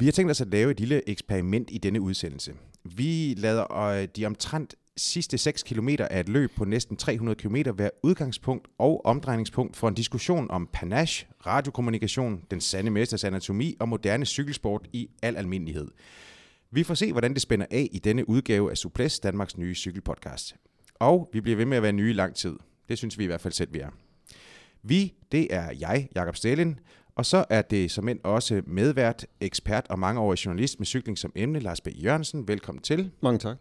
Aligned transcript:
Vi 0.00 0.04
har 0.04 0.12
tænkt 0.12 0.30
os 0.30 0.40
at 0.40 0.48
lave 0.48 0.70
et 0.70 0.80
lille 0.80 1.08
eksperiment 1.08 1.68
i 1.72 1.78
denne 1.78 2.00
udsendelse. 2.00 2.54
Vi 2.84 3.34
lader 3.38 3.76
øh, 3.76 4.08
de 4.16 4.26
omtrent 4.26 4.74
sidste 4.96 5.38
6 5.38 5.62
km 5.62 5.88
af 5.88 6.20
et 6.20 6.28
løb 6.28 6.50
på 6.56 6.64
næsten 6.64 6.96
300 6.96 7.36
km 7.36 7.56
være 7.74 7.90
udgangspunkt 8.02 8.68
og 8.78 9.04
omdrejningspunkt 9.04 9.76
for 9.76 9.88
en 9.88 9.94
diskussion 9.94 10.50
om 10.50 10.68
panache, 10.72 11.28
radiokommunikation, 11.46 12.42
den 12.50 12.60
sande 12.60 12.90
mesters 12.90 13.24
anatomi 13.24 13.76
og 13.80 13.88
moderne 13.88 14.26
cykelsport 14.26 14.88
i 14.92 15.08
al 15.22 15.36
almindelighed. 15.36 15.88
Vi 16.70 16.82
får 16.82 16.94
se, 16.94 17.12
hvordan 17.12 17.34
det 17.34 17.42
spænder 17.42 17.66
af 17.70 17.88
i 17.92 17.98
denne 17.98 18.28
udgave 18.28 18.70
af 18.70 18.76
Suples, 18.76 19.20
Danmarks 19.20 19.58
nye 19.58 19.74
cykelpodcast. 19.74 20.56
Og 20.94 21.30
vi 21.32 21.40
bliver 21.40 21.56
ved 21.56 21.66
med 21.66 21.76
at 21.76 21.82
være 21.82 21.92
nye 21.92 22.10
i 22.10 22.14
lang 22.14 22.34
tid. 22.34 22.56
Det 22.88 22.98
synes 22.98 23.18
vi 23.18 23.24
i 23.24 23.26
hvert 23.26 23.40
fald 23.40 23.52
selv, 23.52 23.72
vi 23.72 23.78
er. 23.78 23.90
Vi, 24.82 25.14
det 25.32 25.54
er 25.54 25.70
jeg, 25.80 26.08
Jakob 26.14 26.36
Stelin, 26.36 26.78
og 27.14 27.26
så 27.26 27.44
er 27.50 27.62
det 27.62 27.90
som 27.90 28.08
end 28.08 28.20
også 28.24 28.62
medvært, 28.66 29.26
ekspert 29.40 29.86
og 29.88 29.98
mangeårig 29.98 30.46
journalist 30.46 30.80
med 30.80 30.86
cykling 30.86 31.18
som 31.18 31.32
emne, 31.34 31.58
Lars 31.58 31.80
B. 31.80 31.88
Jørgensen. 32.04 32.48
Velkommen 32.48 32.82
til. 32.82 33.10
Mange 33.22 33.38
tak. 33.38 33.56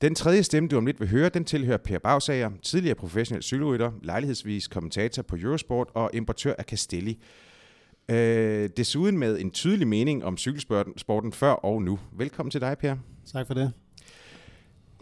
Den 0.00 0.14
tredje 0.14 0.42
stemme, 0.42 0.68
du 0.68 0.76
om 0.76 0.86
lidt 0.86 1.00
vil 1.00 1.08
høre, 1.08 1.28
den 1.28 1.44
tilhører 1.44 1.76
Per 1.76 1.98
Bagsager, 1.98 2.50
tidligere 2.62 2.94
professionel 2.94 3.42
cykelrytter, 3.42 3.92
lejlighedsvis 4.02 4.68
kommentator 4.68 5.22
på 5.22 5.36
Eurosport 5.36 5.88
og 5.94 6.10
importør 6.14 6.54
af 6.58 6.64
Castelli. 6.64 7.18
Øh, 8.08 8.70
desuden 8.76 9.18
med 9.18 9.40
en 9.40 9.50
tydelig 9.50 9.88
mening 9.88 10.24
om 10.24 10.36
cykelsporten 10.36 11.32
før 11.32 11.52
og 11.52 11.82
nu. 11.82 11.98
Velkommen 12.12 12.50
til 12.50 12.60
dig, 12.60 12.78
Per. 12.78 12.96
Tak 13.32 13.46
for 13.46 13.54
det. 13.54 13.72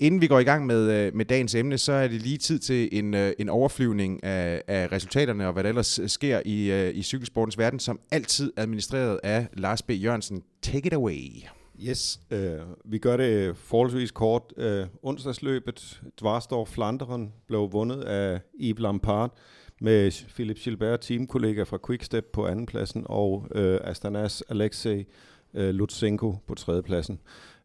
Inden 0.00 0.20
vi 0.20 0.26
går 0.26 0.38
i 0.38 0.44
gang 0.44 0.66
med, 0.66 0.92
øh, 0.92 1.14
med 1.14 1.24
dagens 1.24 1.54
emne, 1.54 1.78
så 1.78 1.92
er 1.92 2.08
det 2.08 2.22
lige 2.22 2.38
tid 2.38 2.58
til 2.58 2.88
en, 2.92 3.14
øh, 3.14 3.32
en 3.38 3.48
overflyvning 3.48 4.24
af, 4.24 4.62
af 4.68 4.92
resultaterne 4.92 5.46
og 5.46 5.52
hvad 5.52 5.62
der 5.62 5.68
ellers 5.68 5.98
øh, 5.98 6.08
sker 6.08 6.42
i, 6.44 6.90
i 6.90 7.02
cykelsportens 7.02 7.58
verden, 7.58 7.80
som 7.80 8.00
altid 8.10 8.52
administreret 8.56 9.20
af 9.22 9.46
Lars 9.52 9.82
B. 9.82 9.90
Jørgensen. 9.90 10.42
Take 10.62 10.86
it 10.86 10.92
away. 10.92 11.44
Yes, 11.88 12.20
øh, 12.30 12.58
vi 12.84 12.98
gør 12.98 13.16
det 13.16 13.56
forholdsvis 13.56 14.10
kort. 14.10 14.42
Øh, 14.56 14.86
onsdagsløbet, 15.02 16.02
Dvarstor 16.20 16.64
Flanderen, 16.64 17.32
blev 17.46 17.72
vundet 17.72 18.02
af 18.02 18.40
Yves 18.60 18.80
Lampard 18.80 19.38
med 19.80 20.24
Philip 20.34 20.56
Gilbert, 20.56 21.00
teamkollega 21.00 21.62
fra 21.62 21.78
Quickstep 21.86 22.24
på 22.32 22.46
andenpladsen, 22.46 23.02
og 23.06 23.46
øh, 23.54 23.80
Astanas 23.84 24.42
Alexei 24.48 25.06
øh, 25.54 25.70
Lutsenko 25.74 26.36
på 26.46 26.54
tredjepladsen. 26.54 27.20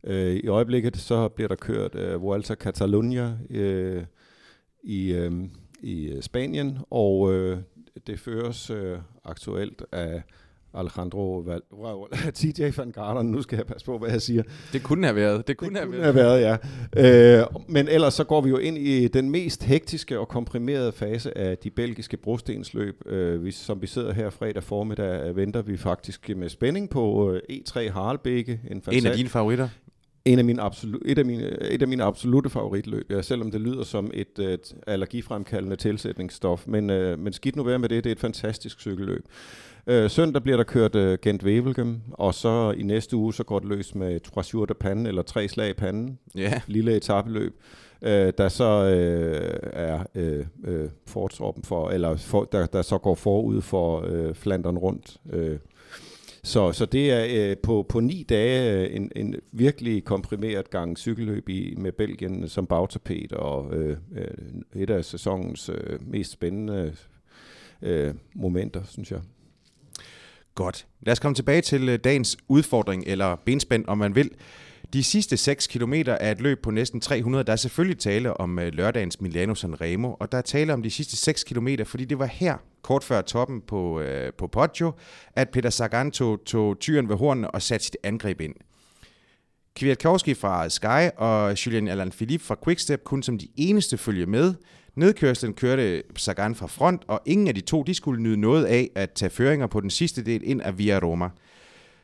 Øh, 0.05 0.35
I 0.35 0.47
øjeblikket 0.47 0.97
så 0.97 1.27
bliver 1.27 1.47
der 1.47 1.55
kørt 1.55 1.95
øh, 1.95 2.21
Vuelta 2.21 2.55
Catalunya 2.55 3.33
øh, 3.49 4.03
i, 4.83 5.13
øh, 5.13 5.31
i 5.81 6.17
Spanien, 6.21 6.77
og 6.89 7.33
øh, 7.33 7.57
det 8.07 8.19
føres 8.19 8.69
øh, 8.69 8.97
aktuelt 9.23 9.83
af 9.91 10.23
Alejandro 10.73 11.43
Val 11.45 11.61
TJ 12.35 12.63
van 12.77 12.91
Garderen, 12.91 13.27
nu 13.27 13.41
skal 13.41 13.55
jeg 13.55 13.65
passe 13.65 13.85
på, 13.85 13.97
hvad 13.97 14.09
jeg 14.09 14.21
siger. 14.21 14.43
Det 14.73 14.83
kunne 14.83 15.07
have 15.07 15.15
været. 15.15 15.47
Det 15.47 15.57
kunne, 15.57 15.69
det 15.69 15.77
have, 15.77 15.85
kunne 15.85 16.15
været. 16.15 16.39
have 16.39 16.59
været, 16.95 17.37
ja. 17.37 17.39
Øh, 17.41 17.45
men 17.67 17.87
ellers 17.87 18.13
så 18.13 18.23
går 18.23 18.41
vi 18.41 18.49
jo 18.49 18.57
ind 18.57 18.77
i 18.77 19.07
den 19.07 19.29
mest 19.29 19.63
hektiske 19.63 20.19
og 20.19 20.27
komprimerede 20.27 20.91
fase 20.91 21.37
af 21.37 21.57
de 21.57 21.69
belgiske 21.69 22.17
brostensløb. 22.17 23.01
Øh, 23.05 23.45
vi, 23.45 23.51
som 23.51 23.81
vi 23.81 23.87
sidder 23.87 24.13
her 24.13 24.29
fredag 24.29 24.63
formiddag, 24.63 25.35
venter 25.35 25.61
vi 25.61 25.77
faktisk 25.77 26.29
med 26.35 26.49
spænding 26.49 26.89
på 26.89 27.31
øh, 27.31 27.41
E3 27.51 27.91
Harlbække. 27.91 28.59
En, 28.71 28.83
en 28.91 29.05
af 29.05 29.15
dine 29.15 29.29
favoritter? 29.29 29.69
En 30.25 30.39
af 30.39 30.45
mine 30.45 30.63
absolu- 30.63 31.01
et, 31.05 31.17
af 31.17 31.25
mine, 31.25 31.71
et 31.71 31.81
af 31.81 31.87
mine 31.87 32.03
absolute 32.03 32.49
favoritløb, 32.49 33.11
ja, 33.11 33.21
selvom 33.21 33.51
det 33.51 33.61
lyder 33.61 33.83
som 33.83 34.11
et, 34.13 34.39
et 34.39 34.75
allergifremkaldende 34.87 35.75
tilsætningsstof. 35.75 36.67
Men, 36.67 36.89
øh, 36.89 37.19
men 37.19 37.33
skidt 37.33 37.55
nu 37.55 37.63
være 37.63 37.79
med 37.79 37.89
det, 37.89 38.03
det 38.03 38.09
er 38.09 38.15
et 38.15 38.19
fantastisk 38.19 38.79
cykelløb. 38.79 39.25
Øh, 39.87 40.09
søndag 40.09 40.43
bliver 40.43 40.57
der 40.57 40.63
kørt 40.63 40.95
øh, 40.95 41.17
Gent 41.21 41.43
Wevelgem, 41.43 42.01
og 42.11 42.33
så 42.33 42.73
i 42.77 42.83
næste 42.83 43.15
uge, 43.15 43.33
så 43.33 43.43
går 43.43 43.59
det 43.59 43.67
løs 43.67 43.95
med 43.95 44.19
Trois 44.19 44.53
Jours 44.53 44.67
de 44.67 44.73
Pande, 44.73 45.07
eller 45.07 45.21
tre 45.21 45.47
slag 45.47 45.69
i 45.69 45.73
panden. 45.73 46.19
Ja. 46.35 46.61
Lille 46.67 46.95
etabeløb. 46.95 47.55
Øh, 48.01 48.33
der 48.37 48.49
så 48.49 48.63
øh, 48.63 49.59
er 49.73 50.03
øh, 50.15 50.45
øh, 50.67 50.89
for, 51.07 51.89
eller 51.89 52.15
for, 52.15 52.43
der, 52.43 52.65
der 52.65 52.81
så 52.81 52.97
går 52.97 53.15
forud 53.15 53.61
for 53.61 54.05
øh, 54.07 54.33
Flandern 54.33 54.77
rundt. 54.77 55.17
Øh, 55.33 55.57
så, 56.45 56.71
så 56.71 56.85
det 56.85 57.11
er 57.11 57.49
øh, 57.49 57.57
på, 57.57 57.85
på 57.89 57.99
ni 57.99 58.25
dage 58.29 58.73
øh, 58.73 58.95
en, 58.95 59.11
en 59.15 59.35
virkelig 59.51 60.03
komprimeret 60.03 60.69
gang 60.69 60.97
cykelløb 60.97 61.49
i, 61.49 61.75
med 61.77 61.91
Belgien 61.91 62.49
som 62.49 62.67
bagtapet, 62.67 63.31
og 63.31 63.73
øh, 63.73 63.97
øh, 64.15 64.81
et 64.81 64.89
af 64.89 65.05
sæsonens 65.05 65.69
øh, 65.69 65.99
mest 66.11 66.31
spændende 66.31 66.95
øh, 67.81 68.13
momenter, 68.35 68.83
synes 68.83 69.11
jeg. 69.11 69.19
Godt. 70.55 70.87
Lad 71.01 71.11
os 71.11 71.19
komme 71.19 71.35
tilbage 71.35 71.61
til 71.61 71.89
øh, 71.89 71.99
dagens 72.03 72.37
udfordring, 72.47 73.03
eller 73.07 73.35
benspænd, 73.35 73.85
om 73.87 73.97
man 73.97 74.15
vil. 74.15 74.31
De 74.93 75.03
sidste 75.03 75.37
6 75.37 75.67
km 75.67 75.93
er 76.07 76.31
et 76.31 76.41
løb 76.41 76.61
på 76.61 76.71
næsten 76.71 77.01
300. 77.01 77.43
Der 77.43 77.51
er 77.51 77.57
selvfølgelig 77.57 77.99
tale 77.99 78.37
om 78.37 78.57
lørdagens 78.57 79.21
Milano 79.21 79.55
Sanremo, 79.55 80.13
og 80.19 80.31
der 80.31 80.37
er 80.37 80.41
tale 80.41 80.73
om 80.73 80.83
de 80.83 80.91
sidste 80.91 81.17
6 81.17 81.43
km, 81.43 81.67
fordi 81.85 82.05
det 82.05 82.19
var 82.19 82.25
her, 82.25 82.57
kort 82.85 83.03
før 83.03 83.21
toppen 83.21 83.61
på, 83.61 83.99
øh, 83.99 84.33
på 84.37 84.47
Poggio, 84.47 84.91
at 85.33 85.49
Peter 85.49 85.69
Sagan 85.69 86.11
tog, 86.11 86.43
tog 86.45 86.79
tyren 86.79 87.09
ved 87.09 87.15
hornene 87.15 87.51
og 87.51 87.61
satte 87.61 87.85
sit 87.85 87.97
angreb 88.03 88.41
ind. 88.41 88.53
Kwiatkowski 89.75 90.33
fra 90.33 90.69
Sky 90.69 91.09
og 91.17 91.65
Julian 91.65 91.87
Alain 91.87 92.11
Philippe 92.11 92.45
fra 92.45 92.55
Quickstep 92.63 93.03
kunne 93.03 93.23
som 93.23 93.37
de 93.37 93.47
eneste 93.55 93.97
følge 93.97 94.25
med. 94.25 94.53
Nedkørslen 94.95 95.53
kørte 95.53 96.03
Sagan 96.15 96.55
fra 96.55 96.67
front, 96.67 97.01
og 97.07 97.21
ingen 97.25 97.47
af 97.47 97.55
de 97.55 97.61
to 97.61 97.83
de 97.83 97.93
skulle 97.93 98.21
nyde 98.21 98.37
noget 98.37 98.65
af 98.65 98.89
at 98.95 99.11
tage 99.11 99.29
føringer 99.29 99.67
på 99.67 99.81
den 99.81 99.89
sidste 99.89 100.23
del 100.23 100.41
ind 100.43 100.61
af 100.61 100.77
Via 100.77 100.99
Roma. 100.99 101.29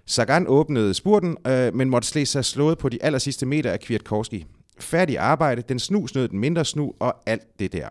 Sagan 0.05 0.45
åbnede 0.47 0.93
spurten, 0.93 1.37
øh, 1.47 1.75
men 1.75 1.89
måtte 1.89 2.07
slæse 2.07 2.31
sig 2.31 2.45
slået 2.45 2.77
på 2.77 2.89
de 2.89 3.03
aller 3.03 3.19
sidste 3.19 3.45
meter 3.45 3.71
af 3.71 3.79
Kwiatkowski. 3.79 4.45
Færdig 4.79 5.17
arbejde, 5.17 5.61
den 5.61 5.79
snu 5.79 6.07
snød 6.07 6.27
den 6.27 6.39
mindre 6.39 6.65
snu 6.65 6.93
og 6.99 7.15
alt 7.25 7.59
det 7.59 7.73
der. 7.73 7.89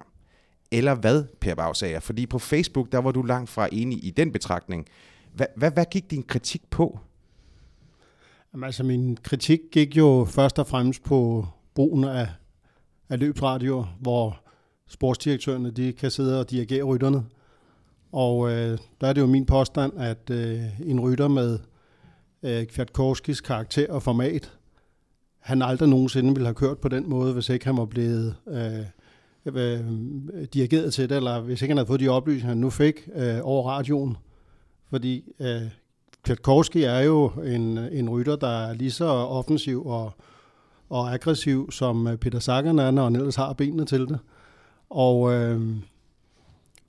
Eller 0.72 0.94
hvad, 0.94 1.24
Per 1.40 1.54
Bagsager? 1.54 2.00
Fordi 2.00 2.26
på 2.26 2.38
Facebook, 2.38 2.92
der 2.92 2.98
var 2.98 3.12
du 3.12 3.22
langt 3.22 3.50
fra 3.50 3.68
enig 3.72 4.04
i 4.04 4.10
den 4.10 4.32
betragtning. 4.32 4.86
Hvad, 5.34 5.46
hvad, 5.56 5.70
hvad 5.70 5.84
gik 5.90 6.10
din 6.10 6.22
kritik 6.22 6.70
på? 6.70 6.98
Jamen, 8.52 8.64
altså, 8.64 8.82
min 8.82 9.16
kritik 9.22 9.60
gik 9.72 9.96
jo 9.96 10.26
først 10.30 10.58
og 10.58 10.66
fremmest 10.66 11.02
på 11.02 11.46
brugen 11.74 12.04
af, 12.04 12.28
af 13.08 13.18
løbsradio, 13.18 13.86
hvor 14.00 14.40
sportsdirektørerne 14.88 15.70
de 15.70 15.92
kan 15.92 16.10
sidde 16.10 16.40
og 16.40 16.50
dirigere 16.50 16.82
rytterne. 16.82 17.24
Og 18.12 18.50
øh, 18.50 18.78
der 19.00 19.06
er 19.06 19.12
det 19.12 19.20
jo 19.20 19.26
min 19.26 19.46
påstand, 19.46 19.92
at 19.96 20.30
øh, 20.30 20.80
en 20.80 21.00
rytter 21.00 21.28
med 21.28 21.58
øh, 22.42 22.66
Kwiatkowskis 22.66 23.40
karakter 23.40 23.92
og 23.92 24.02
format, 24.02 24.58
han 25.38 25.62
aldrig 25.62 25.88
nogensinde 25.88 26.34
ville 26.34 26.46
have 26.46 26.54
kørt 26.54 26.78
på 26.78 26.88
den 26.88 27.10
måde, 27.10 27.32
hvis 27.32 27.48
ikke 27.48 27.64
han 27.64 27.76
var 27.76 27.84
blevet 27.84 28.36
øh, 28.48 28.86
øh, 29.46 29.80
dirigeret 30.54 30.92
til 30.92 31.08
det, 31.08 31.16
eller 31.16 31.40
hvis 31.40 31.62
ikke 31.62 31.70
han 31.70 31.76
havde 31.76 31.86
fået 31.86 32.00
de 32.00 32.08
oplysninger, 32.08 32.48
han 32.48 32.56
nu 32.56 32.70
fik 32.70 33.08
øh, 33.16 33.38
over 33.42 33.70
radioen. 33.70 34.16
Fordi 34.90 35.24
øh, 35.40 35.62
Kwiatkowski 36.22 36.82
er 36.82 37.00
jo 37.00 37.28
en, 37.28 37.78
en 37.78 38.10
rytter, 38.10 38.36
der 38.36 38.66
er 38.66 38.72
lige 38.72 38.90
så 38.90 39.04
offensiv 39.04 39.86
og, 39.86 40.12
og 40.88 41.12
aggressiv, 41.12 41.70
som 41.70 42.06
øh, 42.06 42.16
Peter 42.16 42.38
Sagan 42.38 42.78
er, 42.78 42.90
når 42.90 43.04
han 43.04 43.16
ellers 43.16 43.36
har 43.36 43.52
benene 43.52 43.84
til 43.84 44.00
det. 44.00 44.18
Og, 44.90 45.32
øh, 45.32 45.60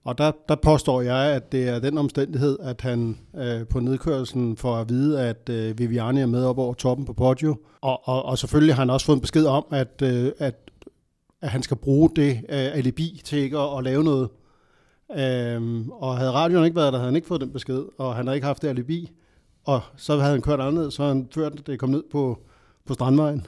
og 0.04 0.18
der, 0.18 0.32
der 0.50 0.56
påstår 0.56 1.02
jeg, 1.02 1.36
at 1.36 1.52
det 1.52 1.70
er 1.70 1.80
den 1.80 1.98
omstændighed, 1.98 2.58
at 2.62 2.82
han 2.82 3.18
øh, 3.38 3.68
på 3.68 3.80
nedkørselen 3.80 4.58
får 4.58 4.76
at 4.76 4.90
vide, 4.90 5.22
at 5.22 5.50
øh, 5.50 5.80
Viviani 5.80 6.22
er 6.22 6.26
med 6.26 6.46
op 6.46 6.58
over 6.58 6.74
toppen 6.74 7.06
på 7.06 7.14
Poggio. 7.14 7.56
Og, 7.82 8.08
og, 8.08 8.26
og 8.26 8.38
selvfølgelig 8.38 8.76
har 8.76 8.82
han 8.82 8.90
også 8.90 9.06
fået 9.06 9.16
en 9.16 9.22
besked 9.22 9.46
om, 9.46 9.66
at, 9.72 10.02
øh, 10.04 10.32
at, 10.40 10.56
at 11.42 11.50
han 11.50 11.64
skal 11.64 11.78
bruge 11.78 12.10
det 12.16 12.32
øh, 12.32 12.78
alibi 12.78 13.22
til 13.24 13.40
ikke 13.40 13.58
at, 13.58 13.78
at 13.78 13.84
lave 13.84 14.04
noget. 14.04 14.30
Øhm, 15.16 15.90
og 15.90 16.18
havde 16.18 16.32
radioen 16.32 16.66
ikke 16.66 16.76
været 16.76 16.94
der, 16.94 17.00
havde 17.00 17.12
han 17.12 17.16
ikke 17.16 17.28
fået 17.28 17.42
den 17.42 17.52
besked, 17.52 17.84
og 17.98 18.16
han 18.16 18.28
har 18.28 18.34
ikke 18.34 18.48
haft 18.48 18.62
det 18.62 18.68
alibi. 18.68 19.12
Og 19.64 19.82
så 19.96 20.18
havde 20.18 20.32
han 20.32 20.42
kørt 20.42 20.60
andet, 20.60 20.94
så 20.94 21.04
havde 21.04 21.16
han 21.16 21.28
ført 21.34 21.68
det 21.68 21.80
kom 21.80 21.90
ned 21.90 22.04
på, 22.12 22.40
på 22.86 22.94
Strandvejen. 22.94 23.48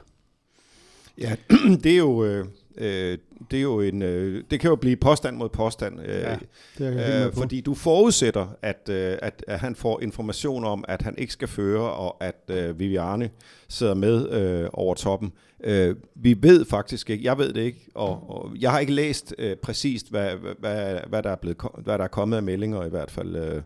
Ja, 1.18 1.36
det 1.84 1.92
er 1.92 1.98
jo... 1.98 2.24
Øh 2.24 2.46
Øh, 2.78 3.18
det 3.52 3.58
er 3.58 3.62
jo 3.62 3.82
en, 3.82 4.02
øh, 4.02 4.44
det 4.52 4.60
kan 4.60 4.70
jo 4.70 4.76
blive 4.76 4.96
påstand 4.96 5.38
mod 5.38 5.50
påstand, 5.50 6.00
øh, 6.02 6.22
ja, 6.22 6.38
det 6.78 7.26
øh, 7.26 7.34
fordi 7.34 7.62
du 7.62 7.74
forudsætter, 7.74 8.48
at, 8.62 8.90
øh, 8.90 9.18
at, 9.22 9.44
at 9.48 9.60
han 9.60 9.76
får 9.76 10.02
information 10.02 10.66
om, 10.66 10.86
at 10.88 11.02
han 11.02 11.16
ikke 11.18 11.34
skal 11.34 11.48
føre, 11.48 11.92
og 11.92 12.24
at 12.24 12.36
øh, 12.48 12.80
Viviane 12.80 13.30
sidder 13.70 13.94
med 13.94 14.30
øh, 14.30 14.70
over 14.74 14.94
toppen. 14.96 15.34
Øh, 15.64 15.96
vi 16.16 16.38
ved 16.42 16.66
faktisk 16.66 17.10
ikke, 17.10 17.24
jeg 17.24 17.38
ved 17.38 17.54
det 17.54 17.62
ikke, 17.62 17.90
og, 17.96 18.30
og 18.30 18.52
jeg 18.60 18.72
har 18.72 18.80
ikke 18.80 18.94
læst 18.94 19.36
øh, 19.38 19.56
præcist, 19.56 20.10
hvad, 20.10 20.32
hvad, 20.60 21.00
hvad, 21.08 21.24
der 21.24 21.30
er 21.30 21.36
blevet, 21.36 21.58
hvad 21.78 21.98
der 21.98 22.04
er 22.04 22.08
kommet 22.08 22.38
af 22.38 22.44
meldinger 22.44 22.86
i 22.86 22.90
hvert 22.90 23.12
fald. 23.12 23.36
Øh, 23.36 23.62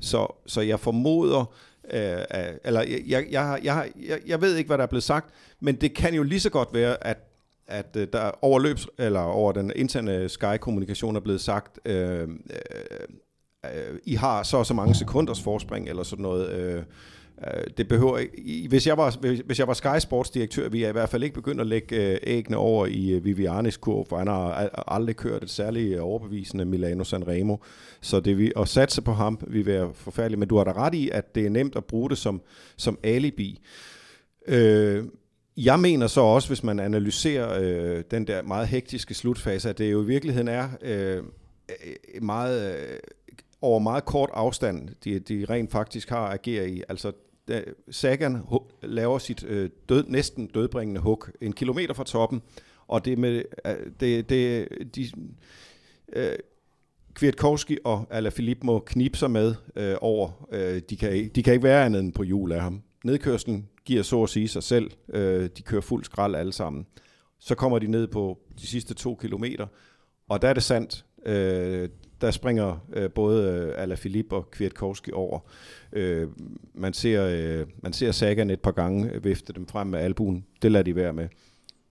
så, 0.00 0.26
så 0.46 0.60
jeg 0.60 0.80
formoder, 0.80 1.54
øh, 1.92 2.18
eller 2.64 2.80
jeg, 2.80 3.26
jeg, 3.30 3.58
jeg, 3.62 3.90
jeg, 4.08 4.20
jeg 4.26 4.40
ved 4.40 4.56
ikke, 4.56 4.68
hvad 4.68 4.78
der 4.78 4.84
er 4.84 4.88
blevet 4.88 5.04
sagt, 5.04 5.30
men 5.60 5.74
det 5.74 5.94
kan 5.94 6.14
jo 6.14 6.22
lige 6.22 6.40
så 6.40 6.50
godt 6.50 6.68
være, 6.72 7.06
at 7.06 7.29
at 7.70 7.96
øh, 7.96 8.08
der 8.12 8.30
over 8.42 8.58
løbs, 8.58 8.88
eller 8.98 9.20
over 9.20 9.52
den 9.52 9.72
interne 9.76 10.28
Sky-kommunikation 10.28 11.16
er 11.16 11.20
blevet 11.20 11.40
sagt, 11.40 11.78
øh, 11.84 12.20
øh, 12.20 12.28
øh, 13.64 13.98
I 14.04 14.14
har 14.14 14.42
så 14.42 14.56
og 14.56 14.66
så 14.66 14.74
mange 14.74 14.94
sekunders 14.94 15.42
forspring, 15.42 15.88
eller 15.88 16.02
sådan 16.02 16.22
noget. 16.22 16.50
Øh, 16.50 16.76
øh 16.76 16.84
det 17.76 17.88
behøver 17.88 18.20
hvis 18.68 18.86
jeg 18.86 18.96
var, 18.96 19.16
hvis 19.46 19.58
jeg 19.58 19.68
var 19.68 19.74
Sky 19.74 19.98
Sports 19.98 20.30
direktør, 20.30 20.68
vi 20.68 20.80
jeg 20.80 20.88
i 20.88 20.92
hvert 20.92 21.08
fald 21.08 21.22
ikke 21.22 21.34
begynde 21.34 21.60
at 21.60 21.66
lægge 21.66 22.12
øh, 22.12 22.18
æggene 22.22 22.56
over 22.56 22.86
i 22.86 23.10
øh, 23.10 23.24
Vivianis 23.24 23.76
kurv, 23.76 24.06
for 24.08 24.18
han 24.18 24.26
har 24.26 24.70
aldrig 24.88 25.16
kørt 25.16 25.42
et 25.42 25.50
særligt 25.50 26.00
overbevisende 26.00 26.64
Milano 26.64 27.04
Sanremo. 27.04 27.56
Så 28.00 28.20
det 28.20 28.38
vi, 28.38 28.52
at 28.56 28.68
satse 28.68 29.02
på 29.02 29.12
ham 29.12 29.40
vil 29.46 29.66
være 29.66 29.90
forfærdeligt, 29.94 30.38
men 30.38 30.48
du 30.48 30.56
har 30.56 30.64
da 30.64 30.72
ret 30.72 30.94
i, 30.94 31.10
at 31.10 31.34
det 31.34 31.46
er 31.46 31.50
nemt 31.50 31.76
at 31.76 31.84
bruge 31.84 32.10
det 32.10 32.18
som, 32.18 32.42
som 32.76 32.98
alibi. 33.02 33.60
Øh, 34.48 35.04
jeg 35.64 35.80
mener 35.80 36.06
så 36.06 36.20
også, 36.20 36.48
hvis 36.48 36.62
man 36.62 36.80
analyserer 36.80 37.60
øh, 37.62 38.04
den 38.10 38.26
der 38.26 38.42
meget 38.42 38.68
hektiske 38.68 39.14
slutfase, 39.14 39.68
at 39.68 39.78
det 39.78 39.92
jo 39.92 40.02
i 40.02 40.06
virkeligheden 40.06 40.48
er 40.48 40.68
øh, 40.82 41.16
øh 41.16 42.22
meget... 42.22 42.76
Øh, 42.76 42.98
over 43.62 43.78
meget 43.78 44.04
kort 44.04 44.30
afstand, 44.32 44.88
de, 45.04 45.18
de 45.18 45.46
rent 45.50 45.70
faktisk 45.70 46.08
har 46.08 46.28
ageret 46.28 46.68
i. 46.68 46.82
Altså, 46.88 47.12
da 47.48 47.62
Sagan 47.90 48.38
laver 48.82 49.18
sit 49.18 49.44
øh, 49.44 49.70
død, 49.88 50.04
næsten 50.08 50.46
dødbringende 50.46 51.00
hug 51.00 51.26
en 51.40 51.52
kilometer 51.52 51.94
fra 51.94 52.04
toppen, 52.04 52.42
og 52.86 53.04
det 53.04 53.18
med 53.18 53.42
øh, 53.66 53.74
det, 54.00 54.28
det, 54.28 54.68
de, 54.94 55.10
øh, 56.12 56.32
Kwiatkowski 57.14 57.78
og 57.84 58.06
Alaphilippe 58.10 58.66
må 58.66 58.78
knibe 58.78 59.18
sig 59.18 59.30
med 59.30 59.54
øh, 59.76 59.96
over. 60.00 60.48
Øh, 60.52 60.82
de, 60.90 60.96
kan, 60.96 61.30
de 61.34 61.42
kan 61.42 61.52
ikke 61.52 61.64
være 61.64 61.84
andet 61.84 62.00
end 62.00 62.12
på 62.12 62.22
jul 62.22 62.52
af 62.52 62.60
ham. 62.60 62.82
Nedkørslen 63.04 63.68
giver 63.84 64.02
så 64.02 64.22
at 64.22 64.28
sige 64.28 64.48
sig 64.48 64.62
selv. 64.62 64.90
Øh, 65.08 65.48
de 65.56 65.62
kører 65.62 65.80
fuld 65.80 66.04
skrald 66.04 66.34
alle 66.34 66.52
sammen. 66.52 66.86
Så 67.38 67.54
kommer 67.54 67.78
de 67.78 67.86
ned 67.86 68.06
på 68.06 68.38
de 68.60 68.66
sidste 68.66 68.94
to 68.94 69.14
kilometer, 69.14 69.66
og 70.28 70.42
der 70.42 70.48
er 70.48 70.54
det 70.54 70.62
sandt. 70.62 71.04
Øh, 71.26 71.88
der 72.20 72.30
springer 72.30 72.86
øh, 72.92 73.10
både 73.10 73.52
øh, 73.52 73.82
Alaphilippe 73.82 74.36
og 74.36 74.50
Kwiatkowski 74.50 75.12
over. 75.12 75.40
Øh, 75.92 76.28
man, 76.74 76.92
ser, 76.92 77.24
øh, 77.24 77.66
man 77.82 77.92
ser 77.92 78.12
Sagan 78.12 78.50
et 78.50 78.60
par 78.60 78.70
gange 78.70 79.10
øh, 79.12 79.24
vifte 79.24 79.52
dem 79.52 79.66
frem 79.66 79.86
med 79.86 79.98
albuen. 79.98 80.46
Det 80.62 80.72
lader 80.72 80.82
de 80.82 80.96
være 80.96 81.12
med. 81.12 81.28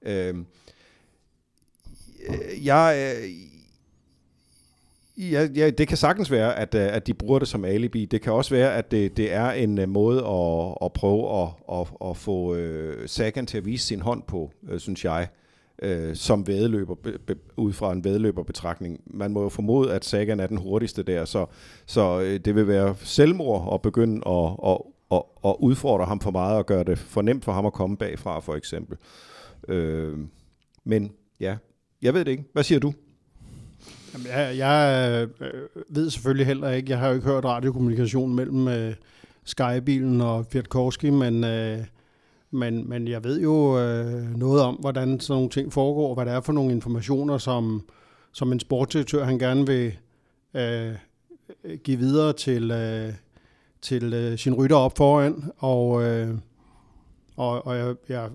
Øh, 0.02 0.36
jeg, 2.66 3.16
øh, 3.18 3.30
Ja, 5.20 5.48
ja, 5.56 5.70
det 5.70 5.88
kan 5.88 5.98
sagtens 5.98 6.32
være, 6.32 6.60
at, 6.60 6.76
øh, 6.76 6.96
at 6.96 7.08
de 7.08 7.14
bruger 7.14 7.40
det 7.40 7.48
som 7.48 7.66
alibi. 7.66 8.06
Det 8.06 8.22
kan 8.22 8.34
også 8.34 8.56
være, 8.56 8.76
at 8.76 8.92
det, 8.92 9.18
det 9.18 9.34
er 9.34 9.52
en 9.52 9.80
øh, 9.80 9.90
måde 9.90 10.18
at, 10.18 10.78
at 10.86 10.94
prøve 10.94 11.42
at, 11.42 11.48
at, 11.72 11.88
at 12.10 12.18
få 12.18 12.56
øh, 12.56 13.10
Sagan 13.10 13.46
til 13.46 13.58
at 13.58 13.66
vise 13.66 13.88
sin 13.88 14.02
hånd 14.02 14.24
på, 14.28 14.52
øh, 14.70 14.80
synes 14.80 15.06
jeg 15.06 15.28
øh, 15.82 16.16
som 16.16 16.48
vedløber, 16.48 16.96
be, 16.96 17.20
be, 17.28 17.36
ud 17.58 17.74
fra 17.74 17.92
en 17.92 18.04
vedløberbetragtning. 18.04 19.02
Man 19.06 19.32
må 19.32 19.42
jo 19.42 19.50
formode, 19.50 19.94
at 19.94 20.06
Sagan 20.06 20.40
er 20.40 20.48
den 20.48 20.58
hurtigste 20.58 21.04
der, 21.04 21.26
så, 21.26 21.46
så 21.86 22.22
øh, 22.22 22.40
det 22.40 22.56
vil 22.56 22.68
være 22.68 22.96
selvmord 23.00 23.74
at 23.74 23.82
begynde 23.82 24.28
at, 24.28 24.56
at, 24.68 24.78
at, 25.12 25.22
at 25.46 25.56
udfordre 25.60 26.06
ham 26.06 26.20
for 26.20 26.32
meget 26.32 26.58
og 26.58 26.66
gøre 26.66 26.84
det 26.84 26.98
for 26.98 27.22
nemt 27.22 27.46
for 27.46 27.52
ham 27.52 27.66
at 27.66 27.74
komme 27.74 27.98
bagfra, 27.98 28.40
for 28.40 28.56
eksempel. 28.56 28.98
Øh, 29.68 30.18
men 30.84 31.12
ja, 31.40 31.58
jeg 32.02 32.14
ved 32.14 32.26
det 32.26 32.32
ikke. 32.32 32.44
Hvad 32.54 32.64
siger 32.64 32.80
du? 32.80 32.94
Jamen, 34.14 34.28
jeg, 34.28 34.58
jeg 34.58 35.28
øh, 35.42 35.52
ved 35.90 36.10
selvfølgelig 36.10 36.46
heller 36.46 36.70
ikke, 36.70 36.92
jeg 36.92 37.00
har 37.00 37.08
jo 37.08 37.14
ikke 37.14 37.28
hørt 37.28 37.46
radiokommunikation 37.46 38.36
mellem 38.36 38.68
øh, 38.68 38.94
Skybilen 39.44 40.22
og 40.22 40.50
Kwiatkowski, 40.50 41.10
men 41.10 41.44
øh, 41.44 41.80
men, 42.52 42.90
men 42.90 43.08
jeg 43.08 43.24
ved 43.24 43.42
jo 43.42 43.80
øh, 43.80 44.38
noget 44.38 44.62
om, 44.62 44.76
hvordan 44.76 45.20
sådan 45.20 45.38
nogle 45.38 45.50
ting 45.50 45.74
foregår, 45.74 46.10
og 46.10 46.16
hvad 46.16 46.26
det 46.26 46.34
er 46.34 46.42
for 46.42 46.54
nogle 46.54 46.72
informationer, 46.72 47.38
som, 47.38 47.84
som 48.32 48.52
en 48.52 48.60
sportsdirektør 48.60 49.24
han 49.24 49.40
gerne 49.40 49.68
vil 49.68 49.98
øh, 50.54 50.96
give 51.84 51.98
videre 51.98 52.34
til, 52.34 52.72
øh, 52.72 53.14
til 53.82 54.14
øh, 54.14 54.38
sin 54.38 54.54
rytter 54.54 54.76
op 54.76 54.98
foran. 54.98 55.52
Og, 55.58 56.04
øh, 56.04 56.30
og, 57.38 57.68
og 57.68 57.78
jeg, 57.78 57.96
jeg 58.10 58.30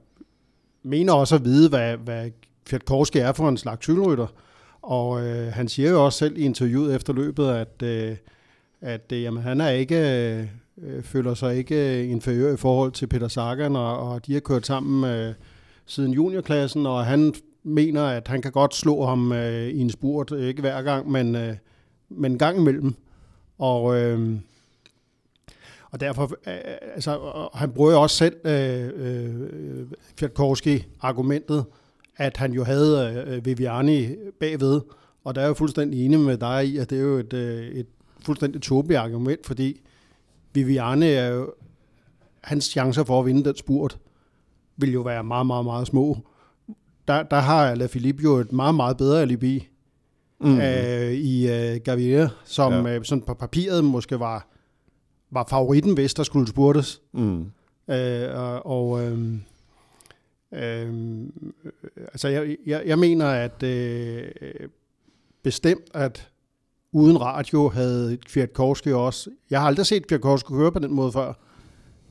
mener 0.83 1.13
også 1.13 1.35
at 1.35 1.45
vide, 1.45 1.69
hvad, 1.69 1.97
hvad 1.97 2.31
Kwiatkowski 2.67 3.19
er 3.19 3.33
for 3.33 3.49
en 3.49 3.57
slags 3.57 3.85
cykelrytter. 3.85 4.27
Og 4.85 5.27
øh, 5.27 5.53
han 5.53 5.69
siger 5.69 5.91
jo 5.91 6.05
også 6.05 6.19
selv 6.19 6.39
i 6.39 6.41
interviewet 6.41 6.95
efter 6.95 7.13
løbet, 7.13 7.49
at, 7.49 7.83
øh, 7.83 8.17
at 8.81 9.13
øh, 9.13 9.23
jamen, 9.23 9.43
han 9.43 9.61
er 9.61 9.71
ikke... 9.71 9.97
Øh, 9.97 10.47
føler 11.03 11.35
sig 11.35 11.57
ikke 11.57 11.75
inferior 11.75 12.11
inferiør 12.13 12.55
i 12.55 12.57
forhold 12.57 12.93
til 12.93 13.07
Peter 13.07 13.29
Sagan, 13.29 13.77
og, 13.77 13.99
og 13.99 14.27
de 14.27 14.33
har 14.33 14.41
kørt 14.41 14.67
sammen 14.67 15.11
øh, 15.11 15.35
siden 15.87 16.13
juniorklassen, 16.13 16.87
og 16.87 17.07
han 17.07 17.35
mener, 17.63 18.05
at 18.05 18.29
han 18.29 18.43
kan 18.43 18.53
godt 18.53 18.75
slå 18.75 19.05
ham 19.05 19.33
øh, 19.33 19.69
i 19.69 19.81
en 19.81 19.91
spurt, 19.91 20.33
ikke 20.39 20.61
hver 20.61 20.83
gang, 20.83 21.11
men, 21.11 21.37
øh, 21.37 21.57
men 22.09 22.33
en 22.33 22.39
gang 22.39 22.59
imellem. 22.59 22.95
Og, 23.59 24.01
øh, 24.01 24.37
og 25.91 26.01
derfor, 26.01 26.23
øh, 26.47 26.55
altså, 26.95 27.17
og 27.17 27.59
han 27.59 27.73
bruger 27.73 27.93
jo 27.93 28.03
også 28.03 28.17
selv 28.17 28.37
øh, 28.45 28.91
øh, 28.97 29.87
Kwiatkowski 30.17 30.87
argumentet, 31.01 31.65
at 32.17 32.37
han 32.37 32.53
jo 32.53 32.65
havde 32.65 33.25
øh, 33.27 33.47
Viviani 33.47 34.09
bagved, 34.41 34.81
og 35.25 35.35
der 35.35 35.41
er 35.41 35.47
jo 35.47 35.55
fuldstændig 35.55 36.05
enig 36.05 36.21
med 36.21 36.39
dig 36.39 36.67
i, 36.67 36.79
at 36.79 36.91
det 36.91 36.99
er 36.99 37.03
jo 37.03 37.19
et, 37.19 37.33
øh, 37.33 37.67
et 37.67 37.87
fuldstændig 38.25 38.63
tåbeligt 38.63 39.01
argument, 39.01 39.47
fordi 39.47 39.81
Viviane 40.53 41.07
er 41.07 41.29
jo, 41.29 41.53
hans 42.41 42.65
chancer 42.65 43.05
for 43.05 43.21
at 43.21 43.27
vinde 43.27 43.45
den 43.45 43.57
spurt, 43.57 43.99
vil 44.77 44.93
jo 44.93 45.01
være 45.01 45.25
meget, 45.25 45.47
meget, 45.47 45.65
meget 45.65 45.87
små. 45.87 46.19
Der, 47.09 47.23
der 47.23 47.37
har 47.37 47.75
La 47.75 47.87
Philippe 47.87 48.23
jo 48.23 48.37
et 48.37 48.53
meget, 48.53 48.75
meget 48.75 48.97
bedre 48.97 49.21
alibi 49.23 49.69
mm. 50.41 50.61
øh, 50.61 51.13
i 51.13 51.51
øh, 51.51 51.81
Gavier, 51.85 52.29
som 52.45 52.73
ja. 52.73 52.97
øh, 52.97 53.05
sådan 53.05 53.23
på 53.23 53.35
papiret 53.35 53.85
måske 53.85 54.21
var, 54.21 54.49
var 55.31 55.47
favoritten, 55.51 55.95
hvis 55.95 56.15
der 56.15 56.23
skulle 56.23 56.49
spurtes. 56.49 57.01
Mm. 57.13 57.51
Øh, 57.89 58.29
og 58.35 58.67
og 58.67 59.05
øh, 59.05 59.35
øh, 60.55 61.27
altså 61.99 62.29
jeg, 62.29 62.57
jeg, 62.67 62.83
jeg 62.87 62.99
mener, 62.99 63.27
at 63.27 63.63
øh, 63.63 64.29
bestemt, 65.43 65.85
at 65.95 66.29
uden 66.93 67.21
radio 67.21 67.69
havde 67.69 68.17
Kwiatkowski 68.17 68.93
også. 68.93 69.31
Jeg 69.51 69.61
har 69.61 69.67
aldrig 69.67 69.87
set 69.87 70.07
Kwiatkowski 70.07 70.49
køre 70.49 70.73
på 70.73 70.79
den 70.79 70.93
måde 70.93 71.13
før. 71.13 71.33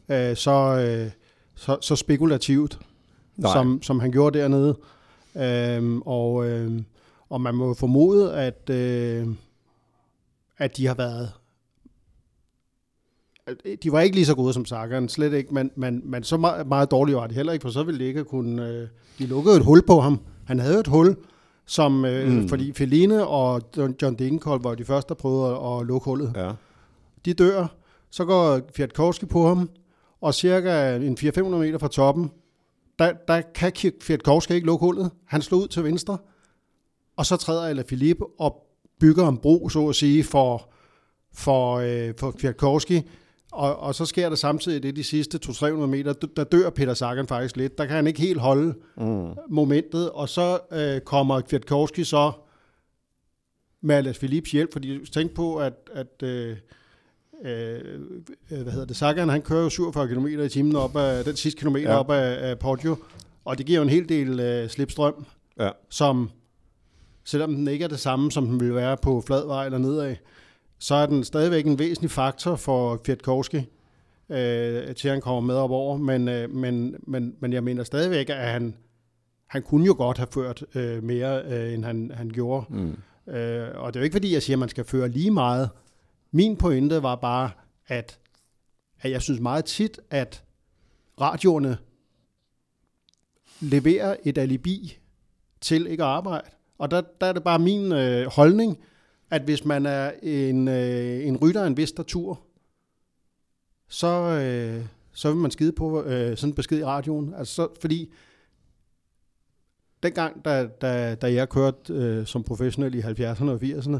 Øh, 0.09 0.35
så, 0.35 0.51
øh, 0.51 1.11
så, 1.55 1.77
så 1.81 1.95
spekulativt, 1.95 2.79
som, 3.41 3.81
som 3.81 3.99
han 3.99 4.11
gjorde 4.11 4.39
dernede. 4.39 4.77
Øh, 5.35 5.97
og, 5.97 6.49
øh, 6.49 6.81
og 7.29 7.41
man 7.41 7.55
må 7.55 7.73
formode, 7.73 8.35
at, 8.35 8.69
øh, 8.69 9.27
at 10.57 10.77
de 10.77 10.87
har 10.87 10.93
været 10.93 11.31
de 13.83 13.91
var 13.91 14.01
ikke 14.01 14.15
lige 14.15 14.25
så 14.25 14.35
gode 14.35 14.53
som 14.53 14.65
Sagan, 14.65 15.09
slet 15.09 15.33
ikke, 15.33 15.53
men, 15.53 15.71
men, 15.75 16.01
men 16.05 16.23
så 16.23 16.37
meget, 16.37 16.67
meget 16.67 16.91
dårlige 16.91 17.15
var 17.15 17.27
de 17.27 17.35
heller 17.35 17.53
ikke, 17.53 17.63
for 17.63 17.69
så 17.69 17.83
ville 17.83 17.99
de 17.99 18.05
ikke 18.05 18.23
kunne... 18.23 18.69
Øh, 18.69 18.87
de 19.19 19.25
lukkede 19.25 19.57
et 19.57 19.63
hul 19.63 19.81
på 19.81 19.99
ham. 19.99 20.19
Han 20.45 20.59
havde 20.59 20.79
et 20.79 20.87
hul, 20.87 21.15
som, 21.65 22.05
øh, 22.05 22.31
mm. 22.31 22.49
fordi 22.49 22.73
Feline 22.73 23.27
og 23.27 23.61
John 23.77 24.15
Degenkolb 24.19 24.63
var 24.63 24.75
de 24.75 24.85
første, 24.85 25.09
der 25.09 25.15
prøvede 25.15 25.55
at, 25.55 25.79
at 25.79 25.87
lukke 25.87 26.05
hullet. 26.05 26.33
Ja. 26.35 26.51
De 27.25 27.33
dør, 27.33 27.67
så 28.09 28.25
går 28.25 28.59
Kwiatkowski 28.59 29.25
på 29.25 29.47
ham, 29.47 29.69
og 30.21 30.33
cirka 30.33 30.95
en 30.95 31.17
400-500 31.19 31.41
meter 31.41 31.77
fra 31.77 31.87
toppen, 31.87 32.31
der, 32.99 33.13
der 33.27 33.41
kan 33.41 33.71
Kwiatkowski 34.01 34.53
ikke 34.53 34.67
lukke 34.67 34.85
hullet. 34.85 35.11
Han 35.25 35.41
slår 35.41 35.57
ud 35.57 35.67
til 35.67 35.83
venstre, 35.83 36.17
og 37.15 37.25
så 37.25 37.37
træder 37.37 37.67
Eller 37.67 37.83
Philippe 37.83 38.25
og 38.39 38.63
bygger 38.99 39.27
en 39.27 39.37
bro, 39.37 39.69
så 39.69 39.87
at 39.89 39.95
sige, 39.95 40.23
for, 40.23 40.69
for, 41.33 41.75
øh, 41.75 42.13
for 42.17 42.31
Kwiatkowski, 42.31 43.01
og, 43.53 43.79
og 43.79 43.95
så 43.95 44.05
sker 44.05 44.29
der 44.29 44.35
samtidig 44.35 44.83
det 44.83 44.95
de 44.95 45.03
sidste 45.03 45.39
200-300 45.45 45.67
meter, 45.67 46.13
der 46.13 46.43
dør 46.43 46.69
Peter 46.69 46.93
Sagan 46.93 47.27
faktisk 47.27 47.57
lidt. 47.57 47.77
Der 47.77 47.85
kan 47.85 47.95
han 47.95 48.07
ikke 48.07 48.21
helt 48.21 48.39
holde 48.39 48.73
mm. 48.97 49.31
momentet, 49.49 50.09
og 50.09 50.29
så 50.29 50.59
øh, 50.71 51.01
kommer 51.01 51.41
Kwiatkowski 51.41 52.03
så 52.03 52.31
med 53.81 53.95
Alas 53.95 54.17
Philips 54.17 54.51
hjælp, 54.51 54.73
fordi 54.73 55.05
tænk 55.05 55.31
på, 55.31 55.55
at, 55.55 55.73
at 55.93 56.23
øh, 56.23 56.57
øh, 57.45 58.01
hvad 58.49 58.71
hedder 58.71 58.85
det, 58.85 58.95
Sagan, 58.95 59.29
han 59.29 59.41
kører 59.41 59.63
jo 59.63 59.69
47 59.69 60.07
km 60.07 60.27
i 60.27 60.49
timen 60.49 60.75
op 60.75 60.95
af, 60.95 61.23
den 61.23 61.35
sidste 61.35 61.59
kilometer 61.59 61.91
ja. 61.91 61.99
op 61.99 62.11
af, 62.11 62.49
af 62.49 62.59
Poggio, 62.59 62.97
og 63.45 63.57
det 63.57 63.65
giver 63.65 63.77
jo 63.77 63.83
en 63.83 63.89
hel 63.89 64.09
del 64.09 64.39
øh, 64.39 64.69
slipstrøm, 64.69 65.25
ja. 65.59 65.69
som 65.89 66.29
selvom 67.23 67.55
den 67.55 67.67
ikke 67.67 67.83
er 67.83 67.89
det 67.89 67.99
samme, 67.99 68.31
som 68.31 68.45
den 68.45 68.59
ville 68.59 68.75
være 68.75 68.97
på 68.97 69.23
flad 69.27 69.45
vej 69.45 69.65
eller 69.65 69.77
nedad, 69.77 70.15
så 70.83 70.95
er 70.95 71.05
den 71.05 71.23
stadigvæk 71.23 71.65
en 71.65 71.79
væsentlig 71.79 72.11
faktor 72.11 72.55
for 72.55 72.97
Kwiatkowski, 72.97 73.57
øh, 74.29 74.95
til 74.95 75.09
han 75.09 75.21
kommer 75.21 75.41
med 75.41 75.55
op 75.55 75.71
over, 75.71 75.97
men, 75.97 76.27
øh, 76.27 76.49
men, 76.49 76.95
men, 77.07 77.35
men 77.39 77.53
jeg 77.53 77.63
mener 77.63 77.83
stadigvæk, 77.83 78.29
at 78.29 78.37
han, 78.37 78.75
han 79.47 79.61
kunne 79.61 79.85
jo 79.85 79.95
godt 79.97 80.17
have 80.17 80.27
ført 80.31 80.63
øh, 80.75 81.03
mere, 81.03 81.43
øh, 81.45 81.73
end 81.73 81.85
han, 81.85 82.11
han 82.15 82.29
gjorde. 82.29 82.65
Mm. 82.69 82.97
Øh, 83.33 83.69
og 83.75 83.93
det 83.93 83.99
er 83.99 84.01
jo 84.01 84.03
ikke 84.03 84.13
fordi, 84.13 84.33
jeg 84.33 84.43
siger, 84.43 84.55
at 84.55 84.59
man 84.59 84.69
skal 84.69 84.83
føre 84.83 85.09
lige 85.09 85.31
meget. 85.31 85.69
Min 86.31 86.57
pointe 86.57 87.03
var 87.03 87.15
bare, 87.15 87.51
at, 87.87 88.19
at 89.01 89.11
jeg 89.11 89.21
synes 89.21 89.39
meget 89.39 89.65
tit, 89.65 89.99
at 90.09 90.43
radioerne 91.21 91.77
leverer 93.59 94.15
et 94.23 94.37
alibi 94.37 94.97
til 95.61 95.87
ikke 95.87 96.03
at 96.03 96.09
arbejde. 96.09 96.49
Og 96.77 96.91
der, 96.91 97.01
der 97.21 97.27
er 97.27 97.33
det 97.33 97.43
bare 97.43 97.59
min 97.59 97.91
øh, 97.91 98.27
holdning, 98.27 98.77
at 99.33 99.41
hvis 99.41 99.65
man 99.65 99.85
er 99.85 100.11
en, 100.23 100.67
øh, 100.67 101.27
en 101.27 101.37
rytter 101.37 101.63
af 101.63 101.67
en 101.67 101.77
vis 101.77 101.89
statur, 101.89 102.41
så, 103.87 104.07
øh, 104.07 104.85
så 105.13 105.31
vil 105.31 105.37
man 105.37 105.51
skide 105.51 105.71
på 105.71 106.03
øh, 106.03 106.37
sådan 106.37 106.51
en 106.51 106.55
besked 106.55 106.79
i 106.79 106.85
radioen. 106.85 107.33
Altså, 107.33 107.53
så, 107.53 107.67
fordi 107.81 108.13
dengang, 110.03 110.45
da, 110.45 110.67
da, 110.81 111.15
da 111.15 111.33
jeg 111.33 111.49
kørte 111.49 111.93
øh, 111.93 112.25
som 112.25 112.43
professionel 112.43 112.95
i 112.95 112.99
70'erne 112.99 113.49
og 113.49 113.59
80'erne, 113.63 113.99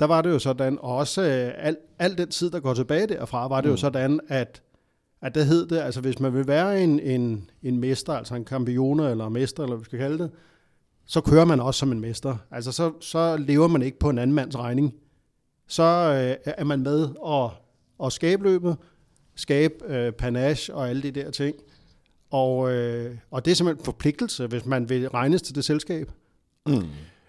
der 0.00 0.04
var 0.04 0.22
det 0.22 0.30
jo 0.30 0.38
sådan, 0.38 0.78
og 0.78 0.96
også 0.96 1.22
øh, 1.22 1.66
al, 1.66 1.76
al 1.98 2.18
den 2.18 2.28
tid, 2.28 2.50
der 2.50 2.60
går 2.60 2.74
tilbage 2.74 3.06
derfra, 3.06 3.48
var 3.48 3.60
det 3.60 3.68
mm. 3.68 3.70
jo 3.70 3.76
sådan, 3.76 4.20
at, 4.28 4.62
at 5.20 5.34
det 5.34 5.46
hed 5.46 5.66
det, 5.66 5.78
altså 5.78 6.00
hvis 6.00 6.20
man 6.20 6.34
vil 6.34 6.46
være 6.46 6.82
en, 6.82 7.00
en, 7.00 7.50
en 7.62 7.80
mester, 7.80 8.12
altså 8.12 8.34
en 8.34 8.44
campione 8.44 9.10
eller 9.10 9.28
mester, 9.28 9.62
eller 9.62 9.76
hvad 9.76 9.84
vi 9.84 9.88
skal 9.88 9.98
kalde 9.98 10.18
det, 10.18 10.30
så 11.06 11.20
kører 11.20 11.44
man 11.44 11.60
også 11.60 11.78
som 11.78 11.92
en 11.92 12.00
mester. 12.00 12.36
Altså 12.50 12.72
så, 12.72 12.92
så 13.00 13.36
lever 13.36 13.68
man 13.68 13.82
ikke 13.82 13.98
på 13.98 14.10
en 14.10 14.18
anden 14.18 14.34
mands 14.34 14.58
regning. 14.58 14.94
Så 15.68 15.82
øh, 15.82 16.52
er 16.56 16.64
man 16.64 16.80
med 16.80 17.08
og, 17.20 17.52
og 17.98 18.12
skabe 18.12 18.42
løbet, 18.42 18.76
skabe 19.34 19.74
øh, 19.86 20.12
panache 20.12 20.74
og 20.74 20.88
alle 20.88 21.02
de 21.02 21.10
der 21.10 21.30
ting. 21.30 21.56
Og, 22.30 22.72
øh, 22.72 23.16
og 23.30 23.44
det 23.44 23.50
er 23.50 23.54
simpelthen 23.54 23.80
en 23.80 23.84
forpligtelse, 23.84 24.46
hvis 24.46 24.66
man 24.66 24.88
vil 24.88 25.08
regnes 25.08 25.42
til 25.42 25.54
det 25.54 25.64
selskab. 25.64 26.10
Mm. 26.66 26.82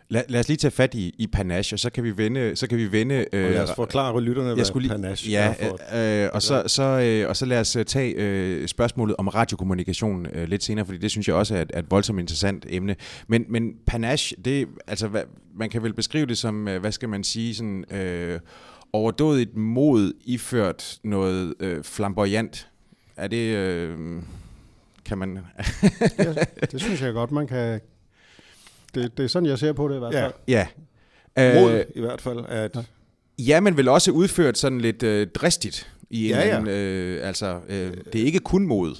Lad, 0.10 0.24
lad 0.30 0.40
os 0.40 0.48
lige 0.48 0.58
tage 0.58 0.72
fat 0.72 0.94
i, 0.94 1.16
i 1.18 1.28
panache, 1.28 1.76
og 1.76 1.80
så 1.80 1.90
kan 1.90 2.04
vi 2.04 2.18
vende... 2.18 2.56
Så 2.56 2.68
kan 2.68 2.78
vi 2.78 2.92
vende 2.92 3.26
øh, 3.34 3.46
og 3.46 3.52
lad 3.52 3.64
os 3.64 3.76
forklare 3.76 4.22
lytterne, 4.22 4.54
hvad 4.54 4.66
skulle 4.66 4.88
lige, 4.88 4.98
panache 4.98 5.32
ja, 5.32 5.54
er. 5.92 6.24
Øh, 6.24 6.30
og, 6.34 6.42
så, 6.42 6.64
så, 6.68 6.84
øh, 6.84 7.30
og 7.30 7.36
så 7.36 7.46
lad 7.46 7.60
os 7.60 7.76
øh, 7.76 7.86
tage 7.86 8.14
øh, 8.18 8.68
spørgsmålet 8.68 9.16
om 9.16 9.28
radiokommunikation 9.28 10.28
øh, 10.34 10.48
lidt 10.48 10.64
senere, 10.64 10.86
fordi 10.86 10.98
det 10.98 11.12
synes 11.12 11.28
jeg 11.28 11.36
også 11.36 11.56
er 11.56 11.62
et, 11.62 11.72
et 11.78 11.86
voldsomt 11.92 12.20
interessant 12.20 12.66
emne. 12.70 12.96
Men, 13.28 13.46
men 13.50 13.74
panache, 13.86 14.38
det, 14.46 14.68
altså, 14.88 15.08
hvad, 15.08 15.24
man 15.56 15.70
kan 15.70 15.84
vel 15.84 15.94
beskrive 15.94 16.26
det 16.26 16.38
som, 16.38 16.68
øh, 16.68 16.82
hvad 16.82 16.92
skal 16.92 17.10
man 17.10 17.24
sige, 17.24 17.56
sådan... 17.56 17.96
Øh, 17.96 18.40
overdådigt 18.94 19.58
mod 19.58 20.14
iført 20.26 21.00
noget 21.04 21.54
øh, 21.60 21.84
flamboyant. 21.84 22.70
Er 23.18 23.28
det... 23.28 23.56
Øh, 23.56 23.98
kan 25.06 25.18
man... 25.18 25.40
ja, 26.20 26.34
det 26.72 26.82
synes 26.82 27.02
jeg 27.02 27.14
godt, 27.14 27.32
man 27.32 27.48
kan... 27.48 27.80
Det, 28.98 29.18
det 29.18 29.24
er 29.24 29.28
sådan, 29.28 29.50
jeg 29.50 29.60
ser 29.60 29.74
på 29.74 29.88
det 29.88 29.96
i 29.96 30.00
hvert 30.00 30.14
fald. 30.14 30.34
Ja. 30.48 30.68
ja. 31.38 31.62
Mod 31.62 31.84
i 31.96 32.00
hvert 32.00 32.22
fald. 32.22 32.46
At... 32.48 32.76
Ja. 32.76 32.84
ja, 33.40 33.60
men 33.60 33.78
vel 33.78 33.88
også 33.88 34.12
udført 34.12 34.58
sådan 34.58 34.82
lidt 34.82 35.04
øh, 35.04 35.28
dristigt. 35.28 35.94
I 36.10 36.28
ja, 36.28 36.42
en, 36.42 36.48
ja. 36.48 36.60
En, 36.60 36.68
øh, 36.68 37.28
altså, 37.28 37.60
øh, 37.68 37.94
det 38.14 38.22
er 38.22 38.26
ikke 38.26 38.40
kun 38.40 38.68
mod. 38.68 38.96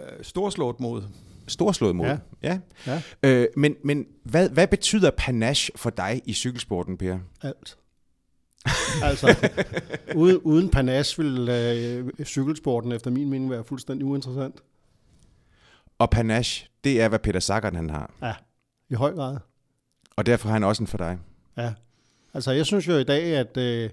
Øh, 0.00 0.06
storslået 0.22 0.80
mod. 0.80 1.02
Storslået 1.48 1.96
mod, 1.96 2.06
ja. 2.06 2.18
ja. 2.42 2.60
ja. 2.86 3.02
Øh, 3.22 3.48
men 3.56 3.76
men 3.84 4.06
hvad, 4.22 4.48
hvad 4.48 4.66
betyder 4.66 5.10
panache 5.10 5.72
for 5.76 5.90
dig 5.90 6.22
i 6.24 6.32
cykelsporten, 6.32 6.96
Per? 6.96 7.18
Alt. 7.42 7.76
altså, 9.02 9.50
uden, 10.14 10.36
uden 10.36 10.68
panache 10.68 11.22
vil 11.22 11.48
øh, 11.48 12.24
cykelsporten 12.24 12.92
efter 12.92 13.10
min 13.10 13.30
mening 13.30 13.50
være 13.50 13.64
fuldstændig 13.64 14.06
uinteressant. 14.06 14.56
Og 15.98 16.10
panache, 16.10 16.68
det 16.84 17.00
er, 17.00 17.08
hvad 17.08 17.18
Peter 17.18 17.40
Sackert 17.40 17.76
han 17.76 17.90
har. 17.90 18.14
Ja, 18.22 18.34
i 18.90 18.94
høj 18.94 19.14
grad. 19.14 19.36
Og 20.16 20.26
derfor 20.26 20.48
har 20.48 20.52
han 20.52 20.64
også 20.64 20.82
en 20.82 20.86
for 20.86 20.98
dig. 20.98 21.18
Ja. 21.56 21.72
Altså, 22.34 22.50
jeg 22.50 22.66
synes 22.66 22.88
jo 22.88 22.92
i 22.96 23.04
dag, 23.04 23.36
at, 23.36 23.56
øh, 23.56 23.90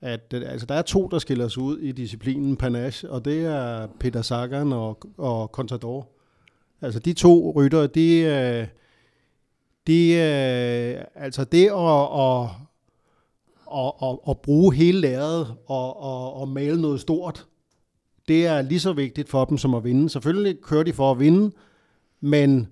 at 0.00 0.34
øh, 0.34 0.52
altså, 0.52 0.66
der 0.66 0.74
er 0.74 0.82
to, 0.82 1.08
der 1.08 1.18
skiller 1.18 1.48
sig 1.48 1.62
ud 1.62 1.78
i 1.78 1.92
disciplinen 1.92 2.56
panache, 2.56 3.10
og 3.10 3.24
det 3.24 3.44
er 3.44 3.86
Peter 4.00 4.22
Sagan 4.22 4.72
og, 4.72 4.98
og 5.18 5.46
Contador. 5.46 6.08
Altså, 6.82 7.00
de 7.00 7.12
to 7.12 7.52
rytter, 7.56 7.86
de, 7.86 8.18
øh, 8.20 8.66
de 9.86 10.14
altså 11.14 11.44
det 11.44 11.66
at, 11.66 12.08
at, 12.20 12.50
at, 13.76 13.92
at, 14.02 14.18
at 14.28 14.40
bruge 14.40 14.74
hele 14.74 15.00
læret 15.00 15.54
og, 15.66 16.00
og, 16.00 16.34
og 16.34 16.48
male 16.48 16.80
noget 16.80 17.00
stort, 17.00 17.46
det 18.28 18.46
er 18.46 18.62
lige 18.62 18.80
så 18.80 18.92
vigtigt 18.92 19.28
for 19.28 19.44
dem 19.44 19.58
som 19.58 19.74
at 19.74 19.84
vinde. 19.84 20.10
Selvfølgelig 20.10 20.60
kører 20.62 20.82
de 20.82 20.92
for 20.92 21.10
at 21.10 21.18
vinde, 21.18 21.54
men 22.20 22.68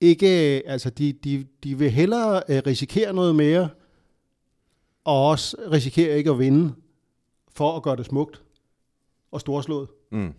ikke, 0.00 0.62
altså 0.66 0.90
de, 0.90 1.12
de, 1.12 1.46
de 1.64 1.78
vil 1.78 1.90
hellere 1.90 2.42
øh, 2.48 2.62
risikere 2.66 3.12
noget 3.12 3.36
mere, 3.36 3.68
og 5.04 5.28
også 5.28 5.56
risikere 5.72 6.18
ikke 6.18 6.30
at 6.30 6.38
vinde, 6.38 6.74
for 7.52 7.76
at 7.76 7.82
gøre 7.82 7.96
det 7.96 8.06
smukt 8.06 8.42
og 9.30 9.40
storslået. 9.40 9.88
Mm. 10.10 10.32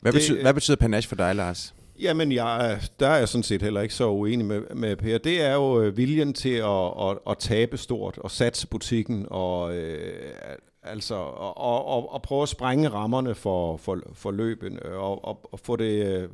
Hvad, 0.00 0.12
det, 0.12 0.18
betyder, 0.18 0.42
hvad 0.42 0.54
betyder 0.54 0.76
panache 0.76 1.08
for 1.08 1.16
dig, 1.16 1.34
Lars? 1.34 1.74
Jamen, 2.00 2.32
jeg, 2.32 2.80
der 3.00 3.08
er 3.08 3.16
jeg 3.16 3.28
sådan 3.28 3.42
set 3.42 3.62
heller 3.62 3.80
ikke 3.80 3.94
så 3.94 4.08
uenig 4.08 4.46
med, 4.46 4.62
med 4.74 4.96
Per. 4.96 5.18
Det 5.18 5.42
er 5.42 5.54
jo 5.54 5.82
øh, 5.82 5.96
viljen 5.96 6.34
til 6.34 6.54
at, 6.54 7.08
at, 7.10 7.18
at 7.30 7.38
tabe 7.38 7.76
stort 7.76 8.18
og 8.18 8.30
satse 8.30 8.66
butikken 8.66 9.26
og 9.30 9.76
øh, 9.76 10.32
Altså, 10.86 11.14
og, 11.14 11.56
og, 11.86 12.12
og, 12.12 12.22
prøve 12.22 12.42
at 12.42 12.48
sprænge 12.48 12.88
rammerne 12.88 13.34
for, 13.34 13.76
for, 13.76 14.00
for 14.12 14.30
løben, 14.30 14.78
og, 14.82 15.24
og, 15.24 15.48
og 15.52 15.60
få 15.60 15.76
det 15.76 16.06
øh, 16.06 16.28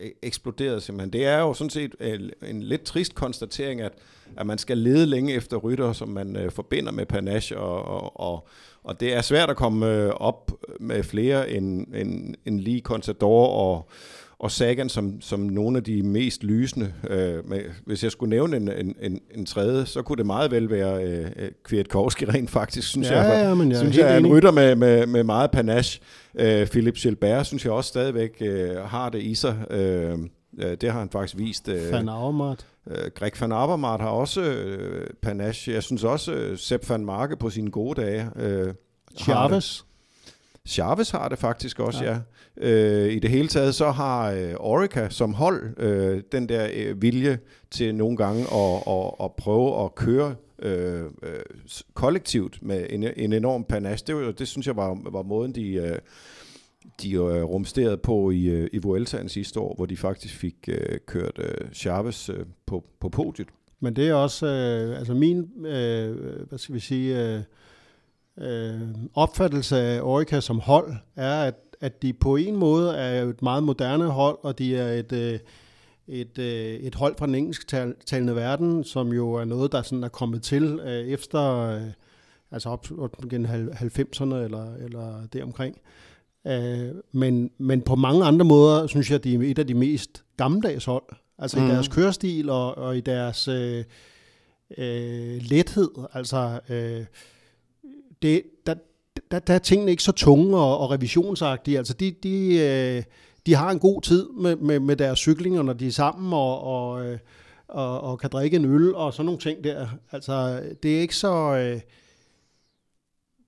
øh, 0.00 0.10
eksploderet 0.22 0.82
simpelthen. 0.82 1.12
Det 1.12 1.26
er 1.26 1.38
jo 1.38 1.54
sådan 1.54 1.70
set 1.70 1.94
en, 2.00 2.30
en 2.42 2.62
lidt 2.62 2.82
trist 2.82 3.14
konstatering, 3.14 3.80
at, 3.80 3.92
at 4.36 4.46
man 4.46 4.58
skal 4.58 4.78
lede 4.78 5.06
længe 5.06 5.34
efter 5.34 5.56
rytter, 5.56 5.92
som 5.92 6.08
man 6.08 6.36
øh, 6.36 6.50
forbinder 6.50 6.92
med 6.92 7.06
panache, 7.06 7.58
og, 7.58 7.84
og, 7.84 8.20
og, 8.20 8.48
og 8.84 9.00
det 9.00 9.14
er 9.14 9.22
svært 9.22 9.50
at 9.50 9.56
komme 9.56 9.86
øh, 9.86 10.10
op 10.10 10.52
med 10.80 11.02
flere 11.02 11.50
end, 11.50 11.94
end, 11.94 12.34
end 12.44 12.60
lige 12.60 12.80
Contador 12.80 13.46
og, 13.46 13.88
og 14.40 14.50
Sagan 14.50 14.88
som, 14.88 15.20
som 15.20 15.40
nogle 15.40 15.76
af 15.76 15.84
de 15.84 16.02
mest 16.02 16.44
lysende. 16.44 16.92
Øh, 17.10 17.48
med, 17.48 17.60
hvis 17.86 18.04
jeg 18.04 18.12
skulle 18.12 18.30
nævne 18.30 18.56
en, 18.56 18.70
en, 18.72 18.94
en, 19.00 19.20
en 19.34 19.46
tredje, 19.46 19.86
så 19.86 20.02
kunne 20.02 20.16
det 20.16 20.26
meget 20.26 20.50
vel 20.50 20.70
være 20.70 21.04
øh, 21.04 21.26
øh 21.36 21.50
Kwiatkowski 21.64 22.24
rent 22.34 22.50
faktisk, 22.50 22.88
synes 22.88 23.10
ja, 23.10 23.20
jeg. 23.20 23.44
Ja, 23.44 23.54
men 23.54 23.70
jeg 23.70 23.78
synes 23.78 23.96
jeg 23.96 24.14
er 24.14 24.18
en 24.18 24.26
rytter 24.26 24.50
med, 24.50 24.74
med, 24.74 25.06
med 25.06 25.24
meget 25.24 25.50
panache. 25.50 26.00
Øh, 26.34 26.66
Philip 26.66 26.94
Gilbert 26.94 27.46
synes 27.46 27.64
jeg 27.64 27.72
også 27.72 27.88
stadigvæk 27.88 28.36
øh, 28.40 28.76
har 28.76 29.08
det 29.08 29.22
i 29.22 29.34
sig. 29.34 29.56
Øh, 29.70 30.18
det 30.80 30.92
har 30.92 30.98
han 30.98 31.10
faktisk 31.10 31.38
vist. 31.38 31.68
Øh, 31.68 31.92
Van 31.92 32.08
Avermaet. 32.08 32.66
Øh, 32.90 33.10
Greg 33.14 33.32
van 33.40 33.52
Avermaet 33.52 34.00
har 34.00 34.08
også 34.08 34.40
øh, 34.40 35.06
panache. 35.22 35.72
Jeg 35.72 35.82
synes 35.82 36.04
også, 36.04 36.32
øh, 36.32 36.58
Sepp 36.58 36.90
van 36.90 37.04
Marke 37.04 37.36
på 37.36 37.50
sine 37.50 37.70
gode 37.70 38.02
dage. 38.02 38.30
Øh, 38.36 38.74
Chavez. 39.16 39.82
Chavez 40.68 41.10
har 41.10 41.28
det 41.28 41.38
faktisk 41.38 41.80
også, 41.80 42.04
ja. 42.04 42.18
ja. 42.60 42.70
Øh, 42.70 43.12
I 43.12 43.18
det 43.18 43.30
hele 43.30 43.48
taget 43.48 43.74
så 43.74 43.90
har 43.90 44.30
øh, 44.30 44.54
Orica 44.56 45.08
som 45.10 45.34
hold 45.34 45.80
øh, 45.80 46.22
den 46.32 46.48
der 46.48 46.68
øh, 46.74 47.02
vilje 47.02 47.38
til 47.70 47.94
nogle 47.94 48.16
gange 48.16 48.40
at, 48.42 48.82
at, 48.86 49.10
at 49.24 49.32
prøve 49.32 49.84
at 49.84 49.94
køre 49.94 50.34
øh, 50.62 51.02
øh, 51.02 51.40
kollektivt 51.94 52.58
med 52.62 52.86
en, 52.90 53.04
en 53.16 53.32
enorm 53.32 53.64
panache. 53.64 54.06
Det, 54.06 54.38
det 54.38 54.48
synes 54.48 54.66
jeg 54.66 54.76
var, 54.76 54.98
var 55.10 55.22
måden, 55.22 55.54
de, 55.54 55.72
øh, 55.72 55.98
de 57.02 57.12
øh, 57.12 57.42
rumsterede 57.42 57.96
på 57.96 58.30
i, 58.30 58.46
øh, 58.46 58.68
i 58.72 58.78
Vueltaen 58.78 59.28
sidste 59.28 59.60
år, 59.60 59.74
hvor 59.74 59.86
de 59.86 59.96
faktisk 59.96 60.34
fik 60.34 60.56
øh, 60.68 60.98
kørt 61.06 61.38
øh, 61.38 61.72
Chavez 61.72 62.28
øh, 62.28 62.46
på, 62.66 62.84
på 63.00 63.08
podiet. 63.08 63.48
Men 63.80 63.96
det 63.96 64.08
er 64.08 64.14
også, 64.14 64.46
øh, 64.46 64.98
altså 64.98 65.14
min, 65.14 65.66
øh, 65.66 66.16
hvad 66.48 66.58
skal 66.58 66.74
vi 66.74 66.80
sige... 66.80 67.34
Øh, 67.34 67.42
øh, 68.40 68.80
opfattelse 69.14 69.78
af 69.78 70.00
Orica 70.02 70.40
som 70.40 70.60
hold 70.60 70.92
er, 71.16 71.42
at, 71.42 71.54
at 71.80 72.02
de 72.02 72.12
på 72.12 72.36
en 72.36 72.56
måde 72.56 72.96
er 72.96 73.24
et 73.24 73.42
meget 73.42 73.62
moderne 73.62 74.04
hold, 74.04 74.38
og 74.42 74.58
de 74.58 74.76
er 74.76 74.92
et, 74.92 75.12
øh, 75.12 75.38
et, 76.08 76.38
øh, 76.38 76.74
et 76.74 76.94
hold 76.94 77.14
fra 77.18 77.26
den 77.26 77.34
engelsktalende 77.34 78.36
verden, 78.36 78.84
som 78.84 79.12
jo 79.12 79.32
er 79.32 79.44
noget, 79.44 79.72
der 79.72 79.82
sådan 79.82 80.04
er 80.04 80.08
kommet 80.08 80.42
til 80.42 80.80
øh, 80.84 81.06
efter 81.06 81.58
øh, 81.58 81.82
altså 82.50 82.68
op, 82.68 82.86
op 82.98 83.24
igen 83.24 83.46
90'erne 83.46 84.34
eller, 84.34 84.74
eller 84.74 85.26
deromkring. 85.32 85.76
Øh, 86.46 86.88
men, 87.12 87.50
men 87.58 87.82
på 87.82 87.94
mange 87.94 88.24
andre 88.24 88.44
måder, 88.44 88.86
synes 88.86 89.10
jeg, 89.10 89.24
de 89.24 89.34
er 89.34 89.50
et 89.50 89.58
af 89.58 89.66
de 89.66 89.74
mest 89.74 90.24
gammeldags 90.36 90.84
hold. 90.84 91.04
Altså 91.38 91.60
mm. 91.60 91.66
i 91.66 91.68
deres 91.68 91.88
kørestil 91.88 92.50
og, 92.50 92.78
og 92.78 92.96
i 92.96 93.00
deres 93.00 93.48
øh, 93.48 93.84
øh, 94.78 95.40
lethed. 95.42 95.90
Altså... 96.12 96.60
Øh, 96.68 97.04
det, 98.22 98.42
der, 98.66 98.74
der, 99.30 99.38
der 99.38 99.54
er 99.54 99.58
tingene 99.58 99.90
ikke 99.90 100.02
så 100.02 100.12
tunge 100.12 100.56
og, 100.58 100.78
og 100.78 100.90
revisionsagtige. 100.90 101.78
Altså, 101.78 101.92
de, 101.92 102.10
de, 102.22 102.58
øh, 102.58 103.02
de 103.46 103.54
har 103.54 103.70
en 103.70 103.78
god 103.78 104.02
tid 104.02 104.28
med, 104.28 104.56
med, 104.56 104.80
med 104.80 104.96
deres 104.96 105.18
cyklinger, 105.18 105.62
når 105.62 105.72
de 105.72 105.86
er 105.86 105.92
sammen 105.92 106.32
og, 106.32 106.60
og, 106.60 107.06
øh, 107.06 107.18
og, 107.68 108.00
og 108.00 108.18
kan 108.18 108.30
drikke 108.30 108.56
en 108.56 108.64
øl 108.64 108.94
og 108.94 109.14
sådan 109.14 109.24
nogle 109.24 109.40
ting 109.40 109.64
der. 109.64 109.88
Altså, 110.12 110.62
det 110.82 110.96
er 110.96 111.00
ikke 111.00 111.16
så... 111.16 111.56
Øh, 111.56 111.80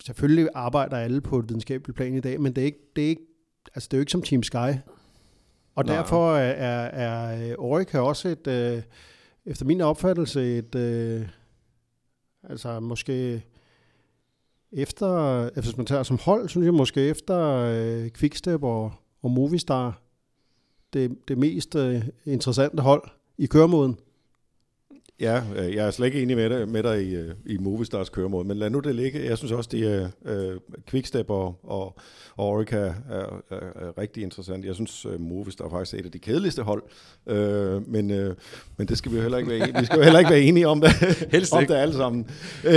selvfølgelig 0.05 0.49
arbejder 0.55 0.97
alle 0.97 1.21
på 1.21 1.39
et 1.39 1.49
videnskabeligt 1.49 1.97
plan 1.97 2.15
i 2.15 2.21
dag, 2.21 2.41
men 2.41 2.53
det 2.53 2.62
er 2.62 2.67
ikke, 2.67 2.79
det 2.97 3.05
er 3.05 3.09
ikke, 3.09 3.23
altså, 3.75 3.89
det 3.91 3.97
er 3.97 3.99
jo 3.99 4.03
ikke 4.03 4.12
som 4.12 4.23
Team 4.23 4.43
Sky. 4.43 4.79
Og 5.75 5.85
Nej. 5.85 5.97
derfor 5.97 6.37
er, 6.37 6.53
er, 6.53 6.89
er 6.89 7.57
Orica 7.59 7.99
også 7.99 8.29
et, 8.29 8.47
øh, 8.47 8.83
efter 9.47 9.67
min 9.67 9.81
opfattelse, 9.81 10.59
et, 10.59 10.75
øh, 10.75 11.29
altså 12.49 12.81
måske 12.81 13.43
efter, 14.73 15.15
øh, 15.15 15.62
hvis 15.62 15.77
man 15.77 15.87
tager 15.87 16.03
som 16.03 16.19
hold, 16.25 16.49
synes 16.49 16.65
jeg 16.65 16.75
måske 16.75 17.00
efter 17.09 17.39
øh, 17.47 18.11
Quickstep 18.11 18.62
og, 18.62 18.93
og 19.23 19.31
Movistar, 19.31 20.03
det, 20.93 21.19
det 21.29 21.39
mest 21.39 21.75
øh, 21.75 22.03
interessante 22.25 22.83
hold 22.83 23.03
i 23.39 23.47
køremåden. 23.47 23.99
Ja, 25.21 25.43
øh, 25.57 25.75
jeg 25.75 25.87
er 25.87 25.91
slet 25.91 26.07
ikke 26.07 26.23
enig 26.23 26.37
med 26.37 26.50
dig, 26.50 26.69
med 26.69 26.83
dig 26.83 27.03
i, 27.03 27.15
øh, 27.15 27.35
i 27.47 27.59
Movistars 27.59 28.09
køremåde, 28.09 28.49
men 28.49 28.57
lad 28.57 28.71
nu 28.71 28.81
det 28.81 28.95
ligge. 28.95 29.25
Jeg 29.25 29.39
synes 29.39 29.53
også, 29.53 29.69
det 29.73 29.95
er 29.95 30.09
uh, 30.21 30.57
Quickstep 30.91 31.31
og, 31.31 31.61
og, 31.62 31.99
og 32.37 32.49
Orica 32.49 32.77
er, 32.77 32.93
er, 33.50 33.57
er 33.57 33.99
rigtig 33.99 34.23
interessant. 34.23 34.65
Jeg 34.65 34.75
synes, 34.75 35.07
uh, 35.07 35.21
Movistar 35.21 35.65
er 35.65 35.71
faktisk 35.71 35.95
et 35.95 36.05
af 36.05 36.12
de 36.12 36.19
kedeligste 36.19 36.62
hold, 36.62 36.83
uh, 37.27 37.89
men, 37.89 38.11
uh, 38.11 38.35
men 38.77 38.89
det 38.89 38.99
skal 38.99 39.12
vi 39.12 39.17
jo 39.17 39.23
heller 39.23 39.39
ikke 39.39 39.50
være 39.50 39.59
enige, 39.59 39.81
vi 39.81 39.85
skal 39.87 39.97
jo 39.97 40.03
heller 40.03 40.19
ikke 40.19 40.31
være 40.31 40.43
enige 40.43 40.69
om 40.69 40.81
det, 40.81 40.91
Helst 41.33 41.53
om 41.53 41.67
det 41.67 41.75
alle 41.75 41.95
sammen. 41.95 42.27
Uh, 42.65 42.71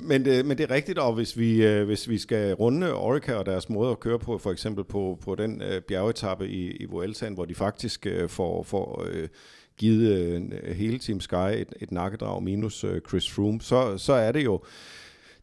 men, 0.00 0.24
det, 0.24 0.46
men 0.46 0.58
det 0.58 0.70
er 0.70 0.74
rigtigt, 0.74 0.98
og 0.98 1.12
hvis 1.12 1.38
vi, 1.38 1.80
uh, 1.80 1.82
hvis 1.82 2.08
vi 2.08 2.18
skal 2.18 2.54
runde 2.54 2.94
Orica 2.94 3.34
og 3.34 3.46
deres 3.46 3.68
måde 3.68 3.90
at 3.90 4.00
køre 4.00 4.18
på, 4.18 4.38
for 4.38 4.52
eksempel 4.52 4.84
på, 4.84 5.18
på 5.24 5.34
den 5.34 5.62
uh, 5.62 5.82
bjergetappe 5.88 6.48
i, 6.48 6.70
i 6.70 6.84
Vueltaen, 6.84 7.34
hvor 7.34 7.44
de 7.44 7.54
faktisk 7.54 8.06
uh, 8.22 8.28
får, 8.28 8.62
får 8.62 9.02
uh, 9.02 9.28
givet 9.76 10.12
øh, 10.12 10.76
hele 10.76 10.98
Team 10.98 11.20
Sky 11.20 11.34
et, 11.34 11.74
et 11.80 11.92
nakkedrag 11.92 12.42
minus 12.42 12.84
øh, 12.84 13.00
Chris 13.08 13.30
Froome, 13.30 13.60
så, 13.60 13.98
så 13.98 14.12
er 14.12 14.32
det 14.32 14.44
jo... 14.44 14.60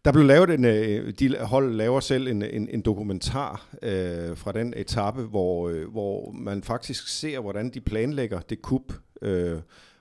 Der 0.06 0.12
blev 0.12 0.26
lavet 0.26 0.50
en, 0.50 0.66
øh, 0.66 1.14
de 1.20 1.38
hold 1.40 1.74
laver 1.74 2.00
selv 2.00 2.28
en, 2.28 2.42
en, 2.42 2.70
en 2.70 2.82
dokumentar 2.82 3.68
øh, 3.82 4.38
fra 4.38 4.52
den 4.52 4.74
etape, 4.78 5.22
hvor, 5.22 5.70
øh, 5.70 5.92
hvor 5.92 6.32
man 6.32 6.64
faktisk 6.64 7.08
ser, 7.08 7.40
hvordan 7.40 7.70
de 7.70 7.82
planlægger 7.82 8.40
det 8.40 8.62
kup. 8.62 8.94
Øh, 9.22 9.58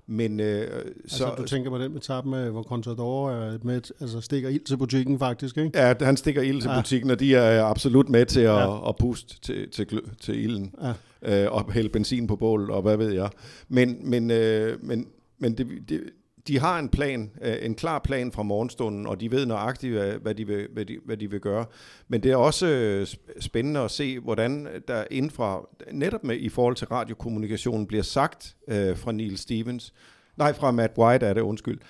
men, 0.06 0.40
øh, 0.40 0.60
altså, 1.02 1.16
så, 1.16 1.34
du 1.38 1.44
tænker 1.44 1.70
på 1.70 1.78
den 1.78 1.92
med, 2.30 2.50
hvor 2.50 2.62
Contador 2.62 3.30
er 3.30 3.58
med, 3.62 3.80
altså 4.00 4.20
stikker 4.20 4.48
ild 4.48 4.64
til 4.64 4.76
butikken 4.76 5.18
faktisk, 5.18 5.56
ikke? 5.56 5.78
Ja, 5.78 5.94
han 6.00 6.16
stikker 6.16 6.42
ild 6.42 6.60
til 6.60 6.70
ja. 6.70 6.80
butikken, 6.80 7.10
og 7.10 7.20
de 7.20 7.34
er 7.34 7.64
absolut 7.64 8.08
med 8.08 8.26
til 8.26 8.40
at, 8.40 8.54
ja. 8.54 8.88
at 8.88 8.96
puste 8.96 9.40
til, 9.40 9.70
til, 9.70 10.00
til 10.20 10.44
ilden. 10.44 10.74
Ja 10.82 10.92
øh, 11.22 11.52
og 11.52 11.72
hælde 11.72 11.88
benzin 11.88 12.26
på 12.26 12.36
bålet, 12.36 12.70
og 12.70 12.82
hvad 12.82 12.96
ved 12.96 13.12
jeg. 13.12 13.30
Men, 13.68 13.98
men, 14.10 14.30
øh, 14.30 14.84
men, 14.84 15.06
men 15.38 15.58
det, 15.58 15.66
det, 15.88 16.00
de 16.48 16.58
har 16.58 16.78
en 16.78 16.88
plan, 16.88 17.30
øh, 17.42 17.56
en 17.62 17.74
klar 17.74 17.98
plan 17.98 18.32
fra 18.32 18.42
morgenstunden, 18.42 19.06
og 19.06 19.20
de 19.20 19.30
ved 19.30 19.46
nøjagtigt, 19.46 19.94
hvad, 20.22 20.34
de, 20.34 20.46
vil, 20.46 20.68
hvad, 20.72 20.84
de, 20.84 20.98
hvad 21.04 21.16
de 21.16 21.30
vil 21.30 21.40
gøre. 21.40 21.66
Men 22.08 22.22
det 22.22 22.32
er 22.32 22.36
også 22.36 22.66
øh, 22.66 23.06
spændende 23.40 23.80
at 23.80 23.90
se, 23.90 24.18
hvordan 24.18 24.68
der 24.88 25.04
indfra, 25.10 25.68
netop 25.92 26.24
med 26.24 26.36
i 26.36 26.48
forhold 26.48 26.76
til 26.76 26.86
radiokommunikationen, 26.86 27.86
bliver 27.86 28.02
sagt 28.02 28.56
øh, 28.68 28.96
fra 28.96 29.12
Neil 29.12 29.38
Stevens, 29.38 29.94
nej, 30.36 30.52
fra 30.52 30.70
Matt 30.70 30.98
White 30.98 31.26
er 31.26 31.34
det, 31.34 31.40
undskyld, 31.40 31.80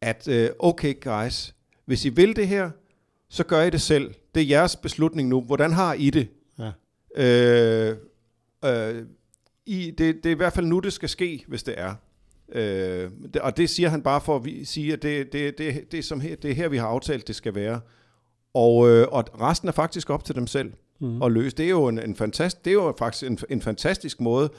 at 0.00 0.28
øh, 0.28 0.50
okay 0.58 0.94
guys, 1.00 1.54
hvis 1.84 2.04
I 2.04 2.08
vil 2.08 2.36
det 2.36 2.48
her, 2.48 2.70
så 3.28 3.44
gør 3.44 3.62
I 3.62 3.70
det 3.70 3.80
selv. 3.80 4.14
Det 4.34 4.42
er 4.42 4.46
jeres 4.46 4.76
beslutning 4.76 5.28
nu. 5.28 5.40
Hvordan 5.40 5.72
har 5.72 5.94
I 5.94 6.10
det? 6.10 6.28
Ja. 6.58 6.72
Øh, 7.16 7.96
Øh, 8.64 9.06
i, 9.66 9.90
det, 9.90 10.16
det 10.16 10.26
er 10.26 10.30
i 10.30 10.36
hvert 10.36 10.52
fald 10.52 10.66
nu, 10.66 10.78
det 10.78 10.92
skal 10.92 11.08
ske, 11.08 11.44
hvis 11.48 11.62
det 11.62 11.74
er. 11.80 11.94
Øh, 12.54 13.10
og 13.40 13.56
det 13.56 13.70
siger 13.70 13.88
han 13.88 14.02
bare 14.02 14.20
for 14.20 14.36
at 14.36 14.42
sige, 14.64 14.92
at 14.92 15.02
det, 15.02 15.32
det, 15.32 15.58
det, 15.58 15.92
det, 15.92 15.98
er 15.98 16.02
som 16.02 16.20
her, 16.20 16.36
det 16.36 16.50
er 16.50 16.54
her, 16.54 16.68
vi 16.68 16.76
har 16.76 16.86
aftalt, 16.86 17.28
det 17.28 17.36
skal 17.36 17.54
være. 17.54 17.80
Og, 18.54 18.88
øh, 18.88 19.06
og 19.10 19.24
resten 19.40 19.68
er 19.68 19.72
faktisk 19.72 20.10
op 20.10 20.24
til 20.24 20.34
dem 20.34 20.46
selv 20.46 20.72
mm. 21.00 21.22
at 21.22 21.32
løse. 21.32 21.56
Det 21.56 21.64
er 21.64 21.70
jo, 21.70 21.88
en, 21.88 21.98
en 21.98 22.16
fantast, 22.16 22.64
det 22.64 22.70
er 22.70 22.74
jo 22.74 22.94
faktisk 22.98 23.30
en, 23.30 23.38
en 23.50 23.62
fantastisk 23.62 24.20
måde 24.20 24.50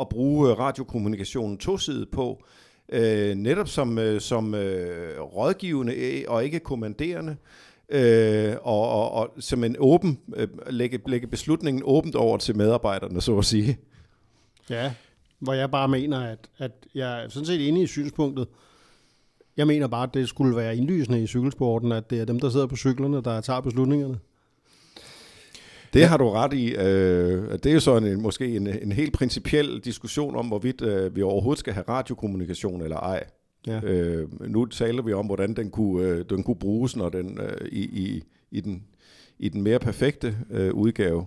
at 0.00 0.08
bruge 0.08 0.50
øh, 0.50 0.58
radiokommunikationen 0.58 1.58
tosidigt 1.58 2.10
på. 2.10 2.44
Øh, 2.92 3.34
netop 3.34 3.68
som, 3.68 3.98
øh, 3.98 4.20
som 4.20 4.54
øh, 4.54 5.20
rådgivende 5.20 6.24
og 6.28 6.44
ikke 6.44 6.60
kommanderende 6.60 7.36
øh, 7.90 8.56
og, 8.62 8.88
og, 8.88 9.12
og 9.12 9.34
som 9.38 9.64
en 9.64 9.76
åben, 9.78 10.18
øh, 10.36 10.48
lægge, 10.66 11.00
lægge 11.06 11.26
beslutningen 11.26 11.82
åbent 11.86 12.14
over 12.14 12.36
til 12.36 12.56
medarbejderne, 12.56 13.20
så 13.20 13.38
at 13.38 13.44
sige. 13.44 13.78
Ja, 14.70 14.92
hvor 15.40 15.52
jeg 15.52 15.70
bare 15.70 15.88
mener, 15.88 16.18
at, 16.20 16.48
at 16.58 16.72
jeg 16.94 17.24
er 17.24 17.28
sådan 17.28 17.46
set 17.46 17.68
enig 17.68 17.82
i 17.82 17.86
synspunktet. 17.86 18.48
Jeg 19.56 19.66
mener 19.66 19.86
bare, 19.86 20.02
at 20.02 20.14
det 20.14 20.28
skulle 20.28 20.56
være 20.56 20.76
indlysende 20.76 21.22
i 21.22 21.26
cykelsporten, 21.26 21.92
at 21.92 22.10
det 22.10 22.20
er 22.20 22.24
dem, 22.24 22.40
der 22.40 22.50
sidder 22.50 22.66
på 22.66 22.76
cyklerne, 22.76 23.22
der 23.22 23.40
tager 23.40 23.60
beslutningerne. 23.60 24.18
Det 25.92 26.06
har 26.06 26.16
du 26.16 26.30
ret 26.30 26.52
i. 26.52 26.74
Øh, 26.74 27.52
det 27.52 27.66
er 27.66 27.72
jo 27.72 27.80
så 27.80 27.96
en, 27.96 28.22
måske 28.22 28.56
en, 28.56 28.66
en 28.66 28.92
helt 28.92 29.12
principiel 29.12 29.80
diskussion 29.80 30.36
om, 30.36 30.46
hvorvidt 30.46 30.82
øh, 30.82 31.16
vi 31.16 31.22
overhovedet 31.22 31.58
skal 31.58 31.72
have 31.72 31.84
radiokommunikation 31.88 32.82
eller 32.82 32.96
ej. 32.96 33.24
Ja. 33.66 33.80
Øh, 33.82 34.28
nu 34.40 34.66
taler 34.66 35.02
vi 35.02 35.12
om, 35.12 35.26
hvordan 35.26 35.54
den 35.54 35.70
kunne, 35.70 36.06
øh, 36.06 36.24
den 36.30 36.42
kunne 36.42 36.56
bruges, 36.56 36.96
når 36.96 37.08
den 37.08 37.38
øh, 37.40 37.68
i, 37.72 37.80
i, 37.80 38.22
i, 38.50 38.60
den, 38.60 38.84
i 39.38 39.48
den 39.48 39.62
mere 39.62 39.78
perfekte 39.78 40.36
øh, 40.50 40.74
udgave. 40.74 41.26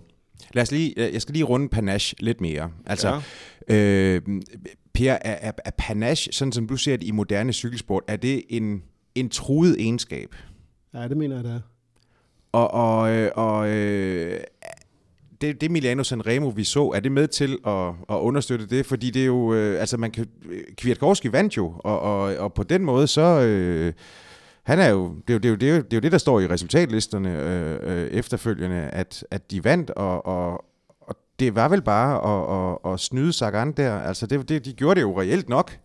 Lad 0.52 0.62
os 0.62 0.72
lige, 0.72 0.94
jeg 0.96 1.22
skal 1.22 1.32
lige 1.32 1.44
runde 1.44 1.68
panache 1.68 2.16
lidt 2.20 2.40
mere. 2.40 2.70
Altså, 2.86 3.20
ja. 3.68 3.74
øh, 3.74 4.22
Per, 4.94 5.12
er, 5.12 5.18
er, 5.22 5.52
er 5.64 5.70
panache, 5.78 6.32
sådan 6.32 6.52
som 6.52 6.66
du 6.68 6.76
ser 6.76 6.96
det 6.96 7.06
i 7.06 7.10
moderne 7.10 7.52
cykelsport, 7.52 8.02
er 8.08 8.16
det 8.16 8.42
en, 8.48 8.82
en 9.14 9.28
truet 9.28 9.80
egenskab? 9.80 10.34
Ja, 10.94 11.08
det 11.08 11.16
mener 11.16 11.36
jeg, 11.36 11.44
det 11.44 11.52
er. 11.52 11.60
Og, 12.52 12.70
og, 12.70 13.10
øh, 13.10 13.30
og 13.34 13.68
øh, 13.68 14.40
det, 15.40 15.60
det 15.60 15.70
Milano 15.70 16.02
Sanremo, 16.02 16.48
vi 16.48 16.64
så, 16.64 16.92
er 16.94 17.00
det 17.00 17.12
med 17.12 17.28
til 17.28 17.58
at, 17.66 17.88
at 17.88 18.20
understøtte 18.20 18.66
det? 18.66 18.86
Fordi 18.86 19.10
det 19.10 19.22
er 19.22 19.26
jo, 19.26 19.54
øh, 19.54 19.80
altså 19.80 19.96
man 19.96 20.10
kan, 20.10 20.26
Kwiatkowski 20.76 21.32
vandt 21.32 21.56
jo, 21.56 21.74
og, 21.78 22.00
og, 22.00 22.36
og 22.36 22.54
på 22.54 22.62
den 22.62 22.84
måde, 22.84 23.06
så, 23.06 23.40
øh, 23.40 23.92
han 24.64 24.78
er 24.78 24.88
jo, 24.88 25.14
det 25.28 25.34
er 25.34 25.34
jo, 25.34 25.38
det, 25.38 25.44
er 25.44 25.50
jo, 25.50 25.56
det, 25.56 25.68
er 25.68 25.76
jo, 25.76 25.82
det 25.82 25.92
er 25.92 25.96
jo 25.96 26.00
det, 26.00 26.12
der 26.12 26.18
står 26.18 26.40
i 26.40 26.46
resultatlisterne 26.46 27.42
øh, 27.42 27.78
øh, 27.82 28.06
efterfølgende, 28.06 28.76
at, 28.76 29.24
at 29.30 29.50
de 29.50 29.64
vandt, 29.64 29.90
og, 29.90 30.26
og, 30.26 30.64
og 31.00 31.16
det 31.38 31.54
var 31.54 31.68
vel 31.68 31.82
bare 31.82 32.14
at, 32.30 32.78
at, 32.84 32.92
at 32.92 33.00
snyde 33.00 33.32
Sagan 33.32 33.72
der. 33.72 33.98
Altså, 33.98 34.26
det, 34.26 34.48
det, 34.48 34.64
de 34.64 34.72
gjorde 34.72 34.94
det 34.94 35.02
jo 35.02 35.20
reelt 35.20 35.48
nok. 35.48 35.78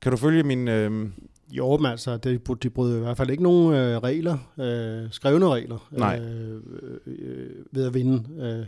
Kan 0.00 0.12
du 0.12 0.18
følge 0.18 0.42
min... 0.42 0.68
Øh, 0.68 1.08
jo, 1.50 1.76
men 1.76 1.90
altså, 1.90 2.16
de, 2.16 2.40
de 2.62 2.70
bryder 2.70 2.96
i 2.96 3.00
hvert 3.00 3.16
fald 3.16 3.30
ikke 3.30 3.42
nogen 3.42 3.74
øh, 3.74 3.98
regler, 3.98 4.38
øh, 4.58 5.12
skrevne 5.12 5.48
regler, 5.48 5.88
Nej. 5.90 6.18
Øh, 6.20 6.62
øh, 7.06 7.50
ved 7.72 7.86
at 7.86 7.94
vinde 7.94 8.44
øh, 8.46 8.66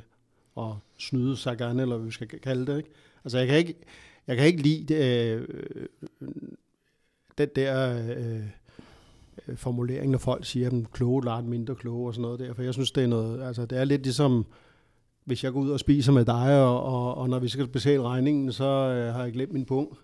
og 0.54 0.78
snyde 0.98 1.36
gerne, 1.58 1.82
eller 1.82 1.96
hvad 1.96 2.06
vi 2.06 2.12
skal 2.12 2.28
kalde 2.28 2.72
det. 2.72 2.76
Ikke? 2.76 2.90
Altså, 3.24 3.38
jeg 3.38 3.46
kan 3.46 3.58
ikke, 3.58 3.74
jeg 4.26 4.36
kan 4.36 4.46
ikke 4.46 4.62
lide 4.62 4.94
øh, 4.94 5.48
den 7.38 7.48
der 7.56 7.98
øh, 8.16 8.42
formulering, 9.56 10.10
når 10.10 10.18
folk 10.18 10.44
siger, 10.44 10.66
at 10.66 10.92
kloge 10.92 11.24
lærer 11.24 11.42
mindre 11.42 11.74
kloge 11.74 12.08
og 12.08 12.14
sådan 12.14 12.22
noget 12.22 12.40
der, 12.40 12.54
for 12.54 12.62
jeg 12.62 12.74
synes, 12.74 12.90
det 12.90 13.04
er 13.04 13.08
noget, 13.08 13.42
altså, 13.42 13.66
det 13.66 13.78
er 13.78 13.84
lidt 13.84 14.02
ligesom, 14.02 14.46
hvis 15.24 15.44
jeg 15.44 15.52
går 15.52 15.60
ud 15.60 15.70
og 15.70 15.80
spiser 15.80 16.12
med 16.12 16.24
dig, 16.24 16.62
og, 16.62 16.82
og, 16.82 17.14
og 17.14 17.28
når 17.28 17.38
vi 17.38 17.48
skal 17.48 17.66
betale 17.66 18.02
regningen, 18.02 18.52
så 18.52 18.64
øh, 18.64 19.14
har 19.14 19.22
jeg 19.22 19.32
glemt 19.32 19.52
min 19.52 19.64
punkt. 19.64 19.98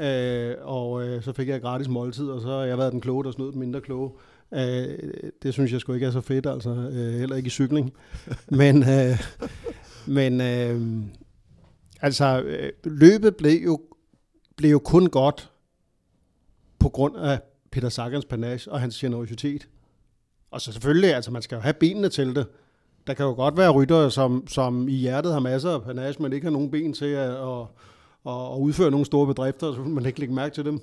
Øh, 0.00 0.54
og 0.60 1.08
øh, 1.08 1.22
så 1.22 1.32
fik 1.32 1.48
jeg 1.48 1.60
gratis 1.60 1.88
måltid, 1.88 2.28
og 2.28 2.40
så 2.40 2.48
har 2.48 2.64
jeg 2.64 2.78
været 2.78 2.92
den 2.92 3.00
kloge, 3.00 3.24
der 3.24 3.30
snød 3.30 3.52
den 3.52 3.60
mindre 3.60 3.80
kloge. 3.80 4.10
Øh, 4.54 4.98
det 5.42 5.52
synes 5.52 5.72
jeg 5.72 5.80
sgu 5.80 5.92
ikke 5.92 6.06
er 6.06 6.10
så 6.10 6.20
fedt, 6.20 6.46
altså 6.46 6.70
øh, 6.70 7.14
heller 7.14 7.36
ikke 7.36 7.46
i 7.46 7.50
cykling. 7.50 7.92
men 8.48 8.82
øh, 8.82 9.18
men 10.06 10.40
øh, 10.40 10.80
altså, 12.00 12.42
øh, 12.42 12.72
løbet 12.84 13.36
blev 13.36 13.64
jo, 13.64 13.80
blev 14.56 14.70
jo 14.70 14.78
kun 14.78 15.06
godt 15.06 15.51
på 16.82 16.88
grund 16.88 17.16
af 17.16 17.40
Peter 17.70 17.88
Sagans 17.88 18.24
panage 18.24 18.72
og 18.72 18.80
hans 18.80 18.98
generositet. 18.98 19.68
Og 20.50 20.60
så 20.60 20.72
selvfølgelig, 20.72 21.14
altså 21.14 21.30
man 21.30 21.42
skal 21.42 21.56
jo 21.56 21.60
have 21.60 21.72
benene 21.72 22.08
til 22.08 22.34
det. 22.34 22.46
Der 23.06 23.14
kan 23.14 23.26
jo 23.26 23.32
godt 23.32 23.56
være 23.56 23.70
ryttere, 23.70 24.10
som, 24.10 24.46
som 24.48 24.88
i 24.88 24.92
hjertet 24.92 25.32
har 25.32 25.40
masser 25.40 25.70
af 25.70 25.82
panage, 25.82 26.22
men 26.22 26.32
ikke 26.32 26.46
har 26.46 26.52
nogen 26.52 26.70
ben 26.70 26.92
til 26.92 27.06
at, 27.06 27.30
at 27.30 27.66
og, 28.24 28.50
og 28.50 28.60
udføre 28.60 28.90
nogle 28.90 29.06
store 29.06 29.26
bedrifter, 29.26 29.74
så 29.74 29.80
man 29.80 30.06
ikke 30.06 30.20
lægge 30.20 30.34
mærke 30.34 30.54
til 30.54 30.64
dem. 30.64 30.80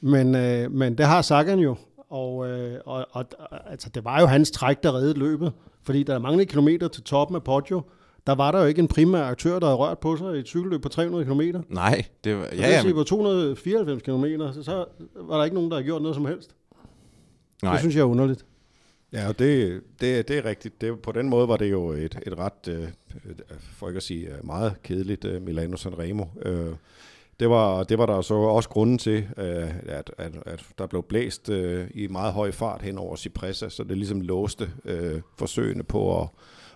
Men, 0.00 0.34
øh, 0.34 0.72
men 0.72 0.98
det 0.98 1.06
har 1.06 1.22
Sagan 1.22 1.58
jo, 1.58 1.76
og, 2.10 2.48
øh, 2.48 2.80
og, 2.84 3.06
og 3.10 3.24
altså, 3.66 3.88
det 3.94 4.04
var 4.04 4.20
jo 4.20 4.26
hans 4.26 4.50
træk, 4.50 4.82
der 4.82 4.94
reddede 4.94 5.18
løbet, 5.18 5.52
fordi 5.82 6.02
der 6.02 6.14
er 6.14 6.18
mange 6.18 6.46
kilometer 6.46 6.88
til 6.88 7.02
toppen 7.02 7.36
af 7.36 7.42
Poggio, 7.44 7.82
der 8.26 8.34
var 8.34 8.50
der 8.50 8.60
jo 8.60 8.66
ikke 8.66 8.78
en 8.78 8.88
primær 8.88 9.22
aktør, 9.22 9.58
der 9.58 9.66
havde 9.66 9.76
rørt 9.76 9.98
på 9.98 10.16
sig 10.16 10.36
i 10.36 10.38
et 10.38 10.46
cykelløb 10.46 10.82
på 10.82 10.88
300 10.88 11.24
km. 11.24 11.40
Nej, 11.68 12.04
det 12.24 12.36
var... 12.36 12.48
Ja, 12.52 12.68
ja, 12.68 12.84
men... 12.84 12.94
på 12.94 13.04
294 13.04 14.02
km, 14.02 14.24
så, 14.54 14.62
så 14.62 14.84
var 15.14 15.36
der 15.36 15.44
ikke 15.44 15.54
nogen, 15.54 15.70
der 15.70 15.76
havde 15.76 15.86
gjort 15.86 16.02
noget 16.02 16.14
som 16.14 16.26
helst. 16.26 16.54
Nej. 17.62 17.72
Det 17.72 17.80
synes 17.80 17.94
jeg 17.94 18.00
er 18.00 18.06
underligt. 18.06 18.44
Ja, 19.12 19.28
og 19.28 19.38
det, 19.38 19.80
det, 20.00 20.28
det 20.28 20.38
er 20.38 20.44
rigtigt. 20.44 20.80
Det, 20.80 21.00
på 21.00 21.12
den 21.12 21.28
måde 21.28 21.48
var 21.48 21.56
det 21.56 21.70
jo 21.70 21.88
et, 21.88 22.18
et 22.26 22.38
ret, 22.38 22.68
øh, 22.68 22.88
for 23.60 23.88
ikke 23.88 23.96
at 23.96 24.02
sige 24.02 24.28
øh, 24.28 24.46
meget 24.46 24.82
kedeligt, 24.82 25.24
øh, 25.24 25.42
Milano 25.42 25.76
Sanremo. 25.76 26.24
Øh, 26.42 26.74
det 27.40 27.50
var, 27.50 27.82
det 27.82 27.98
var 27.98 28.06
der 28.06 28.20
så 28.20 28.34
også 28.34 28.68
grunden 28.68 28.98
til, 28.98 29.28
øh, 29.36 29.70
at, 29.86 30.10
at, 30.18 30.32
at 30.46 30.64
der 30.78 30.86
blev 30.86 31.02
blæst 31.02 31.48
øh, 31.48 31.86
i 31.94 32.06
meget 32.06 32.32
høj 32.32 32.50
fart 32.50 32.82
hen 32.82 32.98
over 32.98 33.16
Cipressa, 33.16 33.68
så 33.68 33.84
det 33.84 33.96
ligesom 33.96 34.20
låste 34.20 34.70
øh, 34.84 35.20
forsøgene 35.38 35.82
på 35.82 36.22
at, 36.22 36.28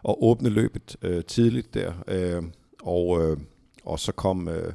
at 0.09 0.15
åbne 0.21 0.49
løbet 0.49 0.97
øh, 1.03 1.25
tidligt 1.25 1.75
der. 1.75 1.93
Øh, 2.09 2.43
og, 2.83 3.23
øh, 3.23 3.37
og 3.85 3.99
så 3.99 4.13
kom... 4.13 4.49
Øh, 4.49 4.73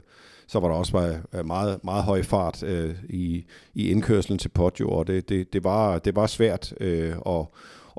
så 0.49 0.59
var 0.59 0.67
der 0.67 0.75
også 0.75 0.91
meget, 0.95 1.21
øh, 1.33 1.45
meget, 1.45 1.83
meget 1.83 2.03
høj 2.03 2.23
fart 2.23 2.63
øh, 2.63 2.95
i, 3.09 3.45
i 3.73 3.89
indkørslen 3.89 4.37
til 4.37 4.49
Poggio, 4.49 4.89
og 4.89 5.07
det, 5.07 5.29
det, 5.29 5.53
det, 5.53 5.63
var, 5.63 5.99
det 5.99 6.15
var 6.15 6.27
svært 6.27 6.73
øh, 6.79 7.15
at, 7.25 7.45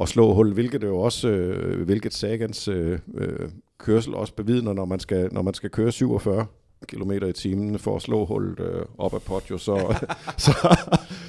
at 0.01 0.09
slå 0.09 0.35
hul, 0.35 0.53
hvilket 0.55 0.81
det 0.81 0.87
jo 0.87 0.99
også, 0.99 1.29
øh, 1.29 1.85
hvilket 1.85 2.15
Sagans 2.15 2.69
øh, 2.69 2.99
øh, 3.15 3.49
kørsel 3.79 4.15
også 4.15 4.35
bevidner, 4.35 4.73
når 4.73 4.85
man 4.85 5.01
skal, 5.01 5.29
når 5.33 5.43
man 5.43 5.55
skal 5.55 5.71
køre 5.71 5.93
47. 5.93 6.47
km 6.89 7.13
i 7.13 7.33
timen 7.33 7.79
for 7.79 7.97
at 7.97 8.03
slå 8.03 8.25
hullet 8.25 8.61
øh, 8.61 8.83
op 8.99 9.15
af 9.15 9.23
Poggio, 9.23 9.59
så, 9.59 9.97
så, 10.45 10.77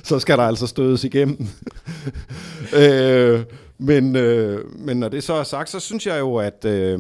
så 0.04 0.20
skal 0.20 0.38
der 0.38 0.44
altså 0.44 0.68
stødes 0.68 1.04
igennem. 1.04 1.48
øh, 2.82 3.44
men, 3.82 4.16
øh, 4.16 4.80
men 4.80 4.98
når 4.98 5.10
det 5.10 5.24
så 5.24 5.34
er 5.34 5.44
sagt, 5.44 5.70
så 5.70 5.80
synes 5.80 6.08
jeg 6.08 6.20
jo, 6.20 6.36
at 6.36 6.66
øh, 6.66 7.00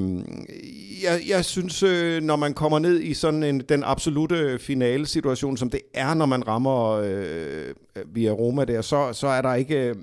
jeg, 1.03 1.21
jeg 1.29 1.45
synes, 1.45 1.83
øh, 1.83 2.23
når 2.23 2.35
man 2.35 2.53
kommer 2.53 2.79
ned 2.79 2.99
i 3.01 3.13
sådan 3.13 3.43
en, 3.43 3.59
den 3.59 3.83
absolute 3.85 4.59
finale 4.59 5.05
situation, 5.05 5.57
som 5.57 5.69
det 5.69 5.81
er, 5.93 6.13
når 6.13 6.25
man 6.25 6.47
rammer 6.47 6.89
øh, 6.91 7.73
øh, 7.95 8.03
via 8.15 8.31
Roma 8.31 8.65
der, 8.65 8.81
så, 8.81 9.13
så 9.13 9.27
er 9.27 9.41
der 9.41 9.53
ikke... 9.53 9.75
Øh, 9.75 9.95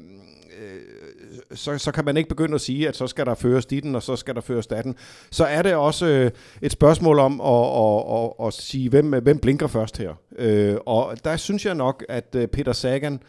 så, 1.54 1.78
så 1.78 1.92
kan 1.92 2.04
man 2.04 2.16
ikke 2.16 2.28
begynde 2.28 2.54
at 2.54 2.60
sige, 2.60 2.88
at 2.88 2.96
så 2.96 3.06
skal 3.06 3.26
der 3.26 3.34
føres 3.34 3.66
ditten, 3.66 3.94
og 3.94 4.02
så 4.02 4.16
skal 4.16 4.34
der 4.34 4.40
føres 4.40 4.66
datten. 4.66 4.94
Så 5.30 5.44
er 5.44 5.62
det 5.62 5.74
også 5.74 6.06
øh, 6.06 6.30
et 6.62 6.72
spørgsmål 6.72 7.18
om 7.18 7.40
at, 7.40 7.66
at, 7.76 8.02
at, 8.18 8.46
at 8.46 8.52
sige, 8.52 8.90
hvem, 8.90 9.22
hvem 9.22 9.38
blinker 9.38 9.66
først 9.66 9.98
her. 9.98 10.14
Øh, 10.38 10.76
og 10.86 11.16
der 11.24 11.36
synes 11.36 11.66
jeg 11.66 11.74
nok, 11.74 12.04
at 12.08 12.34
øh, 12.34 12.46
Peter 12.46 12.72
Sagan, 12.72 13.20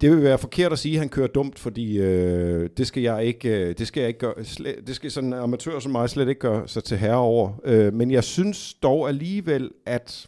det 0.00 0.10
vil 0.10 0.22
være 0.22 0.38
forkert 0.38 0.72
at 0.72 0.78
sige, 0.78 0.94
at 0.94 0.98
han 0.98 1.08
kører 1.08 1.26
dumt, 1.26 1.58
fordi 1.58 1.98
øh, 1.98 2.70
det 2.76 2.86
skal 2.86 3.02
jeg 3.02 3.24
ikke, 3.24 3.48
øh, 3.48 3.78
det 3.78 3.86
skal 3.86 4.00
jeg 4.00 4.08
ikke 4.08 4.20
gøre, 4.20 4.44
slet, 4.44 4.76
det 4.86 4.96
skal 4.96 5.10
sådan 5.10 5.32
en 5.32 5.38
amatør 5.38 5.78
som 5.78 5.92
mig 5.92 6.10
slet 6.10 6.28
ikke 6.28 6.40
gøre 6.40 6.68
sig 6.68 6.84
til 6.84 6.96
herre 6.96 7.16
over. 7.16 7.52
Øh, 7.64 7.94
men 7.94 8.10
jeg 8.10 8.24
synes 8.24 8.74
dog 8.74 9.08
alligevel, 9.08 9.70
at 9.86 10.26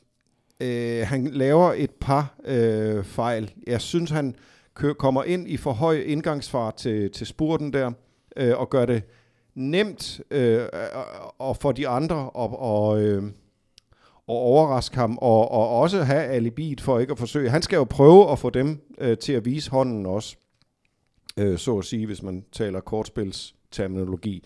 øh, 0.61 1.07
han 1.07 1.27
laver 1.27 1.73
et 1.77 1.91
par 1.91 2.39
øh, 2.45 3.05
fejl. 3.05 3.51
Jeg 3.67 3.81
synes, 3.81 4.11
han 4.11 4.35
kører, 4.75 4.95
kommer 4.95 5.25
ind 5.25 5.49
i 5.49 5.57
for 5.57 5.73
høj 5.73 5.95
indgangsfart 6.07 6.75
til, 6.75 7.11
til 7.11 7.27
spurten 7.27 7.73
der, 7.73 7.93
øh, 8.37 8.59
og 8.59 8.71
gør 8.71 8.87
det 8.87 9.03
nemt 9.55 10.21
øh, 10.31 10.63
og 11.39 11.57
for 11.57 11.73
de 11.73 11.89
andre 11.89 12.31
og, 12.31 12.61
og, 12.61 13.03
øh, 13.03 13.23
og 14.27 14.37
overraske 14.37 14.97
ham, 14.97 15.19
og, 15.19 15.51
og 15.51 15.69
også 15.69 16.03
have 16.03 16.23
alibiet 16.23 16.81
for 16.81 16.99
ikke 16.99 17.11
at 17.11 17.19
forsøge. 17.19 17.51
Han 17.51 17.63
skal 17.63 17.77
jo 17.77 17.85
prøve 17.85 18.31
at 18.31 18.39
få 18.39 18.51
dem 18.51 18.81
øh, 18.99 19.19
til 19.19 19.33
at 19.33 19.45
vise 19.45 19.71
hånden 19.71 20.07
også, 20.07 20.37
øh, 21.37 21.59
så 21.59 21.79
at 21.79 21.85
sige, 21.85 22.07
hvis 22.07 22.23
man 22.23 22.45
taler 22.53 22.81
kortspilsterminologi. 22.81 24.45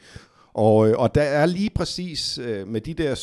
Og, 0.52 0.88
øh, 0.88 0.98
og 0.98 1.14
der 1.14 1.22
er 1.22 1.46
lige 1.46 1.70
præcis, 1.70 2.38
øh, 2.38 2.68
med 2.68 2.80
de 2.80 2.94
der 2.94 3.14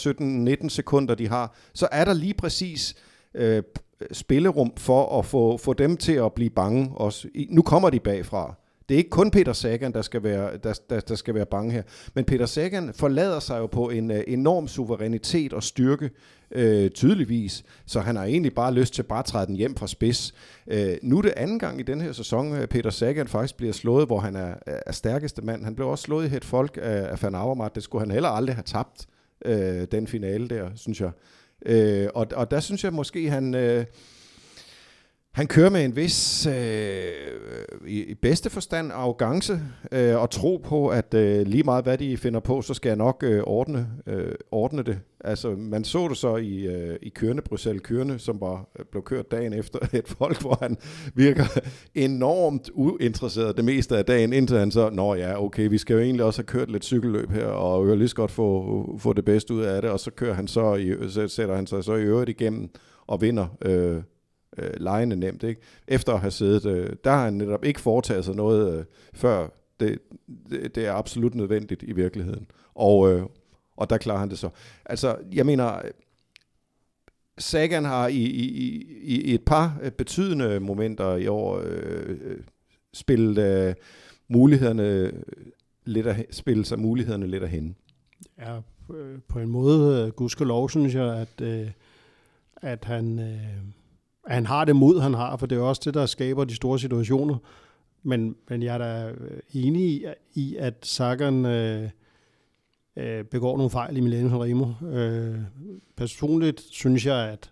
17-19 0.62 0.70
sekunder, 0.70 1.16
de 1.16 1.28
har, 1.28 1.56
så 1.74 1.88
er 1.92 2.06
der 2.06 2.14
lige 2.14 2.34
præcis 2.34 2.96
øh, 3.34 3.64
spillerum 4.12 4.74
for 4.78 5.20
at 5.20 5.26
få, 5.26 5.58
få 5.58 5.74
dem 5.74 5.98
til 5.98 6.14
at 6.14 6.34
blive 6.34 6.50
bange 6.50 6.92
også. 6.96 7.28
Nu 7.50 7.62
kommer 7.62 7.90
de 7.90 8.00
bagfra. 8.00 8.56
Det 8.90 8.96
er 8.96 8.98
ikke 8.98 9.10
kun 9.10 9.32
Peter 9.32 9.54
Sagan, 9.54 9.94
der 9.94 10.02
skal 10.02 10.24
være, 10.24 10.58
der, 10.58 10.74
der, 10.90 11.00
der 11.00 11.16
skal 11.16 11.36
være 11.36 11.46
bange 11.46 11.72
her. 11.72 11.84
Men 12.14 12.26
Peter 12.26 12.46
Sagan 12.46 12.94
forlader 12.94 13.40
sig 13.40 13.60
jo 13.60 13.68
på 13.68 13.90
en 13.90 14.12
uh, 14.12 14.18
enorm 14.28 14.68
suverænitet 14.68 15.54
og 15.54 15.64
styrke, 15.64 16.10
uh, 16.56 16.88
tydeligvis. 16.88 17.64
Så 17.86 18.00
han 18.00 18.16
har 18.16 18.24
egentlig 18.24 18.54
bare 18.54 18.74
lyst 18.74 18.94
til 18.94 19.04
bare 19.04 19.20
at 19.20 19.26
træde 19.26 19.48
den 19.48 19.56
hjem 19.56 19.76
fra 19.76 19.88
spids. 19.88 20.34
Uh, 20.74 20.78
nu 21.02 21.18
er 21.18 21.22
det 21.22 21.34
anden 21.38 21.60
gang 21.60 21.80
i 21.80 21.84
den 21.84 22.02
her 22.02 22.12
sæson, 22.12 22.54
at 22.54 22.70
Peter 22.70 22.90
Sagan 22.90 23.28
faktisk 23.28 23.58
bliver 23.58 23.74
slået, 23.74 24.08
hvor 24.08 24.20
han 24.20 24.36
er, 24.36 24.54
er 24.66 24.92
stærkeste 24.92 25.42
mand. 25.42 25.64
Han 25.64 25.76
blev 25.76 25.88
også 25.88 26.04
slået 26.04 26.32
i 26.32 26.36
et 26.36 26.46
folk 26.46 26.80
af, 26.82 27.12
af 27.12 27.24
Van 27.24 27.36
Avermaet. 27.36 27.76
Det 27.76 27.84
skulle 27.84 28.02
han 28.02 28.12
heller 28.12 28.30
aldrig 28.30 28.56
have 28.56 28.64
tabt, 28.64 29.06
uh, 29.48 29.84
den 29.92 30.08
finale 30.08 30.48
der, 30.48 30.70
synes 30.76 31.02
jeg. 31.02 31.12
Øh, 31.66 32.08
og, 32.16 32.28
og 32.36 32.52
der 32.52 32.60
synes 32.60 32.84
jeg 32.84 32.94
måske, 32.94 33.30
han... 33.30 33.56
Øh, 33.56 33.86
han 35.36 35.48
kører 35.48 35.70
med 35.70 35.86
en 35.86 35.96
vis, 35.96 36.48
øh, 36.48 36.56
i, 37.88 38.04
i 38.04 38.14
bedste 38.14 38.50
forstand, 38.50 38.92
arrogance 38.92 39.60
øh, 39.92 40.22
og 40.22 40.30
tro 40.30 40.62
på, 40.66 40.88
at 40.88 41.14
øh, 41.14 41.48
lige 41.48 41.64
meget 41.64 41.84
hvad 41.84 41.98
de 41.98 42.18
finder 42.18 42.40
på, 42.40 42.62
så 42.62 42.74
skal 42.74 42.90
jeg 42.90 42.96
nok 42.96 43.24
øh, 43.24 43.44
ordne, 43.44 43.88
øh, 44.08 44.32
ordne 44.52 44.84
det. 44.84 45.00
Altså, 45.24 45.50
man 45.50 45.84
så 45.84 46.08
det 46.08 46.18
så 46.18 46.36
i, 46.36 46.66
øh, 46.66 46.96
i 47.02 47.10
kørende, 47.10 47.42
Bruxelles 47.42 47.82
kørende, 47.82 48.20
som 48.20 48.42
var, 48.42 48.70
øh, 48.80 48.86
blev 48.92 49.04
kørt 49.04 49.32
dagen 49.32 49.54
efter 49.54 49.80
et 50.00 50.08
folk, 50.08 50.42
hvor 50.42 50.58
han 50.62 50.78
virker 51.14 51.60
enormt 51.96 52.70
uinteresseret 52.74 53.58
det 53.58 53.66
meste 53.66 53.98
af 53.98 54.06
dagen, 54.06 54.34
indtil 54.34 54.58
han 54.58 54.72
så, 54.72 54.90
nå 54.90 55.16
ja, 55.16 55.44
okay, 55.44 55.70
vi 55.70 55.78
skal 55.78 55.94
jo 55.94 56.00
egentlig 56.00 56.26
også 56.26 56.40
have 56.42 56.48
kørt 56.48 56.72
lidt 56.72 56.86
cykelløb 56.86 57.32
her, 57.32 57.48
og 57.48 57.88
jo 57.88 57.96
lige 57.96 58.08
så 58.08 58.16
godt 58.16 58.32
få, 58.32 59.00
få 59.00 59.14
det 59.14 59.26
bedste 59.26 59.54
ud 59.54 59.62
af 59.62 59.82
det, 59.82 59.92
og 59.92 60.00
så 60.00 60.12
kører 60.12 60.34
han 60.34 60.48
så, 60.48 60.76
i, 60.76 61.10
så 61.10 61.28
sætter 61.28 61.56
han 61.56 61.68
sig 61.68 61.84
så 61.84 61.96
i 61.96 62.04
øvrigt 62.04 62.30
igennem 62.30 62.70
og 63.08 63.22
vinder 63.22 63.48
øh, 63.62 64.02
øh, 64.58 64.72
lejende 64.78 65.16
nemt. 65.16 65.44
Ikke? 65.44 65.62
Efter 65.88 66.14
at 66.14 66.20
have 66.20 66.32
siddet, 66.32 66.66
øh, 66.66 66.96
der 67.04 67.12
har 67.12 67.24
han 67.24 67.34
netop 67.34 67.66
ikke 67.66 67.82
foretaget 67.82 68.26
sig 68.26 68.36
noget 68.36 68.80
øh, 68.80 68.86
før. 69.14 69.48
Det, 69.80 70.00
det, 70.50 70.76
det 70.76 70.86
er 70.86 70.94
absolut 70.94 71.36
nødvendigt 71.36 71.84
i 71.84 71.92
virkeligheden. 71.92 72.48
Og, 72.76 73.12
øh, 73.12 73.24
og 73.78 73.90
der 73.90 73.98
klarer 73.98 74.20
han 74.20 74.30
det 74.30 74.40
så. 74.40 74.50
Altså, 74.86 75.18
jeg 75.34 75.46
mener, 75.46 75.82
Sagan 77.38 77.86
har 77.86 78.08
i, 78.08 78.24
i, 78.24 78.48
i, 79.02 79.22
i 79.22 79.34
et 79.34 79.46
par 79.46 79.80
øh, 79.82 79.92
betydende 79.92 80.60
momenter 80.60 81.16
i 81.16 81.28
år 81.28 81.62
øh, 81.64 82.18
øh, 82.22 82.40
spillet 82.94 83.38
øh, 83.38 83.76
mulighederne 84.28 85.12
lidt 85.86 86.08
af, 86.08 86.26
spillet 86.32 86.68
sig 86.68 86.80
mulighederne 86.80 87.28
lidt 87.28 87.44
af 87.44 87.50
hende. 87.50 87.74
Ja, 88.40 88.58
øh, 88.94 89.20
på 89.28 89.40
en 89.40 89.50
måde, 89.50 90.12
gudskelov, 90.12 90.70
synes 90.70 90.96
jeg, 90.96 91.16
at, 91.16 91.42
øh, 91.42 91.72
at 92.56 92.86
han, 92.86 93.20
øh, 93.20 93.62
han 94.28 94.46
har 94.46 94.66
det 94.66 94.76
mod, 94.76 95.02
han 95.02 95.14
har, 95.14 95.38
for 95.38 95.46
det 95.46 95.58
er 95.58 95.62
også 95.62 95.82
det, 95.86 95.94
der 95.94 96.06
skaber 96.06 96.44
de 96.44 96.56
store 96.56 96.80
situationer. 96.80 97.38
Men, 98.04 98.36
men 98.50 98.64
jeg 98.64 98.74
er 98.74 98.78
da 98.78 99.14
enig 99.54 99.84
i, 99.84 100.06
i 100.34 100.56
at 100.56 100.74
Sagan 100.84 101.46
øh, 101.46 101.90
øh, 102.98 103.24
begår 103.24 103.58
nogle 103.58 103.70
fejl 103.70 103.98
i 103.98 104.00
Milano 104.00 104.30
Sanremo. 104.30 104.66
Øh, 104.88 105.38
personligt 105.96 106.62
synes 106.70 107.06
jeg, 107.06 107.30
at 107.30 107.52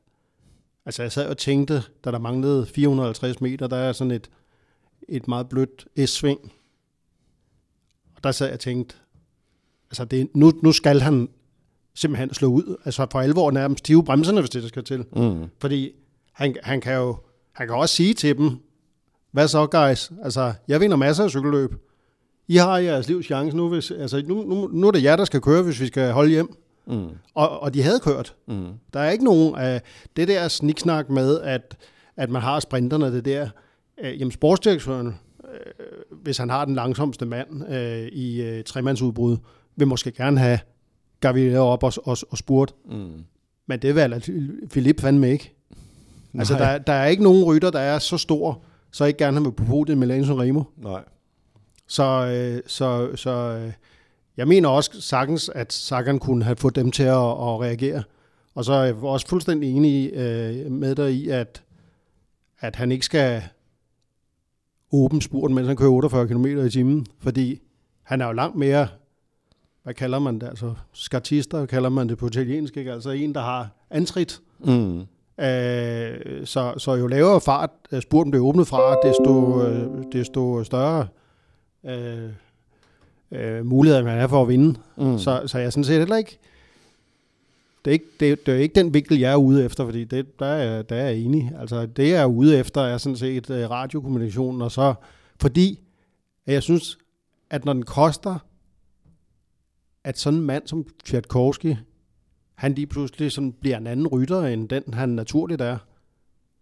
altså 0.86 1.02
jeg 1.02 1.12
sad 1.12 1.30
og 1.30 1.38
tænkte, 1.38 1.84
da 2.06 2.12
der 2.12 2.20
manglede 2.20 2.66
450 2.66 3.42
meter, 3.42 3.68
der 3.68 3.78
er 3.78 3.92
sådan 3.92 4.12
et, 4.12 4.30
et 5.10 5.28
meget 5.28 5.50
blødt 5.50 5.88
S-sving. 6.06 6.52
Og 8.16 8.24
der 8.24 8.32
sad 8.32 8.48
jeg 8.48 8.54
og 8.54 8.60
tænkte, 8.60 8.96
altså 9.90 10.06
det, 10.06 10.30
nu, 10.36 10.52
nu 10.64 10.72
skal 10.72 11.00
han 11.00 11.30
simpelthen 11.94 12.34
slå 12.34 12.48
ud. 12.48 12.76
Altså 12.86 13.08
for 13.12 13.20
alvor 13.20 13.52
nærmest 13.52 13.80
stive 13.80 14.04
bremserne, 14.04 14.40
hvis 14.40 14.50
det 14.50 14.62
der 14.62 14.68
skal 14.68 14.84
til. 14.84 15.06
Mm. 15.16 15.46
Fordi 15.60 15.92
han, 16.34 16.56
han 16.63 16.82
kan 16.82 16.96
jo 16.96 17.17
han 17.54 17.67
kan 17.67 17.76
også 17.76 17.96
sige 17.96 18.13
til 18.13 18.38
dem, 18.38 18.52
hvad 19.32 19.48
så 19.48 19.67
guys? 19.67 20.12
Altså, 20.24 20.54
jeg 20.67 20.80
vinder 20.80 20.98
masser 20.98 21.24
af 21.24 21.30
cykelløb. 21.30 21.76
I 22.48 22.56
har 22.56 22.78
jeres 22.78 23.08
livs 23.08 23.26
chance 23.26 23.58
nu, 23.58 23.69
hvis, 23.69 23.91
altså, 23.91 24.24
nu, 24.28 24.43
nu, 24.43 24.67
nu 24.67 24.88
er 24.88 24.91
det 24.91 25.04
jer, 25.04 25.15
der 25.15 25.26
skal 25.26 25.41
køre, 25.41 25.63
hvis 25.63 25.82
vi 25.82 25.88
skal 25.88 26.12
holde 26.12 26.30
hjem. 26.30 26.58
Mm. 26.88 27.10
Og, 27.34 27.60
og 27.60 27.74
de 27.74 27.84
havde 27.84 28.00
kørt. 28.00 28.36
Mm. 28.48 28.67
Der 28.93 29.00
er 29.00 29.12
ikke 29.12 29.24
nogen 29.24 29.56
af 29.56 29.82
det 30.15 30.28
der 30.28 30.48
sniksnak 30.48 31.10
med, 31.10 31.41
at, 31.41 31.78
at 32.17 32.30
man 32.30 32.41
har 32.41 32.60
sprinterne, 32.60 33.13
det 33.13 33.26
der. 33.26 33.50
Øh, 34.04 34.19
jamen, 34.19 34.32
sportsdirektøren, 34.32 35.08
øh, 35.54 36.19
hvis 36.22 36.38
han 36.38 36.50
har 36.50 36.65
den 36.65 36.76
langsomste 36.76 37.26
mand 37.26 37.74
øh, 37.74 38.08
i 38.08 38.41
øh, 38.41 38.63
tremandsudbrud, 38.63 39.38
vil 39.76 39.88
måske 39.88 40.12
gerne 40.12 40.39
have 40.39 40.60
Gaviria 41.19 41.60
op 41.60 41.84
og, 41.84 41.93
og, 42.04 42.17
og 42.30 42.38
spurt. 42.38 42.74
Mm. 42.86 43.24
Men 43.67 43.80
det 43.80 43.96
vil 43.96 44.24
Philip 44.72 45.02
fandme 45.02 45.32
ikke. 45.32 45.56
Nej. 46.34 46.41
Altså, 46.41 46.54
der, 46.54 46.78
der 46.78 46.93
er 46.93 47.06
ikke 47.06 47.24
nogen 47.24 47.43
rytter, 47.43 47.72
der 47.72 47.80
er 47.80 48.00
så 48.00 48.17
stor, 48.17 48.62
så 48.91 49.06
ikke 49.06 49.17
gerne 49.17 49.41
vil 49.41 49.52
på 49.52 49.63
podiet 49.63 49.98
med 49.98 50.08
Lance 50.08 50.36
Remo. 50.36 50.63
Nej. 50.78 51.04
Så, 51.88 52.04
øh, 52.04 52.62
så, 52.67 53.15
så 53.15 53.30
øh, 53.30 53.72
jeg 54.38 54.48
mener 54.48 54.69
også 54.69 55.02
sagtens, 55.02 55.50
at 55.50 55.74
Sagan 55.74 56.19
kunne 56.19 56.43
have 56.43 56.56
fået 56.56 56.76
dem 56.76 56.91
til 56.91 57.04
at, 57.04 57.17
at 57.17 57.62
reagere. 57.62 58.04
Og 58.56 58.65
så 58.65 58.74
er 58.74 58.84
jeg 58.84 58.96
også 58.96 59.28
fuldstændig 59.28 59.76
enig 59.76 60.13
øh, 60.13 60.72
med 60.72 60.96
dig 60.96 61.13
i, 61.13 61.30
at, 61.30 61.63
at 62.60 62.76
han 62.76 62.91
ikke 62.91 63.06
skal 63.06 63.43
åbne 64.91 65.22
spurten, 65.22 65.56
mens 65.56 65.67
han 65.67 65.78
kører 65.78 65.91
48 65.91 66.28
km 66.28 66.46
i 66.46 66.69
timen, 66.69 67.06
fordi 67.19 67.62
han 68.04 68.22
er 68.22 68.26
jo 68.26 68.32
langt 68.32 68.58
mere, 68.58 68.88
hvad 69.84 69.93
kalder 69.93 70.19
man 70.19 70.39
det, 70.39 70.48
altså 70.48 70.74
skatister 70.93 71.65
kalder 71.65 71.89
man 71.89 72.10
det 72.10 72.17
på 72.17 72.28
italiensk, 72.28 72.78
ikke? 72.78 72.91
altså 72.91 73.10
en, 73.10 73.34
der 73.34 73.41
har 73.41 73.69
antrit. 73.89 74.41
Mm. 74.60 75.04
Øh, 75.39 76.46
så, 76.46 76.74
så 76.78 76.96
jo 76.96 77.08
lavere 77.08 77.41
fart 77.41 77.69
øh, 77.91 78.02
spurten 78.02 78.32
bliver 78.32 78.46
åbnet 78.46 78.67
fra, 78.67 78.96
desto, 79.08 79.63
øh, 79.65 80.04
desto 80.12 80.63
større 80.63 81.08
øh, 81.86 82.30
øh, 83.32 83.65
muligheder 83.65 84.04
man 84.04 84.17
er 84.17 84.28
for 84.28 84.41
at 84.41 84.48
vinde. 84.48 84.80
Mm. 84.98 85.17
Så, 85.17 85.41
så 85.46 85.58
jeg 85.58 85.74
sådan 85.74 85.84
set 85.84 86.00
heller 86.00 86.17
ikke... 86.17 86.39
Det 87.86 87.91
er, 87.91 87.93
ikke, 87.93 88.06
det, 88.19 88.46
det 88.46 88.54
er 88.54 88.60
ikke 88.60 88.76
den 88.76 88.93
vinkel, 88.93 89.19
jeg 89.19 89.32
er 89.32 89.36
ude 89.36 89.65
efter, 89.65 89.86
fordi 89.86 90.04
det, 90.04 90.39
der, 90.39 90.46
er, 90.46 90.82
der 90.82 90.96
er 90.96 91.10
jeg 91.10 91.17
enig. 91.17 91.52
Altså, 91.60 91.86
det 91.86 92.10
jeg 92.10 92.22
er 92.22 92.26
ude 92.26 92.58
efter 92.58 92.82
er 92.82 92.98
sådan 92.98 93.17
set 93.17 93.50
uh, 93.50 93.56
radiokommunikation, 93.56 94.62
og 94.62 94.72
så 94.72 94.93
fordi 95.41 95.80
at 96.46 96.54
jeg 96.54 96.63
synes, 96.63 96.98
at 97.50 97.65
når 97.65 97.74
den 97.74 97.84
koster, 97.84 98.38
at 100.04 100.19
sådan 100.19 100.39
en 100.39 100.46
mand 100.46 100.67
som 100.67 100.86
Tchaikovsky 101.06 101.76
han 102.63 102.73
lige 102.73 102.88
pludselig 102.88 103.32
sådan 103.32 103.54
bliver 103.62 103.78
en 103.78 103.88
anden 103.88 104.08
rytter, 104.08 104.41
end 104.41 104.69
den 104.69 104.93
han 104.93 105.10
naturligt 105.10 105.62
er, 105.62 105.78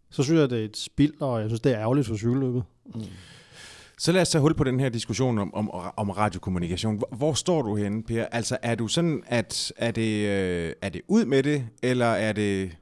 så 0.09 0.23
synes 0.23 0.39
jeg, 0.39 0.49
det 0.49 0.59
er 0.59 0.65
et 0.65 0.77
spild, 0.77 1.21
og 1.21 1.41
jeg 1.41 1.49
synes, 1.49 1.61
det 1.61 1.71
er 1.71 1.79
ærgerligt 1.79 2.07
for 2.07 2.15
cykelløbet. 2.15 2.63
Mm. 2.85 3.01
Så 3.97 4.11
lad 4.11 4.21
os 4.21 4.29
tage 4.29 4.41
hul 4.41 4.53
på 4.53 4.63
den 4.63 4.79
her 4.79 4.89
diskussion 4.89 5.37
om, 5.37 5.53
om, 5.53 5.69
om 5.97 6.09
radiokommunikation. 6.09 6.97
Hvor, 6.97 7.15
hvor 7.15 7.33
står 7.33 7.61
du 7.61 7.75
henne, 7.75 8.03
Per? 8.03 8.25
Altså, 8.25 8.57
er 8.61 8.75
du 8.75 8.87
sådan, 8.87 9.23
at 9.27 9.73
er 9.77 9.91
det, 9.91 10.27
øh, 10.27 10.73
er 10.81 10.89
det 10.89 11.01
ud 11.07 11.25
med 11.25 11.43
det, 11.43 11.67
eller 11.83 12.05
er 12.05 12.33
det, 12.33 12.77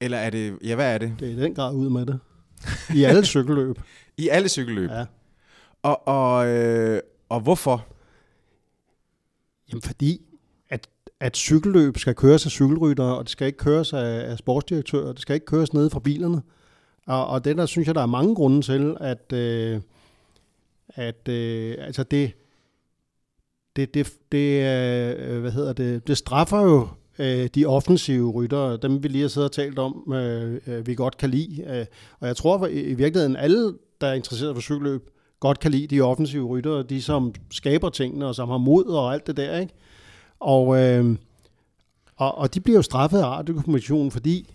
eller 0.00 0.18
er 0.18 0.30
det, 0.30 0.58
ja, 0.64 0.74
hvad 0.74 0.94
er 0.94 0.98
det? 0.98 1.14
Det 1.20 1.28
er 1.28 1.32
i 1.32 1.40
den 1.40 1.54
grad 1.54 1.74
ud 1.74 1.90
med 1.90 2.06
det. 2.06 2.18
I 2.94 3.04
alle 3.04 3.24
cykelløb. 3.34 3.78
I 4.16 4.28
alle 4.28 4.48
cykelløb? 4.48 4.90
Ja. 4.90 5.04
Og, 5.82 6.08
og, 6.08 6.46
øh, 6.46 7.00
og 7.28 7.40
hvorfor? 7.40 7.86
Jamen, 9.68 9.82
fordi 9.82 10.20
at, 11.24 11.36
cykelløb 11.36 11.98
skal 11.98 12.14
køres 12.14 12.46
af 12.46 12.50
cykelryttere, 12.50 13.16
og 13.18 13.24
det 13.24 13.30
skal 13.30 13.46
ikke 13.46 13.58
køres 13.58 13.92
af, 13.92 14.30
af 14.30 14.38
sportsdirektører, 14.38 15.12
det 15.12 15.22
skal 15.22 15.34
ikke 15.34 15.46
køres 15.46 15.72
nede 15.72 15.90
fra 15.90 16.00
bilerne. 16.00 16.42
Og, 17.06 17.26
og 17.26 17.44
det 17.44 17.56
der 17.56 17.66
synes 17.66 17.86
jeg, 17.86 17.94
der 17.94 18.02
er 18.02 18.06
mange 18.06 18.34
grunde 18.34 18.62
til, 18.62 18.96
at, 19.00 19.32
øh, 19.32 19.80
at 20.88 21.28
øh, 21.28 21.76
altså 21.78 22.02
det, 22.02 22.32
det, 23.76 23.94
det, 23.94 24.12
det, 24.32 24.58
øh, 24.58 25.40
hvad 25.40 25.50
hedder 25.50 25.72
det, 25.72 26.08
det 26.08 26.18
straffer 26.18 26.60
jo 26.60 26.88
øh, 27.18 27.48
de 27.54 27.66
offensive 27.66 28.30
ryttere, 28.30 28.76
dem 28.76 29.02
vi 29.02 29.08
lige 29.08 29.22
har 29.22 29.28
siddet 29.28 29.50
og 29.50 29.54
talt 29.54 29.78
om, 29.78 30.12
øh, 30.14 30.60
øh 30.66 30.86
vi 30.86 30.94
godt 30.94 31.16
kan 31.16 31.30
lide. 31.30 31.64
Øh, 31.66 31.86
og 32.20 32.28
jeg 32.28 32.36
tror 32.36 32.66
i, 32.66 32.80
i 32.80 32.94
virkeligheden, 32.94 33.36
alle, 33.36 33.74
der 34.00 34.06
er 34.06 34.14
interesseret 34.14 34.56
for 34.56 34.62
cykelløb, 34.62 35.10
godt 35.40 35.60
kan 35.60 35.70
lide 35.70 35.86
de 35.86 36.00
offensive 36.00 36.46
ryttere, 36.46 36.82
de 36.82 37.02
som 37.02 37.34
skaber 37.50 37.88
tingene, 37.88 38.26
og 38.26 38.34
som 38.34 38.48
har 38.48 38.58
mod 38.58 38.84
og 38.84 39.12
alt 39.14 39.26
det 39.26 39.36
der, 39.36 39.58
ikke? 39.58 39.74
Og, 40.40 40.82
øh, 40.82 41.16
og, 42.16 42.38
og 42.38 42.54
de 42.54 42.60
bliver 42.60 42.78
jo 42.78 42.82
straffet 42.82 43.18
af 43.18 43.26
radiokommissionen, 43.26 44.10
fordi 44.10 44.54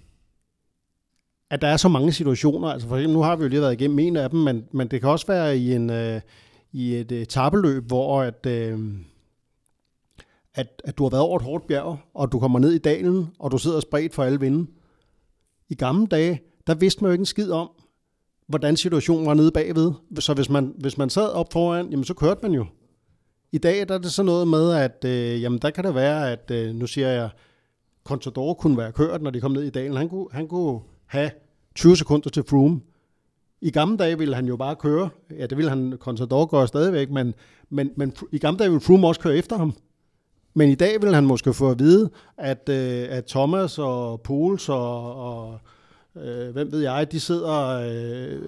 at 1.50 1.62
der 1.62 1.68
er 1.68 1.78
så 1.78 1.88
mange 1.88 2.12
situationer. 2.12 2.68
Altså 2.68 2.88
for 2.88 2.96
eksempel, 2.96 3.14
nu 3.14 3.22
har 3.22 3.36
vi 3.36 3.44
jo 3.44 3.50
lige 3.50 3.62
været 3.62 3.74
igennem 3.74 4.00
en 4.00 4.16
af 4.16 4.30
dem, 4.30 4.40
men, 4.40 4.66
men 4.72 4.88
det 4.88 5.02
kan 5.02 5.10
også 5.10 5.28
være 5.28 5.58
i, 5.58 5.74
en, 5.74 5.90
øh, 5.90 6.22
i 6.72 6.96
et 6.96 7.12
øh, 7.12 7.22
etabeløb, 7.22 7.88
hvor 7.88 8.22
at, 8.22 8.46
øh, 8.46 8.80
at, 10.54 10.82
at 10.84 10.98
du 10.98 11.04
har 11.04 11.10
været 11.10 11.24
over 11.24 11.40
et 11.40 11.46
hårdt 11.46 11.68
bjerg, 11.68 11.98
og 12.14 12.32
du 12.32 12.40
kommer 12.40 12.60
ned 12.60 12.72
i 12.72 12.78
dalen, 12.78 13.30
og 13.40 13.52
du 13.52 13.58
sidder 13.58 13.80
spredt 13.80 14.16
for 14.16 14.24
alle 14.24 14.40
vinde. 14.40 14.72
I 15.70 15.76
gamle 15.76 16.08
dage, 16.08 16.42
der 16.68 16.76
vidste 16.76 17.04
man 17.04 17.10
jo 17.10 17.12
ikke 17.12 17.22
en 17.22 17.26
skid 17.26 17.52
om, 17.52 17.70
hvordan 18.48 18.78
situationen 18.78 19.26
var 19.26 19.34
nede 19.34 19.52
bagved. 19.52 19.92
Så 20.20 20.34
hvis 20.34 20.50
man, 20.50 20.74
hvis 20.78 20.98
man 20.98 21.10
sad 21.10 21.30
op 21.30 21.54
foran, 21.54 21.90
jamen 21.90 22.06
så 22.06 22.14
kørte 22.14 22.40
man 22.44 22.52
jo. 22.52 22.66
I 23.52 23.58
dag 23.58 23.88
der 23.88 23.94
er 23.94 23.98
det 23.98 24.12
så 24.12 24.24
noget 24.24 24.48
med, 24.48 24.74
at 24.74 25.06
øh, 25.06 25.42
jamen 25.42 25.60
der 25.60 25.70
kan 25.70 25.84
det 25.84 25.96
være, 25.96 26.32
at 26.32 26.52
øh, 26.52 26.76
nu 26.76 26.88
siger 26.88 27.08
jeg, 27.08 27.30
Contador 28.04 28.54
kunne 28.54 28.78
være 28.78 28.92
kørt, 28.92 29.22
når 29.22 29.32
de 29.32 29.42
kom 29.42 29.52
ned 29.52 29.64
i 29.64 29.70
dalen. 29.70 29.98
Han 29.98 30.10
kunne, 30.10 30.28
han 30.32 30.48
kunne 30.48 30.80
have 31.06 31.32
20 31.76 31.98
sekunder 31.98 32.30
til 32.30 32.44
Froome. 32.44 32.82
I 33.62 33.72
gamle 33.72 33.98
dage 33.98 34.18
ville 34.18 34.36
han 34.36 34.46
jo 34.46 34.56
bare 34.56 34.76
køre. 34.76 35.10
Ja, 35.38 35.46
det 35.46 35.58
ville 35.58 35.70
han 35.70 35.94
Contador 36.00 36.46
gøre 36.46 36.68
stadigvæk, 36.68 37.10
men, 37.10 37.34
men, 37.70 37.92
men 37.96 38.14
i 38.32 38.38
gamle 38.38 38.60
dage 38.60 38.70
ville 38.70 38.82
Froome 38.82 39.08
også 39.08 39.22
køre 39.22 39.36
efter 39.36 39.58
ham. 39.58 39.74
Men 40.54 40.70
i 40.70 40.76
dag 40.76 41.02
vil 41.02 41.16
han 41.16 41.26
måske 41.26 41.54
få 41.54 41.72
at 41.72 41.80
vide, 41.80 42.10
at, 42.38 42.70
øh, 42.70 43.08
at 43.10 43.26
Thomas 43.26 43.80
og 43.80 44.22
Pouls 44.22 44.70
og, 44.70 45.16
og 45.16 45.60
øh, 46.16 46.50
hvem 46.50 46.72
ved 46.72 46.80
jeg, 46.80 47.12
de 47.12 47.20
sidder 47.20 47.68
øh, 47.68 48.42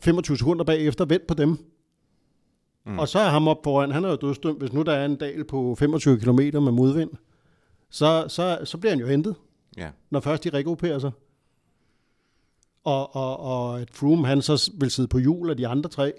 25 0.00 0.36
sekunder 0.36 0.64
bagefter, 0.64 1.04
vent 1.04 1.26
på 1.26 1.34
dem. 1.34 1.58
Mm. 2.84 2.98
Og 2.98 3.08
så 3.08 3.18
er 3.18 3.28
ham 3.28 3.48
op 3.48 3.64
foran, 3.64 3.90
han 3.90 4.04
er 4.04 4.08
jo 4.08 4.16
dødstømt, 4.16 4.58
hvis 4.58 4.72
nu 4.72 4.82
der 4.82 4.92
er 4.92 5.04
en 5.04 5.16
dal 5.16 5.44
på 5.44 5.76
25 5.78 6.18
km 6.18 6.40
med 6.40 6.72
modvind, 6.72 7.10
så, 7.90 8.24
så, 8.28 8.58
så 8.64 8.78
bliver 8.78 8.92
han 8.92 9.00
jo 9.00 9.06
hentet, 9.06 9.34
ja. 9.76 9.90
når 10.10 10.20
først 10.20 10.44
de 10.44 10.50
rekoperer 10.50 10.98
sig. 10.98 11.10
Og, 12.84 13.16
og, 13.16 13.40
og 13.40 13.80
at 13.80 13.90
Froome, 13.90 14.26
han 14.26 14.42
så 14.42 14.72
vil 14.78 14.90
sidde 14.90 15.08
på 15.08 15.18
hjul 15.18 15.50
af 15.50 15.56
de 15.56 15.68
andre 15.68 15.90
tre, 15.90 16.12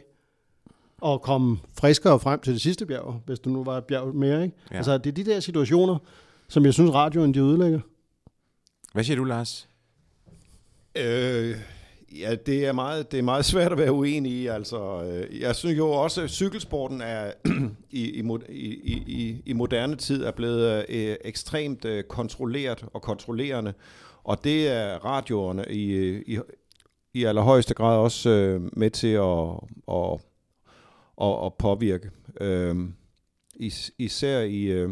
og 1.01 1.21
komme 1.21 1.57
friskere 1.73 2.19
frem 2.19 2.39
til 2.39 2.53
det 2.53 2.61
sidste 2.61 2.85
bjerg, 2.85 3.21
hvis 3.25 3.39
det 3.39 3.51
nu 3.51 3.63
var 3.63 3.77
et 3.77 3.85
bjerg 3.85 4.15
mere. 4.15 4.43
Ikke? 4.43 4.55
Ja. 4.71 4.77
Altså, 4.77 4.97
det 4.97 5.07
er 5.07 5.23
de 5.23 5.25
der 5.25 5.39
situationer, 5.39 5.97
som 6.47 6.65
jeg 6.65 6.73
synes, 6.73 6.93
radioen 6.93 7.33
de 7.33 7.39
ødelægger. 7.39 7.79
Hvad 8.93 9.03
siger 9.03 9.17
du, 9.17 9.23
Lars? 9.23 9.69
Øh, 10.95 11.55
ja, 12.19 12.35
det 12.35 12.65
er, 12.65 12.71
meget, 12.71 13.11
det 13.11 13.17
er 13.17 13.23
meget 13.23 13.45
svært 13.45 13.71
at 13.71 13.77
være 13.77 13.91
uenig 13.91 14.31
i. 14.31 14.47
Altså, 14.47 15.03
øh, 15.03 15.41
jeg 15.41 15.55
synes 15.55 15.77
jo 15.77 15.91
også, 15.91 16.21
at 16.21 16.29
cykelsporten 16.29 17.01
er 17.01 17.31
i, 17.89 18.21
i, 18.21 18.23
i, 18.49 18.93
i, 19.07 19.41
i 19.45 19.53
moderne 19.53 19.95
tid 19.95 20.23
er 20.23 20.31
blevet 20.31 20.85
øh, 20.89 21.15
ekstremt 21.25 21.85
øh, 21.85 22.03
kontrolleret 22.03 22.85
og 22.93 23.01
kontrollerende. 23.01 23.73
Og 24.23 24.43
det 24.43 24.67
er 24.67 25.05
radioerne 25.05 25.65
i, 25.69 26.15
i, 26.33 26.39
i 27.13 27.23
allerhøjeste 27.23 27.73
grad 27.73 27.97
også 27.97 28.29
øh, 28.29 28.61
med 28.77 28.89
til 28.89 29.07
at, 29.07 29.49
at, 29.91 30.19
at, 31.21 31.45
at 31.45 31.53
påvirke. 31.53 32.09
Øh, 32.41 32.75
is, 33.55 33.91
især 33.97 34.39
i... 34.39 34.63
Øh, 34.63 34.89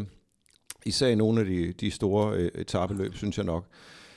især 0.86 1.08
i 1.08 1.14
nogle 1.14 1.40
af 1.40 1.46
de, 1.46 1.72
de 1.72 1.90
store 1.90 2.36
øh, 2.36 2.50
etabeløb, 2.54 3.14
synes 3.14 3.36
jeg 3.36 3.46
nok. 3.46 3.64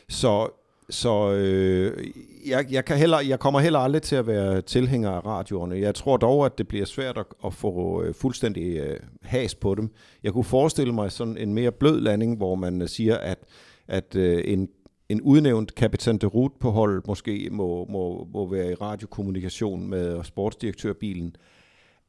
Så 0.10 0.50
så 0.94 1.32
øh, 1.32 2.08
jeg, 2.46 2.66
jeg, 2.72 2.86
kan 2.86 2.98
heller, 2.98 3.20
jeg 3.20 3.40
kommer 3.40 3.60
heller 3.60 3.80
aldrig 3.80 4.02
til 4.02 4.16
at 4.16 4.28
være 4.28 4.62
tilhænger 4.62 5.10
af 5.10 5.26
radioerne. 5.26 5.76
Jeg 5.76 5.96
tror 5.96 6.18
dog, 6.18 6.46
at 6.46 6.58
det 6.58 6.68
bliver 6.68 6.86
svært 6.86 7.18
at, 7.18 7.26
at 7.46 7.54
få 7.54 8.04
øh, 8.04 8.14
fuldstændig 8.14 8.78
øh, 8.78 9.00
has 9.22 9.56
på 9.56 9.76
dem. 9.76 9.90
Jeg 10.24 10.34
kunne 10.34 10.44
forestille 10.44 10.94
mig 10.94 11.12
sådan 11.12 11.38
en 11.38 11.54
mere 11.54 11.72
blød 11.72 12.02
landing, 12.02 12.38
hvor 12.38 12.56
man 12.56 12.82
øh, 12.82 12.88
siger, 12.88 13.18
at, 13.18 13.40
at 13.88 14.16
øh, 14.16 14.44
en, 14.46 14.70
en 15.10 15.22
udnævnt 15.22 15.76
kapitan 15.76 16.18
de 16.18 16.26
rute 16.26 16.56
på 16.60 16.72
holdet 16.72 17.08
måske 17.08 17.50
må, 17.52 17.86
må, 17.90 18.28
må 18.34 18.50
være 18.52 18.72
i 18.72 18.76
radiokommunikation 18.76 19.90
med 19.90 20.24
sportsdirektørbilen 20.24 21.36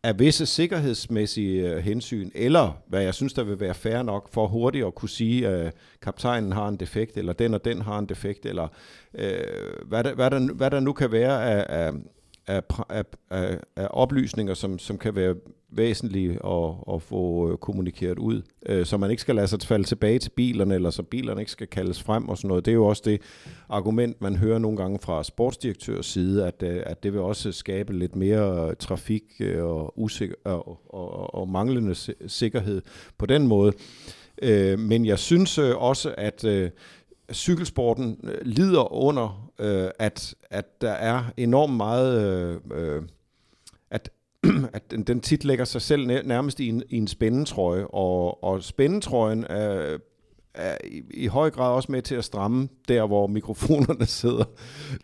af 0.04 0.18
visse 0.18 0.46
sikkerhedsmæssige 0.46 1.68
øh, 1.68 1.76
hensyn, 1.76 2.30
eller 2.34 2.82
hvad 2.86 3.02
jeg 3.02 3.14
synes, 3.14 3.32
der 3.32 3.44
vil 3.44 3.60
være 3.60 3.74
fair 3.74 4.02
nok 4.02 4.28
for 4.32 4.46
hurtigt 4.46 4.86
at 4.86 4.94
kunne 4.94 5.08
sige, 5.08 5.48
at 5.48 5.74
kaptajnen 6.02 6.52
har 6.52 6.68
en 6.68 6.76
defekt, 6.76 7.16
eller 7.16 7.32
den 7.32 7.54
og 7.54 7.64
den 7.64 7.82
har 7.82 7.98
en 7.98 8.06
defekt, 8.06 8.46
eller 8.46 8.68
øh, 9.14 9.40
hvad, 9.86 10.04
der, 10.04 10.14
hvad, 10.14 10.30
der, 10.30 10.52
hvad 10.54 10.70
der 10.70 10.80
nu 10.80 10.92
kan 10.92 11.12
være 11.12 11.44
af, 11.44 11.86
af, 11.86 11.92
af, 12.46 12.62
af, 12.88 13.04
af, 13.30 13.58
af 13.76 13.88
oplysninger, 13.90 14.54
som, 14.54 14.78
som 14.78 14.98
kan 14.98 15.16
være 15.16 15.34
væsentlige 15.76 16.30
at, 16.46 16.74
at 16.94 17.02
få 17.02 17.52
øh, 17.52 17.58
kommunikeret 17.58 18.18
ud, 18.18 18.42
øh, 18.66 18.86
så 18.86 18.96
man 18.96 19.10
ikke 19.10 19.20
skal 19.20 19.34
lade 19.34 19.46
sig 19.46 19.62
falde 19.62 19.84
tilbage 19.84 20.18
til 20.18 20.30
bilerne, 20.30 20.74
eller 20.74 20.90
så 20.90 21.02
bilerne 21.02 21.40
ikke 21.40 21.52
skal 21.52 21.66
kaldes 21.66 22.02
frem 22.02 22.28
og 22.28 22.36
sådan 22.36 22.48
noget. 22.48 22.64
Det 22.64 22.70
er 22.70 22.74
jo 22.74 22.86
også 22.86 23.02
det 23.04 23.20
argument, 23.68 24.20
man 24.20 24.36
hører 24.36 24.58
nogle 24.58 24.76
gange 24.76 24.98
fra 25.02 25.24
sportsdirektørs 25.24 26.06
side, 26.06 26.46
at, 26.46 26.62
øh, 26.62 26.82
at 26.86 27.02
det 27.02 27.12
vil 27.12 27.20
også 27.20 27.52
skabe 27.52 27.98
lidt 27.98 28.16
mere 28.16 28.68
øh, 28.68 28.76
trafik 28.76 29.24
og, 29.58 29.98
usikker, 30.00 30.36
og, 30.44 30.80
og, 30.88 31.34
og 31.34 31.48
manglende 31.48 31.94
sikkerhed 32.26 32.82
på 33.18 33.26
den 33.26 33.46
måde. 33.46 33.72
Men 34.78 35.06
jeg 35.06 35.18
synes 35.18 35.58
også, 35.58 36.14
at 36.18 36.44
cykelsporten 37.32 38.20
øh, 38.24 38.38
lider 38.42 38.92
under, 38.92 39.50
øh, 39.58 39.90
at, 39.98 40.34
at 40.50 40.80
der 40.80 40.92
er 40.92 41.24
enormt 41.36 41.76
meget... 41.76 42.22
Øh, 42.72 43.02
at 43.90 44.10
at 44.72 44.90
den, 44.90 45.02
den 45.02 45.20
tit 45.20 45.44
lægger 45.44 45.64
sig 45.64 45.82
selv 45.82 46.06
nærmest 46.06 46.60
i 46.60 46.68
en, 46.68 46.82
i 46.88 46.96
en 46.96 47.08
spændetrøje, 47.08 47.86
og, 47.86 48.44
og 48.44 48.62
spændetrøjen 48.62 49.44
er, 49.44 49.98
er 50.54 50.76
i, 50.84 51.02
i 51.10 51.26
høj 51.26 51.50
grad 51.50 51.72
også 51.72 51.92
med 51.92 52.02
til 52.02 52.14
at 52.14 52.24
stramme 52.24 52.68
der, 52.88 53.06
hvor 53.06 53.26
mikrofonerne 53.26 54.06
sidder, 54.20 54.44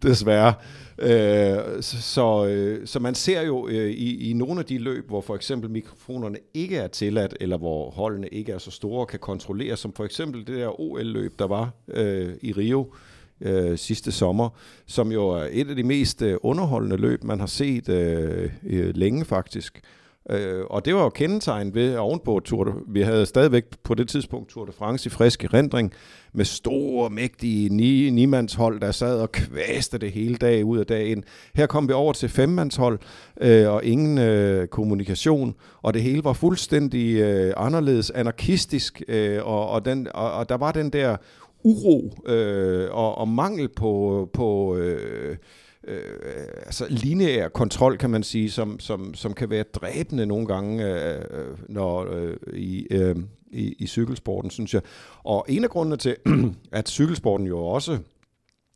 desværre. 0.02 0.54
Øh, 0.98 1.82
så, 1.82 2.46
øh, 2.46 2.86
så 2.86 2.98
man 2.98 3.14
ser 3.14 3.42
jo 3.42 3.68
øh, 3.68 3.90
i, 3.90 4.30
i 4.30 4.32
nogle 4.32 4.60
af 4.60 4.66
de 4.66 4.78
løb, 4.78 5.08
hvor 5.08 5.20
for 5.20 5.34
eksempel 5.34 5.70
mikrofonerne 5.70 6.38
ikke 6.54 6.76
er 6.76 6.88
tilladt, 6.88 7.36
eller 7.40 7.58
hvor 7.58 7.90
holdene 7.90 8.28
ikke 8.28 8.52
er 8.52 8.58
så 8.58 8.70
store 8.70 9.00
og 9.00 9.08
kan 9.08 9.18
kontrollere, 9.18 9.76
som 9.76 9.92
for 9.92 10.04
eksempel 10.04 10.46
det 10.46 10.56
der 10.56 10.80
OL-løb, 10.80 11.38
der 11.38 11.46
var 11.46 11.70
øh, 11.88 12.34
i 12.42 12.52
Rio, 12.52 12.92
øh, 12.92 12.98
øh, 13.40 13.78
sidste 13.78 14.12
sommer, 14.12 14.48
som 14.86 15.12
jo 15.12 15.28
er 15.28 15.48
et 15.50 15.70
af 15.70 15.76
de 15.76 15.82
mest 15.82 16.22
øh, 16.22 16.36
underholdende 16.42 16.96
løb, 16.96 17.24
man 17.24 17.40
har 17.40 17.46
set 17.46 17.88
øh, 17.88 18.50
øh, 18.66 18.96
længe 18.96 19.24
faktisk. 19.24 19.76
Øh, 19.76 19.99
Øh, 20.30 20.64
og 20.70 20.84
det 20.84 20.94
var 20.94 21.02
jo 21.02 21.08
kendetegn 21.08 21.74
ved 21.74 21.96
ovenpå 21.96 22.40
Tour 22.44 22.64
de, 22.64 22.72
vi 22.88 23.02
havde 23.02 23.26
stadigvæk 23.26 23.64
på 23.84 23.94
det 23.94 24.08
tidspunkt 24.08 24.50
Tour 24.50 24.64
de 24.64 24.72
France 24.72 25.06
i 25.06 25.10
frisk 25.10 25.44
erindring, 25.44 25.92
med 26.32 26.44
store, 26.44 27.10
mægtige 27.10 27.68
ni, 27.68 28.10
nimandshold, 28.10 28.80
der 28.80 28.90
sad 28.90 29.20
og 29.20 29.32
kvæste 29.32 29.98
det 29.98 30.12
hele 30.12 30.36
dag 30.36 30.64
ud 30.64 30.78
af 30.78 30.86
dagen. 30.86 31.24
Her 31.54 31.66
kom 31.66 31.88
vi 31.88 31.92
over 31.92 32.12
til 32.12 32.28
femmandshold, 32.28 32.98
øh, 33.40 33.70
og 33.70 33.84
ingen 33.84 34.18
øh, 34.18 34.68
kommunikation, 34.68 35.54
og 35.82 35.94
det 35.94 36.02
hele 36.02 36.24
var 36.24 36.32
fuldstændig 36.32 37.16
øh, 37.16 37.54
anderledes 37.56 38.10
anarkistisk, 38.10 39.02
øh, 39.08 39.46
og, 39.46 39.68
og, 39.68 39.84
den, 39.84 40.08
og, 40.14 40.32
og 40.32 40.48
der 40.48 40.56
var 40.56 40.72
den 40.72 40.90
der 40.90 41.16
uro 41.64 42.14
øh, 42.26 42.88
og, 42.90 43.18
og 43.18 43.28
mangel 43.28 43.68
på, 43.68 44.28
på 44.32 44.76
øh, 44.76 45.36
øh, 45.84 46.46
altså 46.66 46.86
lineær 46.88 47.48
kontrol, 47.48 47.96
kan 47.96 48.10
man 48.10 48.22
sige, 48.22 48.50
som, 48.50 48.80
som, 48.80 49.14
som 49.14 49.34
kan 49.34 49.50
være 49.50 49.62
dræbende 49.62 50.26
nogle 50.26 50.46
gange 50.46 50.84
øh, 50.84 51.24
øh 51.30 51.58
når, 51.68 52.14
øh, 52.14 52.36
i, 52.52 52.86
øh, 52.90 53.16
i, 53.50 53.74
i 53.78 53.86
cykelsporten, 53.86 54.50
synes 54.50 54.74
jeg. 54.74 54.82
Og 55.22 55.46
en 55.48 55.64
af 55.64 55.70
grundene 55.70 55.96
til, 55.96 56.16
at 56.72 56.88
cykelsporten 56.88 57.46
jo 57.46 57.58
også 57.58 57.98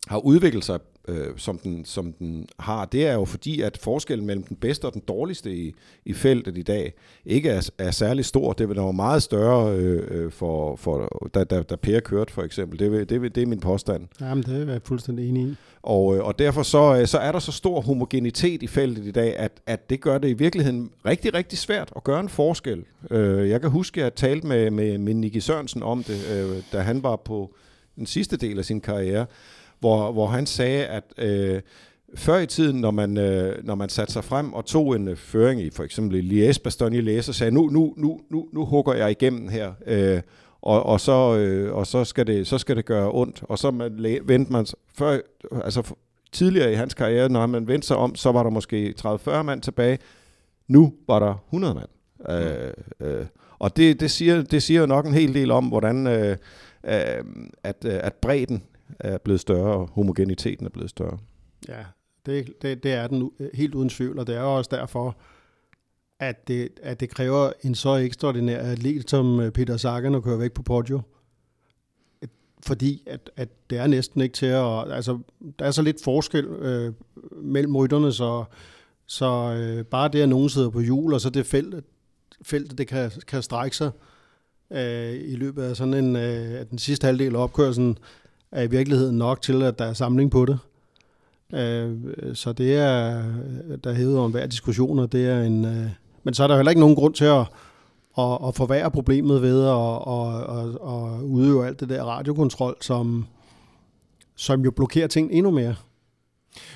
har 0.07 0.17
udviklet 0.17 0.63
sig 0.63 0.79
øh, 1.07 1.27
som, 1.37 1.57
den, 1.57 1.85
som 1.85 2.13
den 2.13 2.47
har, 2.59 2.85
det 2.85 3.07
er 3.07 3.13
jo 3.13 3.25
fordi, 3.25 3.61
at 3.61 3.77
forskellen 3.77 4.27
mellem 4.27 4.43
den 4.43 4.57
bedste 4.57 4.85
og 4.85 4.93
den 4.93 5.01
dårligste 5.07 5.55
i, 5.55 5.73
i 6.05 6.13
feltet 6.13 6.57
i 6.57 6.61
dag 6.61 6.93
ikke 7.25 7.49
er, 7.49 7.69
er 7.77 7.91
særlig 7.91 8.25
stor. 8.25 8.53
Det 8.53 8.69
vil 8.69 8.77
være 8.77 8.93
meget 8.93 9.23
større 9.23 9.75
øh, 9.75 10.07
øh, 10.07 10.31
for, 10.31 10.75
for 10.75 11.27
da, 11.33 11.43
da, 11.43 11.61
da 11.61 11.75
Per 11.75 11.99
kørte 11.99 12.33
for 12.33 12.43
eksempel. 12.43 12.79
Det, 12.79 13.09
det, 13.09 13.35
det 13.35 13.43
er 13.43 13.47
min 13.47 13.59
påstand. 13.59 14.07
Jamen, 14.21 14.43
det 14.43 14.69
er 14.69 14.71
jeg 14.71 14.81
fuldstændig 14.83 15.29
enig 15.29 15.43
i. 15.43 15.55
Og, 15.83 16.17
øh, 16.17 16.23
og 16.23 16.39
derfor 16.39 16.63
så, 16.63 16.97
øh, 16.99 17.07
så 17.07 17.17
er 17.17 17.31
der 17.31 17.39
så 17.39 17.51
stor 17.51 17.81
homogenitet 17.81 18.63
i 18.63 18.67
feltet 18.67 19.05
i 19.05 19.11
dag, 19.11 19.37
at, 19.37 19.51
at 19.65 19.89
det 19.89 20.01
gør 20.01 20.17
det 20.17 20.29
i 20.29 20.33
virkeligheden 20.33 20.91
rigtig, 21.05 21.33
rigtig 21.33 21.59
svært 21.59 21.93
at 21.95 22.03
gøre 22.03 22.19
en 22.19 22.29
forskel. 22.29 22.83
Jeg 23.49 23.61
kan 23.61 23.69
huske, 23.69 24.01
at 24.01 24.03
jeg 24.03 24.15
talte 24.15 24.47
med, 24.47 24.71
med, 24.71 24.97
med 24.97 25.13
Nicky 25.13 25.37
Sørensen 25.37 25.83
om 25.83 26.03
det, 26.03 26.63
da 26.71 26.79
han 26.79 27.03
var 27.03 27.15
på 27.15 27.55
den 27.95 28.05
sidste 28.05 28.37
del 28.37 28.59
af 28.59 28.65
sin 28.65 28.81
karriere, 28.81 29.25
hvor, 29.85 30.11
hvor 30.11 30.27
han 30.27 30.45
sagde, 30.45 30.85
at 30.85 31.03
øh, 31.17 31.61
før 32.15 32.37
i 32.37 32.45
tiden, 32.45 32.81
når 32.81 32.91
man, 32.91 33.17
øh, 33.17 33.65
når 33.65 33.75
man 33.75 33.89
satte 33.89 34.13
sig 34.13 34.23
frem 34.23 34.53
og 34.53 34.65
tog 34.65 34.95
en 34.95 35.07
øh, 35.07 35.17
føring 35.17 35.61
i 35.61 35.69
for 35.69 35.83
eksempel 35.83 36.21
Liège, 36.21 36.59
Bastogne 36.63 36.99
Liège, 36.99 37.29
og 37.29 37.35
sagde, 37.35 37.51
nu, 37.51 37.69
nu, 37.69 37.93
nu, 37.97 38.19
nu, 38.29 38.47
nu 38.53 38.65
hugger 38.65 38.93
jeg 38.93 39.11
igennem 39.11 39.47
her, 39.47 39.73
øh, 39.85 40.21
og, 40.61 40.85
og, 40.85 40.99
så, 40.99 41.35
øh, 41.35 41.75
og 41.75 41.87
så, 41.87 42.03
skal 42.03 42.27
det, 42.27 42.47
så 42.47 42.57
skal 42.57 42.75
det 42.75 42.85
gøre 42.85 43.11
ondt. 43.13 43.43
Og 43.43 43.59
så 43.59 43.71
man, 43.71 44.19
vendte 44.23 44.51
man, 44.51 44.65
før, 44.97 45.19
altså 45.63 45.95
tidligere 46.31 46.71
i 46.71 46.75
hans 46.75 46.93
karriere, 46.93 47.29
når 47.29 47.45
man 47.45 47.67
vendte 47.67 47.87
sig 47.87 47.97
om, 47.97 48.15
så 48.15 48.31
var 48.31 48.43
der 48.43 48.49
måske 48.49 48.93
30-40 49.05 49.41
mand 49.41 49.61
tilbage. 49.61 49.99
Nu 50.67 50.93
var 51.07 51.19
der 51.19 51.43
100 51.49 51.73
mand. 51.73 51.89
Mm. 52.19 52.35
Øh, 52.35 52.73
øh, 53.19 53.25
og 53.59 53.77
det, 53.77 53.99
det, 53.99 54.11
siger, 54.11 54.43
det 54.43 54.63
siger 54.63 54.79
jo 54.79 54.85
nok 54.85 55.05
en 55.05 55.13
hel 55.13 55.33
del 55.33 55.51
om, 55.51 55.65
hvordan 55.65 56.07
øh, 56.07 56.37
øh, 56.83 57.23
at, 57.63 57.85
øh, 57.85 57.99
at 58.03 58.13
bredden 58.13 58.63
er 58.99 59.17
blevet 59.17 59.41
større, 59.41 59.73
og 59.73 59.89
homogeniteten 59.91 60.65
er 60.65 60.69
blevet 60.69 60.89
større. 60.89 61.17
Ja, 61.67 61.83
det, 62.25 62.53
det, 62.61 62.83
det 62.83 62.93
er 62.93 63.07
den 63.07 63.31
øh, 63.39 63.49
helt 63.53 63.75
uden 63.75 63.89
tvivl, 63.89 64.19
og 64.19 64.27
det 64.27 64.35
er 64.35 64.41
også 64.41 64.69
derfor, 64.73 65.17
at 66.19 66.47
det, 66.47 66.69
at 66.83 66.99
det 66.99 67.09
kræver 67.09 67.51
en 67.63 67.75
så 67.75 67.95
ekstraordinær 67.95 68.59
atlet 68.59 69.09
som 69.09 69.39
øh, 69.39 69.51
Peter 69.51 69.77
Sagan 69.77 70.15
at 70.15 70.23
køre 70.23 70.39
væk 70.39 70.51
på 70.51 70.63
Poggio. 70.63 71.01
Fordi 72.65 73.03
at, 73.07 73.29
at 73.35 73.49
det 73.69 73.77
er 73.77 73.87
næsten 73.87 74.21
ikke 74.21 74.33
til 74.33 74.45
at... 74.45 74.91
Altså, 74.91 75.19
der 75.59 75.65
er 75.65 75.71
så 75.71 75.81
lidt 75.81 76.03
forskel 76.03 76.45
øh, 76.45 76.93
mellem 77.31 77.75
rytterne, 77.75 78.11
så, 78.11 78.43
så 79.05 79.25
øh, 79.59 79.85
bare 79.85 80.07
det, 80.07 80.21
at 80.21 80.29
nogen 80.29 80.49
sidder 80.49 80.69
på 80.69 80.79
hjul, 80.79 81.13
og 81.13 81.21
så 81.21 81.29
det 81.29 81.45
felt, 81.45 81.85
feltet, 82.41 82.77
det 82.77 82.87
kan, 82.87 83.11
kan 83.27 83.43
strække 83.43 83.77
sig 83.77 83.91
øh, 84.71 85.13
i 85.13 85.35
løbet 85.35 85.63
af 85.63 85.75
sådan 85.75 85.93
en, 85.93 86.15
øh, 86.15 86.65
den 86.69 86.77
sidste 86.77 87.05
halvdel 87.05 87.35
af 87.35 87.39
opkørselen, 87.39 87.97
er 88.51 88.61
i 88.61 88.67
virkeligheden 88.67 89.17
nok 89.17 89.41
til, 89.41 89.63
at 89.63 89.79
der 89.79 89.85
er 89.85 89.93
samling 89.93 90.31
på 90.31 90.45
det. 90.45 90.59
Øh, 91.53 91.95
så 92.33 92.53
det 92.53 92.75
er, 92.75 93.23
der 93.83 93.89
er 93.89 93.93
hævet 93.93 94.17
over 94.17 94.27
hver 94.29 94.45
diskussion, 94.45 94.99
og 94.99 95.11
det 95.11 95.27
er 95.27 95.41
en... 95.41 95.65
Øh, 95.65 95.89
men 96.23 96.33
så 96.33 96.43
er 96.43 96.47
der 96.47 96.55
heller 96.55 96.69
ikke 96.69 96.79
nogen 96.79 96.95
grund 96.95 97.13
til 97.13 97.25
at, 97.25 97.39
at, 98.17 98.37
at 98.47 98.55
forværre 98.55 98.91
problemet 98.91 99.41
ved 99.41 99.65
at, 99.65 100.01
at, 100.07 100.57
at, 100.57 100.69
at 100.69 101.21
udøve 101.21 101.67
alt 101.67 101.79
det 101.79 101.89
der 101.89 102.03
radiokontrol, 102.03 102.77
som, 102.81 103.25
som 104.35 104.61
jo 104.61 104.71
blokerer 104.71 105.07
ting 105.07 105.31
endnu 105.31 105.51
mere. 105.51 105.75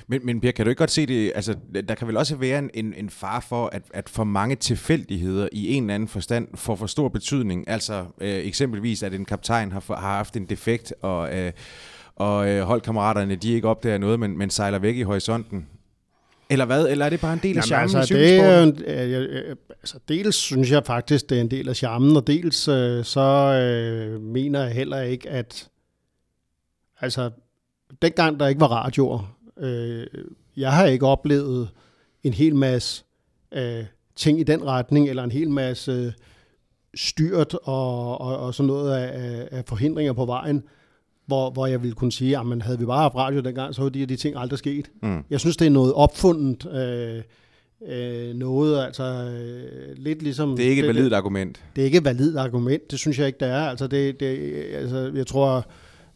Men, 0.06 0.20
men 0.26 0.40
Per, 0.40 0.50
kan 0.50 0.64
du 0.64 0.70
ikke 0.70 0.78
godt 0.78 0.90
se 0.90 1.06
det, 1.06 1.32
altså 1.34 1.54
der 1.88 1.94
kan 1.94 2.08
vel 2.08 2.16
også 2.16 2.36
være 2.36 2.58
en, 2.58 2.70
en, 2.74 2.94
en 2.96 3.10
far 3.10 3.40
for, 3.48 3.66
at, 3.66 3.82
at 3.94 4.08
for 4.08 4.24
mange 4.24 4.56
tilfældigheder 4.56 5.48
i 5.52 5.74
en 5.74 5.82
eller 5.82 5.94
anden 5.94 6.08
forstand 6.08 6.48
får 6.54 6.76
for 6.76 6.86
stor 6.86 7.08
betydning. 7.08 7.68
Altså 7.68 8.04
øh, 8.20 8.34
eksempelvis, 8.34 9.02
at 9.02 9.14
en 9.14 9.24
kaptajn 9.24 9.72
har, 9.72 9.84
har 9.88 10.16
haft 10.16 10.36
en 10.36 10.44
defekt, 10.44 10.94
og, 11.02 11.38
øh, 11.38 11.52
og 12.16 12.48
øh, 12.48 12.62
holdkammeraterne, 12.62 13.36
de 13.36 13.52
ikke 13.52 13.68
opdager 13.68 13.98
noget, 13.98 14.20
men, 14.20 14.38
men 14.38 14.50
sejler 14.50 14.78
væk 14.78 14.96
i 14.96 15.02
horisonten. 15.02 15.66
Eller 16.50 16.64
hvad? 16.64 16.88
Eller 16.88 17.04
er 17.04 17.10
det 17.10 17.20
bare 17.20 17.32
en 17.32 17.40
del 17.42 17.56
af 17.56 17.64
charmen 17.64 17.96
altså, 17.96 18.14
det 18.14 18.40
er 18.40 18.62
en, 18.62 18.82
øh, 18.86 19.56
altså, 19.70 19.98
dels 20.08 20.36
synes 20.36 20.70
jeg 20.70 20.86
faktisk, 20.86 21.30
det 21.30 21.36
er 21.36 21.40
en 21.40 21.50
del 21.50 21.68
af 21.68 21.76
charmen, 21.76 22.16
og 22.16 22.26
dels 22.26 22.68
øh, 22.68 23.04
så 23.04 23.20
øh, 23.20 24.20
mener 24.20 24.62
jeg 24.62 24.72
heller 24.72 25.00
ikke, 25.00 25.30
at 25.30 25.68
altså, 27.00 27.30
dengang 28.02 28.40
der 28.40 28.46
ikke 28.46 28.60
var 28.60 28.68
radioer, 28.68 29.36
øh, 29.60 30.06
jeg 30.56 30.72
har 30.72 30.86
ikke 30.86 31.06
oplevet 31.06 31.68
en 32.22 32.32
hel 32.32 32.56
masse 32.56 33.04
øh, 33.52 33.84
ting 34.16 34.40
i 34.40 34.42
den 34.42 34.66
retning, 34.66 35.08
eller 35.08 35.24
en 35.24 35.30
hel 35.30 35.50
masse 35.50 36.14
styrt 36.94 37.54
og, 37.54 38.20
og, 38.20 38.38
og 38.38 38.54
sådan 38.54 38.66
noget 38.66 38.92
af, 38.92 39.48
af 39.50 39.64
forhindringer 39.64 40.12
på 40.12 40.24
vejen, 40.24 40.62
hvor, 41.26 41.50
hvor 41.50 41.66
jeg 41.66 41.82
ville 41.82 41.94
kunne 41.94 42.12
sige, 42.12 42.38
at 42.38 42.46
man 42.46 42.62
havde 42.62 42.78
vi 42.78 42.84
bare 42.84 43.02
haft 43.02 43.14
radio 43.14 43.40
dengang, 43.40 43.74
så 43.74 43.82
var 43.82 43.88
de 43.88 44.06
de 44.06 44.16
ting 44.16 44.36
aldrig 44.36 44.58
sket. 44.58 44.90
Mm. 45.02 45.24
Jeg 45.30 45.40
synes, 45.40 45.56
det 45.56 45.66
er 45.66 45.70
noget 45.70 45.94
opfundet, 45.94 46.66
øh, 46.72 47.22
øh, 47.88 48.34
noget, 48.34 48.84
altså 48.84 49.04
øh, 49.04 49.96
lidt 49.96 50.22
ligesom... 50.22 50.56
Det 50.56 50.66
er 50.66 50.70
ikke 50.70 50.82
et 50.82 50.88
validt 50.88 51.12
argument. 51.12 51.64
Det 51.76 51.82
er 51.82 51.86
ikke 51.86 51.98
et 51.98 52.04
validt 52.04 52.36
argument, 52.36 52.90
det 52.90 52.98
synes 52.98 53.18
jeg 53.18 53.26
ikke, 53.26 53.40
det 53.40 53.48
er. 53.48 53.62
Altså, 53.62 53.86
det, 53.86 54.20
det, 54.20 54.64
altså 54.74 55.12
jeg 55.14 55.26
tror, 55.26 55.66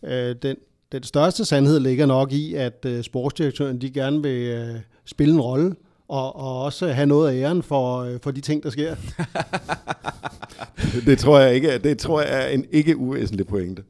øh, 0.03 0.37
den, 0.43 0.57
den 0.95 1.03
største 1.03 1.45
sandhed 1.45 1.81
ligger 1.81 2.07
nok 2.07 2.33
i, 2.33 2.55
at 2.55 2.85
øh, 2.87 3.03
sportsdirektøren, 3.03 3.81
de 3.81 3.91
gerne 3.91 4.23
vil 4.23 4.41
øh, 4.41 4.75
spille 5.05 5.35
en 5.35 5.41
rolle, 5.41 5.75
og, 6.09 6.37
og 6.37 6.63
også 6.63 6.89
have 6.89 7.07
noget 7.07 7.31
af 7.31 7.35
æren 7.35 7.63
for, 7.63 7.99
øh, 7.99 8.19
for 8.23 8.31
de 8.31 8.41
ting, 8.41 8.63
der 8.63 8.71
sker. 8.71 8.97
det 11.07 11.19
tror 11.19 11.39
jeg 11.39 11.55
ikke, 11.55 11.79
det 11.79 11.99
tror 11.99 12.21
jeg 12.21 12.45
er 12.45 12.49
en 12.49 12.67
ikke 12.71 12.97
uvæsentlig 12.97 13.47
pointe. 13.47 13.83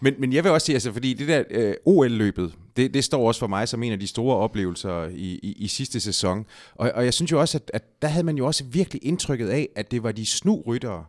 Men, 0.00 0.14
men 0.18 0.32
jeg 0.32 0.44
vil 0.44 0.52
også 0.52 0.64
sige, 0.64 0.76
altså, 0.76 0.92
fordi 0.92 1.14
det 1.14 1.28
der 1.28 1.42
øh, 1.50 1.74
OL-løbet, 1.84 2.52
det, 2.76 2.94
det 2.94 3.04
står 3.04 3.28
også 3.28 3.38
for 3.38 3.46
mig 3.46 3.68
som 3.68 3.82
en 3.82 3.92
af 3.92 4.00
de 4.00 4.06
store 4.06 4.36
oplevelser 4.36 5.08
i, 5.08 5.40
i, 5.42 5.56
i 5.58 5.68
sidste 5.68 6.00
sæson. 6.00 6.46
Og, 6.74 6.92
og 6.94 7.04
jeg 7.04 7.14
synes 7.14 7.32
jo 7.32 7.40
også, 7.40 7.58
at, 7.58 7.70
at 7.74 7.82
der 8.02 8.08
havde 8.08 8.26
man 8.26 8.36
jo 8.36 8.46
også 8.46 8.64
virkelig 8.64 9.04
indtrykket 9.04 9.48
af, 9.48 9.68
at 9.76 9.90
det 9.90 10.02
var 10.02 10.12
de 10.12 10.26
snu 10.26 10.62
ryttere, 10.66 11.04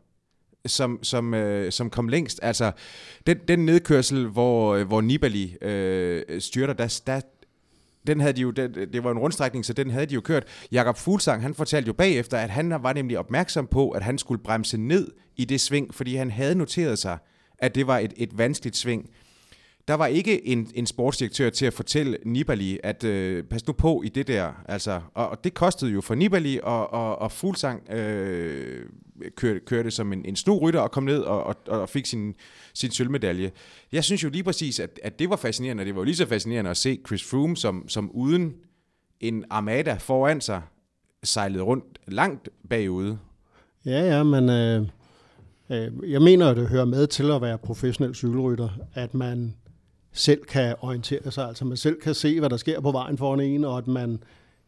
som, 0.66 1.00
som, 1.02 1.34
øh, 1.34 1.72
som 1.72 1.90
kom 1.90 2.08
længst. 2.08 2.40
Altså, 2.42 2.72
den, 3.28 3.38
den 3.48 3.66
nedkørsel, 3.66 4.28
hvor, 4.28 4.76
øh, 4.76 4.88
hvor 4.88 5.02
Nibali 5.02 5.58
øh, 5.62 6.42
styrter, 6.42 6.74
der, 6.74 7.02
der, 7.08 7.22
den 8.08 8.20
havde 8.22 8.34
de 8.34 8.42
jo, 8.42 8.52
det, 8.52 8.90
det 8.94 9.04
var 9.04 9.12
en 9.12 9.20
rundstrækning, 9.20 9.66
så 9.66 9.74
den 9.74 9.90
havde 9.90 10.06
de 10.06 10.14
jo 10.14 10.22
kørt. 10.22 10.44
Jakob 10.72 10.98
Fuglsang, 10.98 11.42
han 11.42 11.54
fortalte 11.54 11.88
jo 11.88 11.94
bagefter, 11.94 12.38
at 12.38 12.50
han 12.50 12.70
var 12.70 12.94
nemlig 12.94 13.20
opmærksom 13.20 13.68
på, 13.68 13.90
at 13.90 14.04
han 14.04 14.18
skulle 14.18 14.44
bremse 14.44 14.78
ned 14.78 15.12
i 15.36 15.46
det 15.46 15.62
sving, 15.62 15.94
fordi 15.94 16.16
han 16.16 16.32
havde 16.32 16.56
noteret 16.56 17.00
sig, 17.00 17.18
at 17.58 17.76
det 17.76 17.88
var 17.88 17.98
et, 17.98 18.14
et 18.18 18.38
vanskeligt 18.38 18.78
sving. 18.78 19.10
Der 19.88 19.94
var 19.94 20.08
ikke 20.08 20.48
en, 20.48 20.72
en 20.76 20.86
sportsdirektør 20.86 21.50
til 21.50 21.66
at 21.66 21.74
fortælle 21.74 22.18
Nibali, 22.26 22.80
at 22.84 23.04
øh, 23.04 23.44
pas 23.44 23.68
nu 23.68 23.74
på 23.74 24.02
i 24.06 24.10
det 24.10 24.28
der. 24.28 24.52
Altså, 24.66 25.02
og, 25.14 25.30
og 25.30 25.44
det 25.44 25.54
kostede 25.54 25.92
jo 25.92 26.02
for 26.02 26.16
Nibali, 26.16 26.60
og, 26.64 26.94
og, 26.94 27.20
og 27.20 27.32
Fuglsang 27.32 27.92
øh, 27.92 28.86
kørte, 29.36 29.60
kørte 29.60 29.92
som 29.92 30.14
en, 30.14 30.26
en 30.26 30.36
snu 30.36 30.58
rytter 30.58 30.80
og 30.80 30.92
kom 30.92 31.04
ned 31.04 31.20
og, 31.20 31.44
og, 31.44 31.56
og 31.68 31.90
fik 31.90 32.06
sin, 32.06 32.36
sin 32.74 32.92
sølvmedalje. 32.92 33.52
Jeg 33.92 34.04
synes 34.04 34.24
jo 34.24 34.30
lige 34.30 34.44
præcis, 34.44 34.80
at, 34.80 35.00
at 35.04 35.20
det 35.20 35.30
var 35.30 35.36
fascinerende, 35.36 35.86
det 35.86 35.96
var 35.96 36.02
jo 36.02 36.06
lige 36.06 36.16
så 36.16 36.26
fascinerende 36.26 36.72
at 36.72 36.78
se 36.78 37.00
Chris 37.08 37.24
Froome, 37.24 37.58
som, 37.58 37.90
som 37.90 38.12
uden 38.14 38.54
en 39.20 39.46
armada 39.50 39.94
foran 39.94 40.42
sig, 40.42 40.62
sejlede 41.24 41.64
rundt 41.64 42.00
langt 42.08 42.50
bagude. 42.70 43.18
Ja, 43.86 44.16
ja, 44.16 44.24
men 44.24 44.50
øh, 44.50 44.88
øh 45.70 46.12
jeg 46.12 46.22
mener, 46.22 46.50
at 46.50 46.58
det 46.58 46.68
hører 46.68 46.86
med 46.86 47.08
til 47.08 47.32
at 47.32 47.42
være 47.42 47.58
professionel 47.58 48.16
cykelrytter, 48.16 48.70
at 48.94 49.14
man 49.14 49.54
selv 50.14 50.44
kan 50.44 50.76
orientere 50.80 51.32
sig, 51.32 51.48
altså 51.48 51.66
man 51.66 51.78
selv 51.78 52.02
kan 52.02 52.14
se, 52.14 52.40
hvad 52.40 52.50
der 52.50 52.58
sker 52.58 52.80
på 52.80 52.92
vejen 52.92 53.18
foran 53.18 53.40
en, 53.40 53.64
og 53.66 53.78
at 53.78 53.88
man 53.88 54.20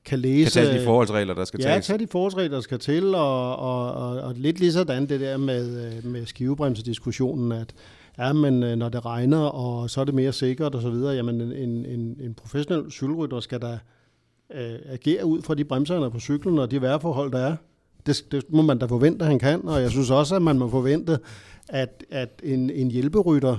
kan 0.05 0.19
læse... 0.19 0.59
Kan 0.59 0.65
tage 0.67 0.79
de 0.79 0.85
forholdsregler, 0.85 1.33
der 1.33 1.45
skal 1.45 1.59
ja, 1.59 1.67
tages. 1.67 1.89
Ja, 1.89 1.93
tage 1.93 2.05
de 2.05 2.11
forholdsregler, 2.11 2.57
der 2.57 2.61
skal 2.61 2.79
til, 2.79 3.15
og, 3.15 3.55
og, 3.55 3.91
og, 3.91 4.21
og 4.21 4.33
lidt 4.37 4.59
lige 4.59 4.71
sådan 4.71 5.09
det 5.09 5.19
der 5.19 5.37
med, 5.37 5.95
øh, 5.97 6.05
med 6.05 6.25
skivebremsediskussionen, 6.25 7.51
at 7.51 7.73
ja, 8.17 8.33
men 8.33 8.63
øh, 8.63 8.75
når 8.75 8.89
det 8.89 9.05
regner, 9.05 9.39
og 9.39 9.89
så 9.89 10.01
er 10.01 10.05
det 10.05 10.13
mere 10.13 10.33
sikkert 10.33 10.75
og 10.75 10.81
så 10.81 10.89
videre, 10.89 11.15
jamen 11.15 11.41
en, 11.41 11.85
en, 11.85 12.17
en 12.21 12.33
professionel 12.33 12.91
cykelrytter 12.91 13.39
skal 13.39 13.61
da 13.61 13.79
øh, 14.53 14.79
agere 14.85 15.25
ud 15.25 15.41
fra 15.41 15.55
de 15.55 15.63
bremser, 15.63 16.05
er 16.05 16.09
på 16.09 16.19
cyklen, 16.19 16.59
og 16.59 16.71
de 16.71 16.81
vejrforhold, 16.81 17.31
der 17.31 17.39
er. 17.39 17.55
Det, 18.05 18.25
det 18.31 18.43
må 18.49 18.61
man 18.61 18.77
da 18.77 18.85
forvente, 18.85 19.25
at 19.25 19.29
han 19.29 19.39
kan, 19.39 19.67
og 19.67 19.81
jeg 19.81 19.91
synes 19.91 20.11
også, 20.11 20.35
at 20.35 20.41
man 20.41 20.59
må 20.59 20.69
forvente, 20.69 21.19
at, 21.69 22.03
at 22.09 22.41
en, 22.43 22.69
en 22.69 22.91
hjælperytter, 22.91 23.57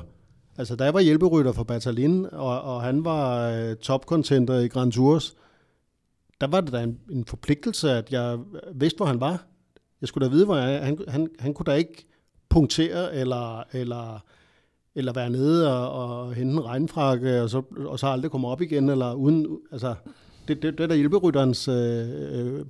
altså 0.58 0.76
der 0.76 0.92
var 0.92 1.00
hjælperytter 1.00 1.52
for 1.52 1.64
Batalin, 1.64 2.26
og, 2.32 2.62
og 2.62 2.82
han 2.82 3.04
var 3.04 3.50
øh, 3.50 3.76
topcontenter 3.76 4.58
i 4.58 4.68
Grand 4.68 4.92
Tours, 4.92 5.36
der 6.40 6.46
var 6.46 6.60
det 6.60 6.72
da 6.72 6.82
en, 6.82 6.98
en 7.10 7.24
forpligtelse, 7.24 7.90
at 7.90 8.12
jeg 8.12 8.38
vidste, 8.74 8.96
hvor 8.96 9.06
han 9.06 9.20
var. 9.20 9.44
Jeg 10.00 10.08
skulle 10.08 10.28
da 10.28 10.32
vide, 10.32 10.44
hvor 10.44 10.56
jeg, 10.56 10.84
han, 10.84 10.98
han, 11.08 11.28
han 11.38 11.54
kunne 11.54 11.64
da 11.64 11.74
ikke 11.74 12.06
punktere 12.48 13.14
eller, 13.14 13.62
eller, 13.72 14.24
eller 14.94 15.12
være 15.12 15.30
nede 15.30 15.78
og, 15.78 15.92
og 15.92 16.34
hente 16.34 16.52
en 16.52 16.64
regnfrakke, 16.64 17.42
og 17.42 17.50
så, 17.50 17.62
og 17.86 17.98
så 17.98 18.06
aldrig 18.06 18.30
komme 18.30 18.48
op 18.48 18.60
igen, 18.60 18.88
eller 18.88 19.14
uden, 19.14 19.58
altså, 19.72 19.94
det, 20.48 20.62
det, 20.62 20.78
det 20.78 20.84
er 20.84 20.86
der 20.88 20.94
hjælperytterens, 20.94 21.68
øh, 21.68 22.08
øh, 22.38 22.64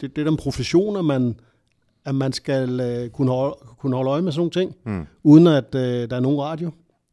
det, 0.00 0.16
det 0.16 0.18
er 0.18 0.24
den 0.24 0.36
profession, 0.36 0.96
at 0.96 1.04
man, 1.04 1.40
at 2.04 2.14
man 2.14 2.32
skal 2.32 2.80
øh, 2.80 3.10
kunne, 3.10 3.30
holde, 3.30 3.56
kunne 3.78 3.96
holde 3.96 4.10
øje 4.10 4.22
med 4.22 4.32
sådan 4.32 4.40
nogle 4.40 4.50
ting, 4.50 4.76
mm. 4.84 5.06
uden 5.22 5.46
at 5.46 5.74
øh, 5.74 6.10
der 6.10 6.16
er 6.16 6.20
nogen 6.20 6.40
radio. 6.40 6.70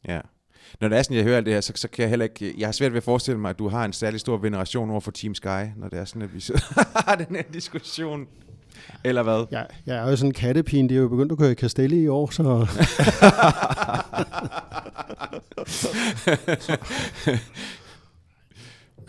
Ja. 0.07 0.19
når 0.81 0.87
det 0.89 0.97
er 0.97 1.03
sådan, 1.03 1.17
jeg 1.17 1.23
hører 1.23 1.37
alt 1.37 1.45
det 1.45 1.53
her, 1.53 1.61
så, 1.61 1.73
så 1.75 1.87
kan 1.87 2.01
jeg 2.01 2.09
heller 2.09 2.23
ikke... 2.23 2.53
Jeg 2.57 2.67
har 2.67 2.71
svært 2.71 2.91
ved 2.91 2.97
at 2.97 3.03
forestille 3.03 3.39
mig, 3.39 3.49
at 3.49 3.59
du 3.59 3.69
har 3.69 3.85
en 3.85 3.93
særlig 3.93 4.19
stor 4.19 4.37
veneration 4.37 4.89
over 4.89 4.99
for 4.99 5.11
Team 5.11 5.35
Sky, 5.35 5.63
når 5.77 5.89
det 5.89 5.99
er 5.99 6.05
sådan, 6.05 6.21
at 6.21 6.35
vi 6.35 6.43
har 7.07 7.15
den 7.15 7.35
her 7.35 7.43
diskussion. 7.53 8.27
Eller 9.03 9.23
hvad? 9.23 9.45
Ja, 9.51 9.63
jeg 9.85 9.97
er 9.97 10.09
jo 10.09 10.15
sådan 10.15 10.29
en 10.29 10.33
kattepin. 10.33 10.89
Det 10.89 10.97
er 10.97 11.01
jo 11.01 11.07
begyndt 11.07 11.31
at 11.31 11.37
køre 11.37 11.51
i 11.51 11.55
Castelli 11.55 12.03
i 12.03 12.07
år, 12.07 12.29
så... 12.29 12.67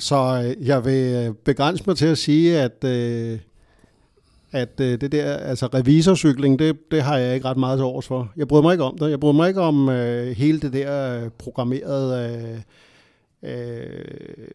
så 0.09 0.45
øh, 0.45 0.67
jeg 0.69 0.85
vil 0.85 1.15
øh, 1.15 1.35
begrænse 1.35 1.85
mig 1.87 1.97
til 1.97 2.07
at 2.07 2.19
sige, 2.19 2.61
at, 2.61 2.85
øh, 2.85 3.39
at 4.55 4.79
det 4.79 5.13
der, 5.13 5.37
altså 5.37 5.67
revisorcykling, 5.67 6.59
det, 6.59 6.91
det 6.91 7.03
har 7.03 7.17
jeg 7.17 7.35
ikke 7.35 7.49
ret 7.49 7.57
meget 7.57 7.79
til 7.79 7.85
års 7.85 8.07
for. 8.07 8.33
Jeg 8.37 8.49
bryder 8.49 8.63
mig 8.63 8.73
ikke 8.73 8.85
om 8.85 8.99
det. 8.99 9.11
Jeg 9.11 9.21
bryder 9.21 9.35
mig 9.35 9.49
ikke 9.49 9.61
om 9.61 9.89
øh, 9.89 10.37
hele 10.37 10.61
det 10.61 10.73
der 10.73 11.29
programmerede... 11.29 12.39
Øh, 12.53 12.61
øh, 13.45 14.49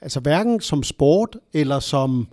altså 0.00 0.20
hverken 0.20 0.60
som 0.60 0.82
sport 0.82 1.36
eller 1.52 1.78
som 1.78 2.28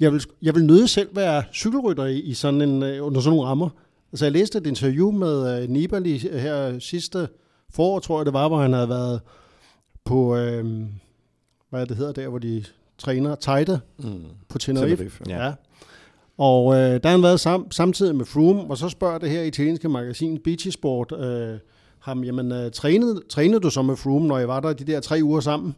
jeg 0.00 0.12
vil, 0.12 0.24
jeg 0.42 0.54
vil 0.54 0.64
nøde 0.64 0.88
selv 0.88 1.16
være 1.16 1.42
cykelrytter 1.52 2.04
i, 2.04 2.20
i 2.20 2.34
sådan 2.34 2.60
en, 2.60 2.82
øh, 2.82 3.06
under 3.06 3.20
sådan 3.20 3.36
nogle 3.36 3.48
rammer. 3.48 3.68
Altså 4.12 4.24
jeg 4.24 4.32
læste 4.32 4.58
et 4.58 4.66
interview 4.66 5.10
med 5.10 5.62
uh, 5.62 5.70
Nibali 5.70 6.18
her 6.18 6.78
sidste 6.78 7.28
forår, 7.70 7.98
tror 7.98 8.18
jeg 8.18 8.26
det 8.26 8.34
var, 8.34 8.48
hvor 8.48 8.58
han 8.58 8.72
havde 8.72 8.88
været 8.88 9.20
på, 10.04 10.36
øh, 10.36 10.82
hvad 11.70 11.86
det 11.86 11.96
hedder 11.96 12.12
der, 12.12 12.28
hvor 12.28 12.38
de 12.38 12.64
træner, 12.98 13.34
Tejde 13.34 13.80
mm. 13.98 14.24
på 14.48 14.58
Tenerife. 14.58 14.96
Tenerife 14.96 15.24
ja. 15.28 15.46
ja. 15.46 15.52
Og 16.40 16.74
øh, 16.74 16.80
der 16.80 17.08
har 17.08 17.10
han 17.10 17.22
været 17.22 17.40
sam, 17.40 17.70
samtidig 17.70 18.16
med 18.16 18.24
Froome, 18.24 18.62
og 18.70 18.78
så 18.78 18.88
spørger 18.88 19.18
det 19.18 19.30
her 19.30 19.42
italienske 19.42 19.88
magasin 19.88 20.38
Beachy 20.44 20.68
Sport 20.68 21.12
øh, 21.18 21.58
ham, 21.98 22.24
jamen 22.24 22.52
øh, 22.52 22.70
trænede, 22.70 23.22
trænede 23.28 23.60
du 23.60 23.70
så 23.70 23.82
med 23.82 23.96
Froome, 23.96 24.26
når 24.26 24.38
jeg 24.38 24.48
var 24.48 24.60
der 24.60 24.72
de 24.72 24.84
der 24.84 25.00
tre 25.00 25.20
uger 25.22 25.40
sammen? 25.40 25.74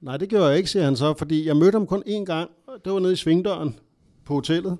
Nej, 0.00 0.16
det 0.16 0.28
gjorde 0.28 0.46
jeg 0.46 0.56
ikke, 0.56 0.70
siger 0.70 0.84
han 0.84 0.96
så, 0.96 1.14
fordi 1.18 1.46
jeg 1.46 1.56
mødte 1.56 1.76
ham 1.76 1.86
kun 1.86 2.02
én 2.06 2.24
gang, 2.24 2.50
det 2.84 2.92
var 2.92 2.98
nede 2.98 3.12
i 3.12 3.16
svingdøren 3.16 3.76
på 4.24 4.34
hotellet, 4.34 4.76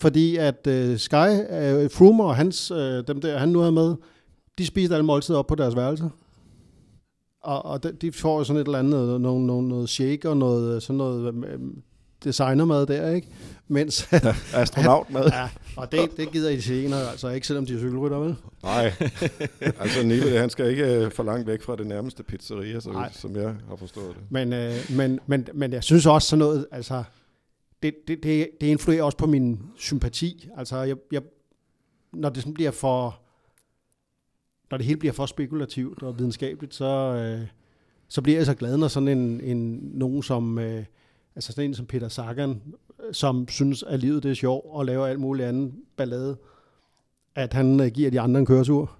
fordi 0.00 0.36
at 0.36 0.66
øh, 0.66 0.98
Sky, 0.98 1.14
øh, 1.14 1.90
Froome 1.90 2.24
og 2.24 2.36
hans, 2.36 2.70
øh, 2.70 3.04
dem 3.06 3.20
der, 3.20 3.38
han 3.38 3.48
nu 3.48 3.58
havde 3.58 3.72
med, 3.72 3.94
de 4.58 4.66
spiste 4.66 4.94
alle 4.94 5.06
måltider 5.06 5.38
op 5.38 5.46
på 5.46 5.54
deres 5.54 5.76
værelse. 5.76 6.10
Og, 7.42 7.64
og 7.64 7.82
de, 7.82 7.92
de 7.92 8.12
får 8.12 8.38
jo 8.38 8.44
sådan 8.44 8.60
et 8.60 8.66
eller 8.66 8.78
andet, 8.78 8.92
noget, 8.92 9.20
noget, 9.20 9.42
noget, 9.42 9.64
noget 9.64 9.88
shake 9.88 10.28
og 10.28 10.36
noget, 10.36 10.82
sådan 10.82 10.96
noget 10.96 11.34
øh, 11.34 11.60
designermad 12.24 12.86
der, 12.86 13.10
ikke? 13.10 13.28
Mens... 13.68 14.08
Ja, 14.12 14.34
astronautmad. 14.62 15.24
ja, 15.24 15.48
og 15.76 15.92
det, 15.92 16.16
det 16.16 16.32
gider 16.32 16.50
I 16.50 16.60
senere, 16.60 17.10
altså 17.10 17.28
ikke 17.28 17.46
selvom 17.46 17.66
de 17.66 17.74
er 17.74 17.78
cykelrytter, 17.78 18.18
vel? 18.18 18.36
Nej, 18.62 18.92
altså 19.80 20.02
Nive, 20.02 20.38
han 20.38 20.50
skal 20.50 20.70
ikke 20.70 21.06
uh, 21.06 21.12
for 21.12 21.22
langt 21.22 21.46
væk 21.46 21.62
fra 21.62 21.76
det 21.76 21.86
nærmeste 21.86 22.22
pizzeria, 22.22 22.80
så, 22.80 23.08
som 23.12 23.36
jeg 23.36 23.54
har 23.68 23.76
forstået 23.76 24.14
det. 24.14 24.24
Men, 24.30 24.52
uh, 24.52 24.96
men, 24.96 25.20
men, 25.26 25.48
men 25.54 25.72
jeg 25.72 25.84
synes 25.84 26.06
også 26.06 26.28
sådan 26.28 26.38
noget, 26.38 26.66
altså, 26.72 27.02
det, 27.82 27.94
det, 28.08 28.22
det, 28.22 28.48
det 28.60 28.66
influerer 28.66 29.02
også 29.02 29.18
på 29.18 29.26
min 29.26 29.60
sympati. 29.76 30.48
Altså, 30.56 30.76
jeg, 30.76 30.96
jeg, 31.12 31.22
når 32.12 32.28
det 32.28 32.42
sådan 32.42 32.54
bliver 32.54 32.70
for, 32.70 33.20
når 34.70 34.76
det 34.78 34.86
hele 34.86 34.98
bliver 34.98 35.12
for 35.12 35.26
spekulativt 35.26 36.02
og 36.02 36.18
videnskabeligt, 36.18 36.74
så, 36.74 37.36
uh, 37.40 37.46
så 38.08 38.22
bliver 38.22 38.38
jeg 38.38 38.46
så 38.46 38.54
glad, 38.54 38.76
når 38.76 38.88
sådan 38.88 39.08
en, 39.08 39.40
en 39.40 39.80
nogen 39.94 40.22
som... 40.22 40.58
Uh, 40.58 40.84
altså 41.40 41.52
sådan 41.52 41.70
en 41.70 41.74
som 41.74 41.86
Peter 41.86 42.08
Sagan, 42.08 42.62
øh, 43.06 43.14
som 43.14 43.48
synes, 43.48 43.82
at 43.82 44.00
livet 44.00 44.22
det 44.22 44.30
er 44.30 44.34
sjovt 44.34 44.66
og 44.68 44.86
laver 44.86 45.06
alt 45.06 45.20
muligt 45.20 45.48
andet 45.48 45.72
ballade, 45.96 46.36
at 47.34 47.52
han 47.52 47.80
uh, 47.80 47.86
giver 47.86 48.10
de 48.10 48.20
andre 48.20 48.40
en 48.40 48.46
køretur. 48.46 48.96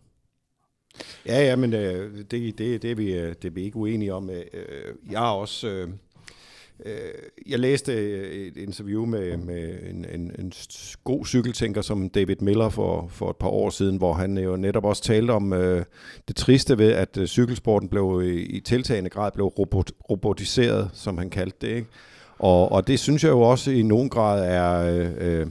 Ja, 1.26 1.44
ja, 1.44 1.56
men 1.56 1.74
øh, 1.74 2.18
det, 2.18 2.30
det, 2.30 2.82
det, 2.82 2.84
er 2.84 2.94
vi, 2.94 3.12
øh, 3.14 3.28
det 3.28 3.44
er 3.44 3.50
vi 3.50 3.62
ikke 3.62 3.76
uenige 3.76 4.14
om. 4.14 4.30
Øh, 4.30 4.44
jeg 5.10 5.24
er 5.24 5.30
også... 5.30 5.68
Øh, 5.68 5.88
jeg 7.46 7.58
læste 7.58 7.92
et 8.46 8.56
interview 8.56 9.06
med, 9.06 9.36
med 9.36 9.78
en, 9.90 10.06
en, 10.14 10.32
en 10.38 10.52
god 11.04 11.26
cykeltænker 11.26 11.82
som 11.82 12.08
David 12.08 12.36
Miller 12.40 12.68
for, 12.68 13.08
for 13.08 13.30
et 13.30 13.36
par 13.36 13.48
år 13.48 13.70
siden, 13.70 13.96
hvor 13.96 14.12
han 14.12 14.38
jo 14.38 14.56
netop 14.56 14.84
også 14.84 15.02
talte 15.02 15.30
om 15.30 15.52
øh, 15.52 15.84
det 16.28 16.36
triste 16.36 16.78
ved, 16.78 16.92
at 16.92 17.18
cykelsporten 17.26 17.88
blev 17.88 18.22
i, 18.24 18.42
i 18.42 18.60
tiltagende 18.60 19.10
grad 19.10 19.32
blev 19.32 19.46
robot, 19.46 19.92
robotiseret, 20.10 20.90
som 20.94 21.18
han 21.18 21.30
kaldte 21.30 21.66
det. 21.66 21.74
Ikke? 21.74 21.88
Og, 22.40 22.72
og 22.72 22.86
det 22.86 23.00
synes 23.00 23.24
jeg 23.24 23.30
jo 23.30 23.40
også 23.40 23.70
i 23.70 23.82
nogen 23.82 24.08
grad 24.08 24.44
er... 24.44 24.94
Øh, 24.94 25.40
øh 25.40 25.46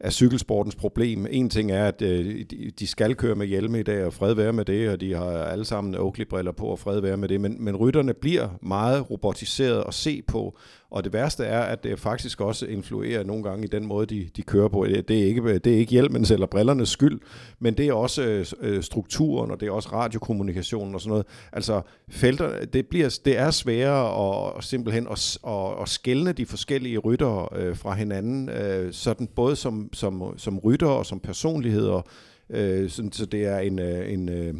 er 0.00 0.10
cykelsportens 0.10 0.74
problem. 0.74 1.26
En 1.30 1.50
ting 1.50 1.70
er, 1.70 1.86
at 1.86 2.02
øh, 2.02 2.44
de 2.78 2.86
skal 2.86 3.14
køre 3.14 3.34
med 3.34 3.46
hjelme 3.46 3.80
i 3.80 3.82
dag, 3.82 4.04
og 4.04 4.12
fred 4.12 4.34
være 4.34 4.52
med 4.52 4.64
det, 4.64 4.88
og 4.88 5.00
de 5.00 5.14
har 5.14 5.30
alle 5.30 5.64
sammen 5.64 5.94
Oakley-briller 5.94 6.52
på, 6.52 6.66
og 6.66 6.78
fred 6.78 7.00
være 7.00 7.16
med 7.16 7.28
det, 7.28 7.40
men, 7.40 7.64
men 7.64 7.76
rytterne 7.76 8.14
bliver 8.14 8.48
meget 8.62 9.10
robotiseret 9.10 9.84
at 9.88 9.94
se 9.94 10.22
på, 10.22 10.58
og 10.90 11.04
det 11.04 11.12
værste 11.12 11.44
er, 11.44 11.60
at 11.60 11.84
det 11.84 12.00
faktisk 12.00 12.40
også 12.40 12.66
influerer 12.66 13.24
nogle 13.24 13.42
gange 13.42 13.64
i 13.64 13.68
den 13.68 13.86
måde, 13.86 14.06
de, 14.06 14.30
de 14.36 14.42
kører 14.42 14.68
på. 14.68 14.86
Det 14.86 15.10
er, 15.10 15.24
ikke, 15.24 15.58
det 15.58 15.74
er 15.74 15.78
ikke 15.78 15.92
hjelmens 15.92 16.30
eller 16.30 16.46
brillernes 16.46 16.88
skyld, 16.88 17.20
men 17.58 17.74
det 17.74 17.88
er 17.88 17.92
også 17.92 18.54
øh, 18.60 18.82
strukturen, 18.82 19.50
og 19.50 19.60
det 19.60 19.68
er 19.68 19.72
også 19.72 19.88
radiokommunikationen 19.92 20.94
og 20.94 21.00
sådan 21.00 21.10
noget. 21.10 21.26
Altså, 21.52 21.82
felter, 22.08 22.64
det, 22.64 22.86
bliver, 22.86 23.18
det 23.24 23.38
er 23.38 23.50
sværere 23.50 24.56
at, 24.56 24.64
simpelthen 24.64 25.06
at, 25.10 25.38
at, 25.46 25.82
at 25.82 25.88
skælne 25.88 26.32
de 26.32 26.46
forskellige 26.46 26.98
rytter 26.98 27.54
øh, 27.54 27.76
fra 27.76 27.94
hinanden, 27.94 28.48
øh, 28.48 28.92
sådan 28.92 29.26
både 29.26 29.56
som, 29.56 29.88
som, 29.92 30.34
som 30.36 30.58
rytter 30.58 30.86
og 30.86 31.06
som 31.06 31.20
personligheder, 31.20 32.02
øh, 32.50 32.90
sådan, 32.90 33.12
så 33.12 33.26
det 33.26 33.44
er 33.44 33.58
en... 33.58 33.78
Øh, 33.78 34.12
en 34.12 34.28
øh, 34.28 34.54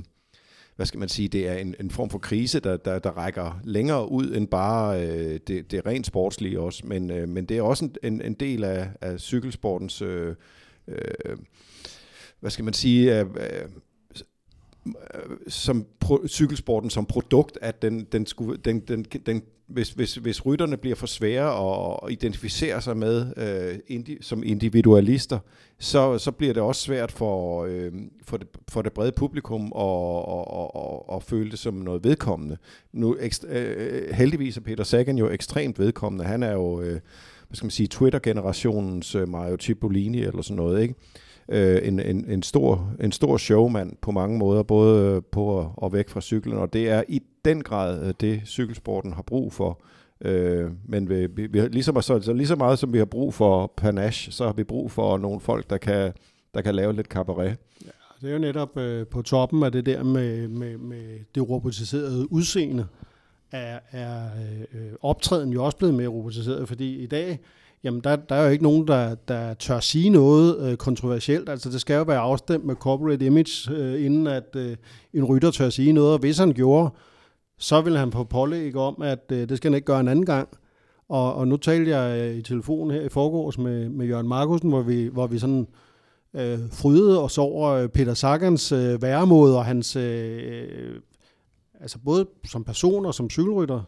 hvad 0.77 0.87
skal 0.87 1.01
man 1.01 1.09
sige, 1.09 1.29
det 1.29 1.49
er 1.49 1.55
en, 1.55 1.75
en 1.81 1.91
form 1.91 2.11
for 2.11 2.18
krise, 2.18 2.61
der, 2.61 2.77
der, 2.77 2.99
der 2.99 3.11
rækker 3.11 3.61
længere 3.64 4.11
ud 4.11 4.35
end 4.35 4.49
bare 4.49 5.07
øh, 5.09 5.41
det, 5.47 5.70
det 5.70 5.87
rent 5.87 6.07
sportslige 6.07 6.61
også, 6.61 6.87
men, 6.87 7.11
øh, 7.11 7.29
men 7.29 7.45
det 7.45 7.59
er 7.59 7.62
også 7.62 7.89
en, 8.03 8.22
en, 8.22 8.35
del 8.35 8.64
af, 8.64 8.89
af 9.01 9.20
cykelsportens, 9.20 10.03
øh, 10.03 10.35
øh, 10.89 11.37
hvad 12.41 12.51
skal 12.51 12.64
man 12.64 12.75
sige, 12.75 13.20
øh, 13.20 13.27
som 15.49 15.87
pro, 16.01 16.26
cykelsporten 16.26 16.91
som 16.91 17.07
produkt, 17.07 17.59
at 17.62 17.82
den, 17.82 18.07
den, 18.12 18.26
skulle, 18.26 18.57
den, 18.57 18.80
den, 18.80 19.05
den 19.05 19.43
hvis, 19.66 19.91
hvis, 19.91 20.14
hvis 20.14 20.47
rytterne 20.47 20.76
bliver 20.76 20.97
for 20.97 21.07
svære 21.07 21.51
at 22.05 22.12
identificere 22.12 22.82
sig 22.82 22.97
med 22.97 23.32
øh, 23.37 23.78
indi, 23.87 24.18
som 24.20 24.43
individualister, 24.45 25.39
så, 25.78 26.18
så 26.18 26.30
bliver 26.30 26.53
det 26.53 26.62
også 26.62 26.82
svært 26.82 27.12
for, 27.12 27.64
øh, 27.64 27.93
for, 28.22 28.37
det, 28.37 28.49
for 28.68 28.82
det 28.82 28.93
brede 28.93 29.12
publikum 29.12 29.72
at, 29.76 30.24
at, 30.28 30.70
at, 30.76 31.16
at 31.16 31.22
føle 31.22 31.51
det 31.51 31.59
som 31.59 31.74
noget 31.74 32.05
vedkommende. 32.05 32.57
Nu, 32.93 33.16
ekstra, 33.20 33.49
øh, 33.49 34.03
øh, 34.09 34.14
heldigvis 34.14 34.57
er 34.57 34.61
Peter 34.61 34.85
Sagan 34.85 35.18
jo 35.18 35.30
ekstremt 35.30 35.78
vedkommende. 35.78 36.24
Han 36.24 36.43
er 36.43 36.53
jo, 36.53 36.80
øh, 36.80 37.01
hvad 37.49 37.57
skal 37.57 37.64
man 37.64 37.70
sige, 37.70 37.87
Twitter-generationens 37.87 39.14
øh, 39.14 39.28
Mario 39.28 39.57
Cipollini 39.61 40.22
eller 40.22 40.43
sådan 40.43 40.57
noget, 40.57 40.82
ikke? 40.82 40.95
øh, 40.95 41.24
Øh, 41.49 41.88
en, 41.88 42.01
en, 42.01 42.30
en, 42.30 42.42
stor, 42.42 42.95
en 43.01 43.12
stor 43.12 43.36
showmand 43.36 43.97
på 44.01 44.11
mange 44.11 44.38
måder, 44.38 44.62
både 44.62 45.14
øh, 45.16 45.22
på 45.32 45.45
og, 45.45 45.72
og 45.76 45.92
væk 45.92 46.09
fra 46.09 46.20
cyklen, 46.20 46.57
og 46.57 46.72
det 46.72 46.88
er 46.88 47.03
i 47.09 47.22
den 47.45 47.62
grad 47.62 48.07
øh, 48.07 48.14
det, 48.20 48.42
cykelsporten 48.47 49.12
har 49.12 49.22
brug 49.22 49.53
for. 49.53 49.80
Øh, 50.20 50.70
men 50.84 51.09
vi, 51.09 51.26
vi, 51.26 51.47
vi, 51.47 51.61
ligesom, 51.61 52.03
så, 52.03 52.20
så 52.20 52.32
lige 52.32 52.47
så 52.47 52.57
meget 52.57 52.78
som 52.78 52.92
vi 52.92 52.99
har 52.99 53.05
brug 53.05 53.34
for 53.34 53.72
panache, 53.76 54.32
så 54.32 54.45
har 54.45 54.53
vi 54.53 54.64
brug 54.64 54.90
for 54.90 55.18
nogle 55.18 55.40
folk, 55.40 55.70
der 55.70 55.76
kan, 55.76 56.12
der 56.55 56.61
kan 56.61 56.74
lave 56.74 56.92
lidt 56.92 57.07
cabaret. 57.07 57.57
Ja, 57.84 57.90
det 58.20 58.28
er 58.28 58.32
jo 58.32 58.38
netop 58.38 58.78
øh, 58.78 59.07
på 59.07 59.22
toppen 59.22 59.62
af 59.62 59.72
det 59.72 59.86
der 59.86 60.03
med, 60.03 60.49
med, 60.49 60.78
med 60.78 61.18
det 61.34 61.49
robotiserede 61.49 62.32
udseende, 62.32 62.86
er, 63.53 63.78
er 63.92 64.24
øh, 64.74 64.92
optræden 65.03 65.53
jo 65.53 65.64
også 65.64 65.76
blevet 65.76 65.95
mere 65.95 66.09
robotiseret, 66.09 66.68
fordi 66.68 66.99
i 66.99 67.07
dag 67.07 67.38
jamen 67.85 68.01
der, 68.01 68.16
der 68.16 68.35
er 68.35 68.45
jo 68.45 68.51
ikke 68.51 68.64
nogen, 68.64 68.89
der, 68.89 69.14
der 69.14 69.55
tør 69.55 69.80
sige 69.80 70.11
noget 70.11 70.70
øh, 70.70 70.76
kontroversielt. 70.76 71.49
Altså 71.49 71.70
det 71.70 71.80
skal 71.80 71.95
jo 71.95 72.03
være 72.03 72.18
afstemt 72.18 72.64
med 72.64 72.74
corporate 72.74 73.26
image, 73.26 73.74
øh, 73.74 74.05
inden 74.05 74.26
at 74.26 74.57
øh, 74.57 74.76
en 75.12 75.24
rytter 75.24 75.51
tør 75.51 75.70
sige 75.70 75.93
noget. 75.93 76.12
Og 76.12 76.18
hvis 76.18 76.39
han 76.39 76.53
gjorde, 76.53 76.91
så 77.59 77.80
vil 77.80 77.97
han 77.97 78.11
på 78.11 78.24
pålæg 78.24 78.76
om, 78.76 79.03
at 79.03 79.24
øh, 79.32 79.49
det 79.49 79.57
skal 79.57 79.70
han 79.70 79.74
ikke 79.74 79.87
gøre 79.87 80.01
en 80.01 80.09
anden 80.09 80.26
gang. 80.26 80.49
Og, 81.09 81.35
og 81.35 81.49
nu 81.49 81.57
talte 81.57 81.91
jeg 81.91 82.20
øh, 82.20 82.37
i 82.37 82.43
telefon 82.43 82.91
her 82.91 83.01
i 83.01 83.09
forgårs 83.09 83.59
med, 83.59 83.89
med 83.89 84.07
Jørgen 84.07 84.28
Markusen, 84.28 84.68
hvor 84.68 84.82
vi, 84.82 85.07
hvor 85.07 85.26
vi 85.26 85.39
sådan 85.39 85.66
øh, 86.35 86.59
frydede 86.72 87.22
os 87.22 87.39
over 87.39 87.70
øh, 87.70 87.89
Peter 87.89 88.14
Sagans 88.14 88.72
øh, 88.72 89.03
væremåde 89.03 89.59
og 89.59 89.64
hans, 89.64 89.97
øh, 89.97 90.43
øh, 90.53 91.01
altså 91.80 91.99
både 92.05 92.26
som 92.47 92.64
person 92.64 93.07
og 93.07 93.14
som 93.14 93.30
cykelrytter, 93.30 93.80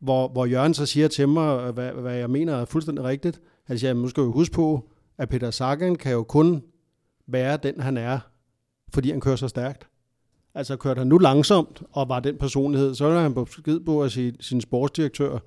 hvor, 0.00 0.28
hvor 0.28 0.46
Jørgen 0.46 0.74
så 0.74 0.86
siger 0.86 1.08
til 1.08 1.28
mig, 1.28 1.70
hvad, 1.70 1.92
hvad 1.92 2.14
jeg 2.14 2.30
mener 2.30 2.56
er 2.56 2.64
fuldstændig 2.64 3.04
rigtigt. 3.04 3.40
Han 3.64 3.78
siger, 3.78 3.94
nu 3.94 4.08
skal 4.08 4.22
vi 4.22 4.28
huske 4.28 4.54
på, 4.54 4.90
at 5.18 5.28
Peter 5.28 5.50
Sagan 5.50 5.96
kan 5.96 6.12
jo 6.12 6.22
kun 6.22 6.62
være 7.26 7.56
den, 7.62 7.80
han 7.80 7.96
er, 7.96 8.18
fordi 8.94 9.10
han 9.10 9.20
kører 9.20 9.36
så 9.36 9.48
stærkt. 9.48 9.88
Altså 10.54 10.76
kørte 10.76 10.98
han 10.98 11.06
nu 11.06 11.18
langsomt, 11.18 11.82
og 11.92 12.08
var 12.08 12.20
den 12.20 12.38
personlighed, 12.38 12.94
så 12.94 13.06
er 13.06 13.20
han 13.20 13.34
på 13.34 13.46
skid 13.50 13.80
på 13.80 14.02
at 14.02 14.12
sige 14.12 14.34
sin 14.40 14.60
sportsdirektør, 14.60 15.38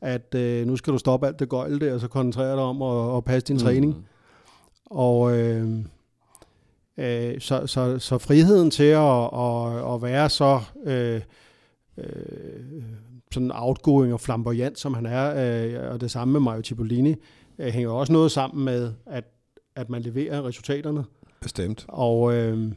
at 0.00 0.34
øh, 0.34 0.66
nu 0.66 0.76
skal 0.76 0.92
du 0.92 0.98
stoppe 0.98 1.26
alt 1.26 1.38
det 1.38 1.48
gøjl 1.48 1.80
der, 1.80 1.94
og 1.94 2.00
så 2.00 2.08
koncentrere 2.08 2.52
dig 2.56 2.62
om 2.62 2.82
at, 2.82 3.16
at 3.16 3.24
passe 3.24 3.46
din 3.46 3.56
mm. 3.56 3.60
træning. 3.60 4.06
Og, 4.90 5.38
øh, 5.38 5.84
Øh, 7.00 7.40
så, 7.40 7.66
så, 7.66 7.98
så 7.98 8.18
friheden 8.18 8.70
til 8.70 8.84
at, 8.84 9.24
at, 9.34 9.94
at 9.94 10.02
være 10.02 10.28
så 10.28 10.60
øh, 10.84 11.20
øh, 11.98 12.82
sådan 13.32 13.50
outgoing 13.54 14.12
og 14.12 14.20
flamboyant, 14.20 14.78
som 14.78 14.94
han 14.94 15.06
er, 15.06 15.34
øh, 15.84 15.92
og 15.92 16.00
det 16.00 16.10
samme 16.10 16.32
med 16.32 16.40
Mario 16.40 16.62
Cipollini, 16.62 17.14
øh, 17.58 17.72
hænger 17.72 17.90
også 17.90 18.12
noget 18.12 18.32
sammen 18.32 18.64
med, 18.64 18.92
at, 19.06 19.24
at 19.76 19.90
man 19.90 20.02
leverer 20.02 20.46
resultaterne. 20.46 21.04
Bestemt. 21.40 21.84
Og, 21.88 22.34
øh, 22.34 22.72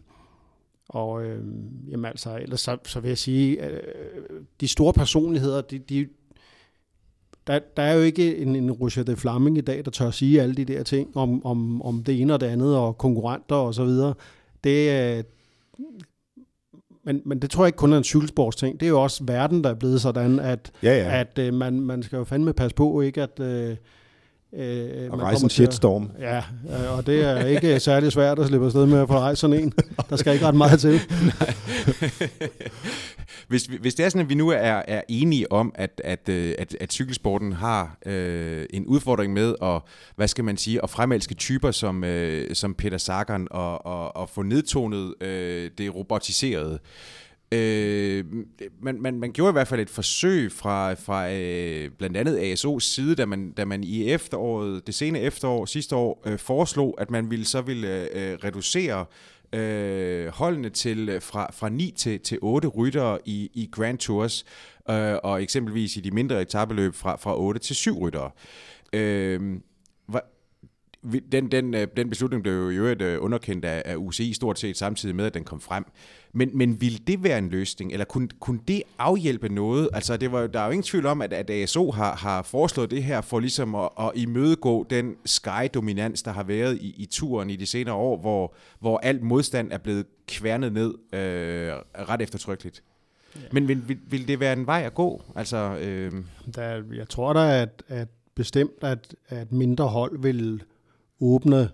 og 0.90 1.26
øh, 1.26 1.44
jamen 1.90 2.06
altså, 2.06 2.38
ellers 2.38 2.62
så, 2.62 2.78
så 2.86 3.00
vil 3.00 3.08
jeg 3.08 3.18
sige, 3.18 3.66
øh, 3.66 3.80
de 4.62 4.68
store 4.68 4.94
personligheder, 4.94 5.62
de, 5.62 5.80
de, 5.80 6.08
der, 7.48 7.60
der 7.78 7.84
er 7.84 7.94
jo 7.94 8.02
ikke 8.02 8.38
en, 8.38 8.56
en 8.56 8.72
Roger 8.72 9.04
de 9.04 9.16
Flaming 9.16 9.58
i 9.58 9.62
dag, 9.62 9.86
der 9.86 9.92
tør 9.92 10.12
sige 10.12 10.42
alle 10.42 10.56
de 10.56 10.66
der 10.66 10.84
ting 10.84 11.18
om, 11.18 11.46
om, 11.46 11.82
om 11.82 12.04
det 12.04 12.22
ene 12.22 12.34
og 12.34 12.42
det 12.42 12.48
andet, 12.48 12.78
og 12.78 12.98
konkurrenter 12.98 13.56
og 13.56 13.74
så 13.74 13.86
videre. 13.86 14.14
Det, 14.64 15.18
øh, 15.18 15.24
men, 17.06 17.22
men 17.26 17.40
det 17.40 17.50
tror 17.50 17.64
jeg 17.64 17.68
ikke 17.68 17.78
kun 17.78 17.94
er 17.94 17.98
en 17.98 18.04
cykelsportsting. 18.04 18.80
Det 18.80 18.86
er 18.86 18.90
jo 18.90 19.04
også 19.04 19.24
verden, 19.24 19.64
der 19.64 19.70
er 19.70 19.74
blevet 19.74 20.02
sådan, 20.02 20.40
at, 20.40 20.72
ja, 20.84 20.98
ja. 20.98 21.20
at 21.20 21.40
øh, 21.40 21.54
man, 21.54 21.80
man 21.80 22.04
skal 22.04 22.18
jo 22.18 22.24
fandme 22.24 22.54
passe 22.54 22.76
på, 22.76 23.02
ikke 23.02 23.22
at... 23.22 23.40
Øh, 23.40 23.76
Øh, 24.56 25.12
og 25.12 25.20
rejse 25.20 25.44
en 25.44 25.50
shitstorm. 25.50 26.12
Ja, 26.20 26.38
øh, 26.38 26.98
og 26.98 27.06
det 27.06 27.24
er 27.24 27.46
ikke 27.46 27.80
særlig 27.90 28.12
svært 28.12 28.40
at 28.40 28.48
slippe 28.48 28.66
afsted 28.66 28.86
med 28.86 29.00
at 29.00 29.08
få 29.08 29.20
rejse 29.20 29.42
sådan 29.42 29.60
en. 29.60 29.74
Der 30.10 30.16
skal 30.16 30.34
ikke 30.34 30.46
ret 30.46 30.56
meget 30.56 30.80
til. 30.80 31.00
hvis, 33.48 33.66
hvis 33.66 33.96
det 33.96 34.06
er 34.06 34.10
sådan, 34.10 34.22
at 34.22 34.30
vi 34.30 34.36
nu 34.36 34.50
er, 34.50 34.82
er 34.88 35.02
enige 35.08 35.52
om, 35.52 35.72
at, 35.76 36.02
at, 36.04 36.30
øh, 36.30 36.56
at, 36.60 36.78
at 36.80 36.94
cykelsporten 36.94 37.54
har 37.54 37.98
øh, 38.06 38.66
en 38.70 38.86
udfordring 38.86 39.34
med 39.34 39.56
at, 39.62 39.82
hvad 40.16 40.28
skal 40.28 40.44
man 40.44 40.58
sige, 40.58 40.84
at 40.84 40.90
fremelske 40.90 41.36
typer 41.36 41.72
som, 41.72 42.04
øh, 42.04 42.56
som 42.56 42.74
Peter 42.74 42.98
Sagan 42.98 43.48
og, 43.52 43.86
og, 43.86 44.16
og 44.16 44.30
få 44.30 44.42
nedtonet 44.42 45.14
øh, 45.22 45.72
det 45.78 45.96
robotiserede, 45.96 46.74
Øh, 46.74 46.80
Øh, 47.54 48.26
man, 48.82 49.02
man, 49.02 49.20
man 49.20 49.32
gjorde 49.32 49.50
i 49.50 49.54
hvert 49.54 49.68
fald 49.68 49.82
et 49.82 49.90
forsøg 49.90 50.52
fra, 50.52 50.94
fra 50.94 51.32
øh, 51.32 51.92
blandt 51.98 52.18
andet 52.18 52.54
ASO's 52.54 52.80
side, 52.80 53.16
da 53.16 53.26
man, 53.26 53.52
da 53.52 53.66
man 53.66 53.84
i 53.84 54.10
efteråret, 54.10 54.88
det 54.88 54.96
sene 54.96 55.20
efterår 55.20 55.66
sidste 55.66 55.96
år 55.96 56.22
øh, 56.26 56.40
foreslog, 56.40 56.96
at 56.98 57.12
man 57.12 57.30
ville 57.30 57.46
så 57.46 57.62
ville 57.62 58.18
øh, 58.18 58.38
reducere 58.44 59.06
øh, 59.54 60.28
holdene 60.28 60.70
til 60.70 61.10
øh, 61.10 61.22
fra, 61.22 61.52
fra 61.54 61.70
9 61.70 61.94
til, 61.98 62.20
til 62.20 62.38
8 62.42 62.68
ryttere 62.68 63.20
i, 63.26 63.52
i 63.54 63.70
Grand 63.72 63.98
Tours, 63.98 64.46
øh, 64.90 65.16
og 65.24 65.44
eksempelvis 65.44 65.98
i 65.98 66.00
de 66.00 66.12
mindre 66.12 66.42
etabeløb 66.42 66.96
fra, 66.96 67.16
fra 67.16 67.40
8 67.40 67.60
til 67.60 67.76
7 67.76 68.00
ryttere. 68.00 68.32
Øh, 68.94 69.60
den, 71.32 71.52
den, 71.52 71.74
øh, 71.74 71.88
den 71.98 72.10
beslutning 72.10 72.44
blev 72.44 72.54
jo 72.54 72.70
i 72.70 72.76
øvrigt 72.76 73.02
øh, 73.02 73.24
underkendt 73.24 73.66
af, 73.66 73.82
af 73.86 73.96
UCI 73.96 74.34
stort 74.34 74.60
set 74.60 74.78
samtidig 74.78 75.16
med, 75.16 75.26
at 75.26 75.34
den 75.34 75.44
kom 75.44 75.62
frem. 75.62 75.86
Men, 76.34 76.58
men 76.58 76.82
ville 76.82 76.98
det 77.08 77.24
være 77.24 77.38
en 77.38 77.50
løsning, 77.50 77.92
eller 77.92 78.06
kunne, 78.06 78.28
kunne 78.40 78.60
det 78.68 78.84
afhjælpe 78.98 79.50
noget? 79.50 79.90
Altså, 79.94 80.18
det 80.18 80.32
var, 80.32 80.48
der 80.48 80.60
er 80.60 80.66
jo 80.66 80.72
ingen 80.72 80.84
tvivl 80.84 81.06
om, 81.06 81.22
at, 81.22 81.34
at 81.34 81.50
ASO 81.50 81.92
har, 81.92 82.16
har 82.16 82.42
foreslået 82.42 82.92
det 82.92 83.04
her 83.04 83.22
for 83.22 83.40
ligesom 83.40 83.76
at, 83.76 83.90
at 84.00 84.12
imødegå 84.16 84.86
den 84.90 85.16
Sky-dominans, 85.26 86.24
der 86.24 86.32
har 86.32 86.44
været 86.44 86.78
i, 86.78 86.96
i 86.98 87.06
turen 87.06 87.50
i 87.50 87.56
de 87.56 87.66
senere 87.66 87.96
år, 87.96 88.18
hvor, 88.18 88.56
hvor 88.80 88.98
alt 88.98 89.22
modstand 89.22 89.72
er 89.72 89.78
blevet 89.78 90.06
kværnet 90.28 90.74
ned 90.74 90.94
øh, 91.14 91.74
ret 92.10 92.22
eftertrykkeligt. 92.22 92.84
Ja. 93.36 93.42
Men 93.52 93.68
vil, 93.68 93.88
vil, 93.88 93.98
vil 94.10 94.28
det 94.28 94.40
være 94.40 94.54
en 94.54 94.68
vej 94.68 94.84
at 94.86 94.94
gå? 94.94 95.22
Altså, 95.36 95.58
øh... 95.58 96.12
der, 96.56 96.84
jeg 96.94 97.10
tror 97.10 97.34
da, 97.34 97.62
at, 97.62 97.84
at 97.88 98.08
bestemt, 98.36 98.72
at, 98.82 99.16
at 99.28 99.52
mindre 99.52 99.88
hold 99.88 100.22
vil 100.22 100.64
åbne 101.22 101.70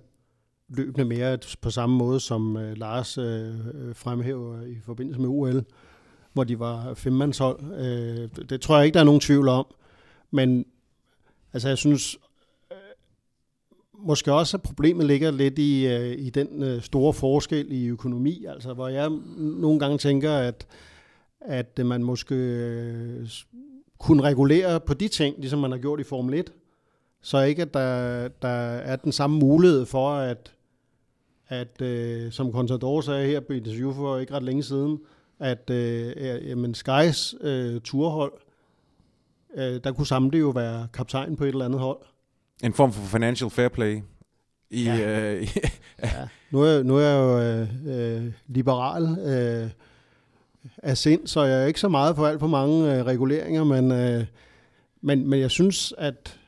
løbende 0.70 1.06
mere 1.06 1.38
på 1.62 1.70
samme 1.70 1.96
måde, 1.98 2.20
som 2.20 2.58
øh, 2.58 2.78
Lars 2.78 3.18
øh, 3.18 3.56
øh 3.74 3.96
fremhæver 3.96 4.62
i 4.62 4.80
forbindelse 4.86 5.22
med 5.22 5.30
OL, 5.30 5.66
hvor 6.34 6.44
de 6.44 6.60
var 6.60 6.94
femmandshold. 6.94 7.60
Øh, 7.74 8.46
det 8.50 8.62
tror 8.62 8.78
jeg 8.78 8.86
ikke, 8.86 8.94
der 8.94 9.00
er 9.00 9.06
nogen 9.06 9.22
tvivl 9.22 9.48
om. 9.48 9.66
Men 10.32 10.66
altså, 11.54 11.68
jeg 11.68 11.78
synes 11.78 12.18
øh, 12.72 12.78
måske 13.94 14.34
også, 14.34 14.58
at 14.58 14.64
problemet 14.64 15.06
ligger 15.06 15.32
lidt 15.32 15.60
i, 15.60 15.88
øh, 15.88 16.20
i 16.20 16.30
den 16.30 16.64
øh, 16.64 16.82
store 16.82 17.14
forskel 17.14 17.72
i 17.72 17.88
økonomi, 17.88 18.46
altså 18.46 18.74
hvor 18.74 18.88
jeg 18.88 19.10
nogle 19.38 19.80
gange 19.80 19.98
tænker, 19.98 20.32
at, 20.32 20.68
at 21.42 21.86
man 21.86 22.04
måske 22.04 22.36
øh, 22.36 23.30
kunne 24.00 24.24
regulere 24.24 24.80
på 24.80 24.94
de 24.94 25.08
ting, 25.08 25.36
ligesom 25.40 25.60
man 25.60 25.72
har 25.72 25.78
gjort 25.78 26.00
i 26.00 26.04
Formel 26.04 26.34
1, 26.34 26.54
så 27.22 27.40
ikke, 27.40 27.62
at 27.62 27.74
der, 27.74 28.28
der 28.28 28.48
er 28.48 28.96
den 28.96 29.12
samme 29.12 29.40
mulighed 29.40 29.86
for, 29.86 30.12
at, 30.12 30.54
at 31.48 31.82
øh, 31.82 32.32
som 32.32 32.52
Contador 32.52 33.02
sagde 33.02 33.28
her 33.28 33.40
på 33.40 33.54
interview 33.54 33.94
for 33.94 34.18
ikke 34.18 34.34
ret 34.34 34.44
længe 34.44 34.64
siden, 34.64 35.00
at 35.40 35.70
øh, 35.70 36.50
jamen 36.50 36.74
Skys 36.74 37.36
øh, 37.42 37.82
turhold, 37.82 38.34
øh, 39.56 39.80
der 39.84 39.92
kunne 39.92 40.08
samtidig 40.08 40.42
jo 40.42 40.50
være 40.50 40.88
kaptajn 40.94 41.36
på 41.36 41.44
et 41.44 41.48
eller 41.48 41.66
andet 41.66 41.80
hold. 41.80 41.98
En 42.64 42.74
form 42.74 42.92
for 42.92 43.02
financial 43.02 43.50
fair 43.50 43.68
play. 43.68 44.02
I, 44.70 44.84
ja. 44.84 45.34
Øh, 45.34 45.48
ja. 46.04 46.28
Nu, 46.52 46.62
er, 46.62 46.84
nu 46.84 46.98
er 46.98 47.02
jeg 47.02 47.18
jo 47.18 47.40
øh, 47.40 47.68
øh, 47.88 48.34
liberal 48.48 49.04
øh, 49.20 49.70
af 50.78 50.98
sind, 50.98 51.28
så 51.28 51.44
jeg 51.44 51.64
er 51.64 51.66
ikke 51.66 51.80
så 51.80 51.90
meget 51.90 52.16
på 52.16 52.26
alt 52.26 52.40
for 52.40 52.48
mange 52.48 52.96
øh, 52.96 53.06
reguleringer, 53.06 53.64
men, 53.64 53.92
øh, 53.92 54.26
men, 55.02 55.30
men 55.30 55.40
jeg 55.40 55.52
synes, 55.52 55.94
at 55.98 56.39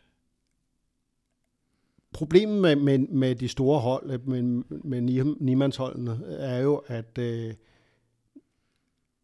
Problemet 2.13 2.61
med, 2.61 2.75
med, 2.75 2.99
med 2.99 3.35
de 3.35 3.47
store 3.47 3.79
hold, 3.79 4.11
øh, 4.11 4.27
med, 4.29 4.41
med 4.83 5.01
Niemandsholdene, 5.39 6.19
er 6.27 6.59
jo, 6.59 6.75
at, 6.87 7.17
øh, 7.19 7.53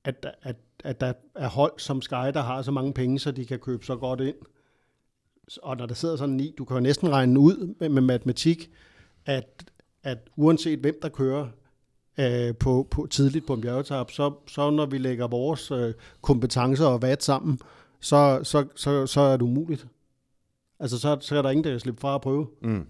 at, 0.03 0.25
at, 0.41 0.55
at 0.83 1.01
der 1.01 1.13
er 1.35 1.47
hold 1.47 1.73
som 1.77 2.01
Sky, 2.01 2.13
der 2.13 2.41
har 2.41 2.61
så 2.61 2.71
mange 2.71 2.93
penge, 2.93 3.19
så 3.19 3.31
de 3.31 3.45
kan 3.45 3.59
købe 3.59 3.85
så 3.85 3.95
godt 3.95 4.21
ind. 4.21 4.35
Og 5.63 5.77
når 5.77 5.85
der 5.85 5.93
sidder 5.93 6.15
sådan 6.15 6.35
ni, 6.35 6.53
du 6.57 6.65
kan 6.65 6.77
jo 6.77 6.81
næsten 6.81 7.09
regne 7.09 7.39
ud 7.39 7.75
med, 7.79 7.89
med 7.89 8.01
matematik, 8.01 8.71
at, 9.25 9.71
at 10.03 10.17
uanset 10.35 10.79
hvem 10.79 10.99
der 11.01 11.09
kører 11.09 11.47
øh, 12.19 12.55
på, 12.55 12.87
på 12.91 13.07
tidligt 13.09 13.47
på 13.47 13.53
en 13.53 13.61
bjergetap, 13.61 14.11
så, 14.11 14.33
så 14.47 14.69
når 14.69 14.85
vi 14.85 14.97
lægger 14.97 15.27
vores 15.27 15.71
øh, 15.71 15.93
kompetencer 16.21 16.85
og 16.85 17.01
vat 17.01 17.23
sammen, 17.23 17.59
så, 17.99 18.39
så, 18.43 18.65
så, 18.75 19.07
så 19.07 19.21
er 19.21 19.31
det 19.31 19.41
umuligt. 19.41 19.87
Altså, 20.79 20.99
så, 20.99 21.17
så 21.21 21.37
er 21.37 21.41
der 21.41 21.49
ingen, 21.49 21.63
der 21.63 21.69
kan 21.69 21.79
slippe 21.79 22.01
fra 22.01 22.15
at 22.15 22.21
prøve. 22.21 22.47
Mm. 22.61 22.85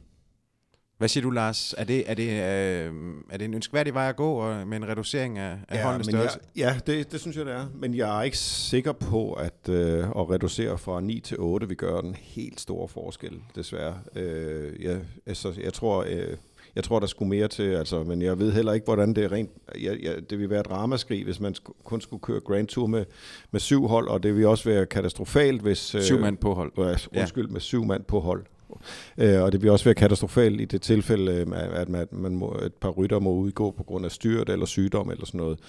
Hvad 0.97 1.07
siger 1.07 1.21
du, 1.21 1.29
Lars? 1.29 1.75
Er 1.77 1.83
det, 1.83 2.11
er 2.11 2.13
det, 2.13 2.29
øh, 2.29 2.93
er 3.29 3.37
det 3.37 3.45
en 3.45 3.53
ønskværdig 3.53 3.93
vej 3.93 4.09
at 4.09 4.15
gå 4.15 4.33
og 4.33 4.67
med 4.67 4.77
en 4.77 4.87
reducering 4.87 5.37
af, 5.37 5.57
af 5.67 5.77
ja, 5.77 5.83
holdenes 5.83 6.07
størrelse? 6.07 6.39
Jeg, 6.55 6.79
ja, 6.87 6.93
det, 6.93 7.11
det 7.11 7.19
synes 7.19 7.37
jeg, 7.37 7.45
det 7.45 7.53
er. 7.53 7.65
Men 7.75 7.95
jeg 7.95 8.19
er 8.19 8.23
ikke 8.23 8.37
sikker 8.37 8.91
på, 8.91 9.33
at 9.33 9.69
øh, 9.69 9.99
at 9.99 10.29
reducere 10.29 10.77
fra 10.77 11.01
9 11.01 11.19
til 11.19 11.37
8 11.39 11.67
vil 11.67 11.77
gøre 11.77 12.01
den 12.01 12.15
helt 12.15 12.61
store 12.61 12.87
forskel, 12.87 13.41
desværre. 13.55 13.99
Øh, 14.15 14.83
jeg, 14.83 15.01
altså, 15.25 15.53
jeg 15.63 15.73
tror... 15.73 16.05
Øh, 16.07 16.37
jeg 16.77 16.83
tror, 16.83 16.99
der 16.99 17.07
skulle 17.07 17.29
mere 17.29 17.47
til, 17.47 17.63
altså, 17.63 18.03
men 18.03 18.21
jeg 18.21 18.39
ved 18.39 18.51
heller 18.51 18.73
ikke, 18.73 18.85
hvordan 18.85 19.13
det 19.13 19.23
er 19.23 19.31
rent... 19.31 19.49
Jeg, 19.81 19.97
jeg, 20.03 20.29
det 20.29 20.39
vil 20.39 20.49
være 20.49 20.59
et 20.59 20.71
ramaskrig, 20.71 21.23
hvis 21.23 21.39
man 21.39 21.55
kun 21.83 22.01
skulle 22.01 22.21
køre 22.21 22.39
Grand 22.39 22.67
Tour 22.67 22.87
med, 22.87 23.05
med 23.51 23.59
syv 23.59 23.87
hold, 23.87 24.07
og 24.07 24.23
det 24.23 24.35
vil 24.35 24.45
også 24.45 24.69
være 24.69 24.85
katastrofalt, 24.85 25.61
hvis... 25.61 25.95
Øh, 25.95 26.01
syv 26.01 26.19
mand 26.19 26.37
på 26.37 26.53
hold. 26.53 26.71
Øh, 26.77 26.85
undskyld, 27.17 27.45
ja. 27.45 27.53
med 27.53 27.61
syv 27.61 27.85
mand 27.85 28.03
på 28.03 28.19
hold. 28.19 28.45
Øh, 29.17 29.41
og 29.41 29.51
det 29.51 29.61
vil 29.61 29.71
også 29.71 29.85
være 29.85 29.95
katastrofalt 29.95 30.61
i 30.61 30.65
det 30.65 30.81
tilfælde, 30.81 31.31
øh, 31.31 31.47
at 31.73 31.89
man, 31.89 32.07
man 32.11 32.35
må, 32.35 32.59
et 32.65 32.73
par 32.73 32.89
rytter 32.89 33.19
må 33.19 33.33
udgå 33.33 33.71
på 33.71 33.83
grund 33.83 34.05
af 34.05 34.11
styrt 34.11 34.49
eller 34.49 34.65
sygdom 34.65 35.11
eller 35.11 35.25
sådan 35.25 35.37
noget. 35.37 35.59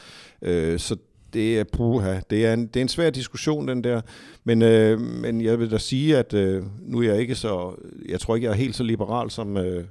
Øh, 0.42 0.78
så 0.78 0.96
det 1.32 1.58
er 1.58 1.64
puha. 1.64 2.20
Det 2.30 2.46
er 2.46 2.52
en, 2.52 2.66
det 2.66 2.76
er 2.76 2.82
en 2.82 2.88
svær 2.88 3.10
diskussion, 3.10 3.68
den 3.68 3.84
der. 3.84 4.00
Men, 4.44 4.62
øh, 4.62 5.00
men 5.00 5.40
jeg 5.40 5.58
vil 5.58 5.70
da 5.70 5.78
sige, 5.78 6.18
at 6.18 6.34
øh, 6.34 6.62
nu 6.80 6.98
er 6.98 7.02
jeg 7.02 7.20
ikke 7.20 7.34
så... 7.34 7.74
Jeg 8.08 8.20
tror 8.20 8.34
ikke, 8.34 8.44
jeg 8.44 8.52
er 8.52 8.56
helt 8.56 8.76
så 8.76 8.82
liberal 8.82 9.30
som, 9.30 9.56
øh, 9.56 9.84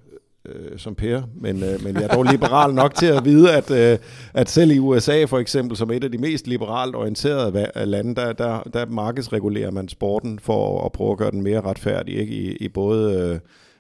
øh, 0.48 0.78
som 0.78 0.96
Per, 0.96 1.22
men, 1.36 1.64
øh, 1.64 1.84
men 1.84 1.96
jeg 1.96 2.04
er 2.04 2.08
dog 2.08 2.24
liberal 2.24 2.74
nok 2.74 2.96
til 2.96 3.06
at 3.06 3.26
vide, 3.26 3.56
at, 3.56 3.72
øh, 3.72 3.98
at 4.34 4.50
selv 4.50 4.72
i 4.72 4.80
USA 4.80 5.26
for 5.26 5.40
eksempel, 5.40 5.78
som 5.78 5.92
et 5.92 6.04
af 6.04 6.12
de 6.12 6.18
mest 6.18 6.48
liberalt 6.48 6.96
orienterede 6.96 7.68
lande, 7.86 8.16
der, 8.16 8.34
der, 8.34 8.64
der 8.74 8.86
markedsregulerer 8.86 9.72
man 9.72 9.90
sporten 9.90 10.40
for 10.40 10.86
at 10.86 10.92
prøve 10.92 11.12
at 11.12 11.18
gøre 11.18 11.32
den 11.32 11.44
mere 11.44 11.62
retfærdig 11.62 12.20
ikke? 12.20 12.34
I, 12.34 12.56
i 12.56 12.68
både 12.68 13.40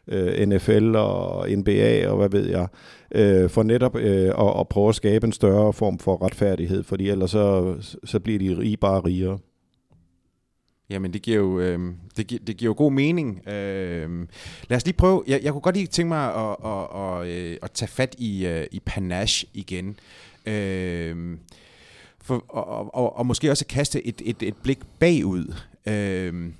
øh, 0.09 0.39
øh 0.39 0.47
NFL 0.47 0.95
og 0.95 1.49
NBA 1.49 2.09
og 2.09 2.17
hvad 2.17 2.29
ved 2.29 2.49
jeg, 2.49 2.67
øh, 3.15 3.49
for 3.49 3.63
netop 3.63 3.95
øh, 3.95 4.27
at, 4.27 4.59
at 4.59 4.67
prøve 4.67 4.89
at 4.89 4.95
skabe 4.95 5.27
en 5.27 5.33
større 5.33 5.73
form 5.73 5.99
for 5.99 6.25
retfærdighed, 6.25 6.83
fordi 6.83 7.09
ellers 7.09 7.31
så, 7.31 7.75
så 8.03 8.19
bliver 8.19 8.39
de 8.39 8.61
rige 8.61 8.77
bare 8.77 8.99
rigere. 8.99 9.37
Jamen, 10.89 11.13
det 11.13 11.21
giver 11.21 11.37
jo, 11.37 11.59
øh, 11.59 11.93
det, 12.17 12.27
giver, 12.27 12.41
det 12.47 12.57
giver 12.57 12.69
jo 12.69 12.75
god 12.77 12.91
mening. 12.91 13.47
Øh, 13.47 14.27
lad 14.69 14.77
os 14.77 14.85
lige 14.85 14.97
prøve. 14.97 15.23
Jeg, 15.27 15.43
jeg 15.43 15.51
kunne 15.51 15.61
godt 15.61 15.75
lige 15.75 15.87
tænke 15.87 16.07
mig 16.07 16.35
at, 16.35 16.55
at, 16.65 16.87
at, 16.95 17.21
at, 17.21 17.27
øh, 17.27 17.57
at 17.61 17.71
tage 17.71 17.89
fat 17.89 18.15
i, 18.17 18.47
uh, 18.47 18.63
i 18.71 18.79
panache 18.85 19.47
igen. 19.53 19.99
Øh, 20.45 21.37
for, 22.21 22.45
og, 22.49 22.95
og, 22.95 23.17
og 23.17 23.25
måske 23.25 23.51
også 23.51 23.65
kaste 23.65 24.07
et, 24.07 24.21
et, 24.25 24.43
et 24.43 24.57
blik 24.57 24.79
bagud. 24.99 25.53
Øh, 25.87 26.51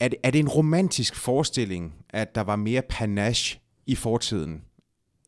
er, 0.00 0.08
det, 0.08 0.18
er 0.22 0.30
det 0.30 0.38
en 0.38 0.48
romantisk 0.48 1.16
forestilling, 1.16 1.94
at 2.10 2.34
der 2.34 2.40
var 2.40 2.56
mere 2.56 2.82
panache 2.82 3.60
i 3.86 3.94
fortiden, 3.94 4.62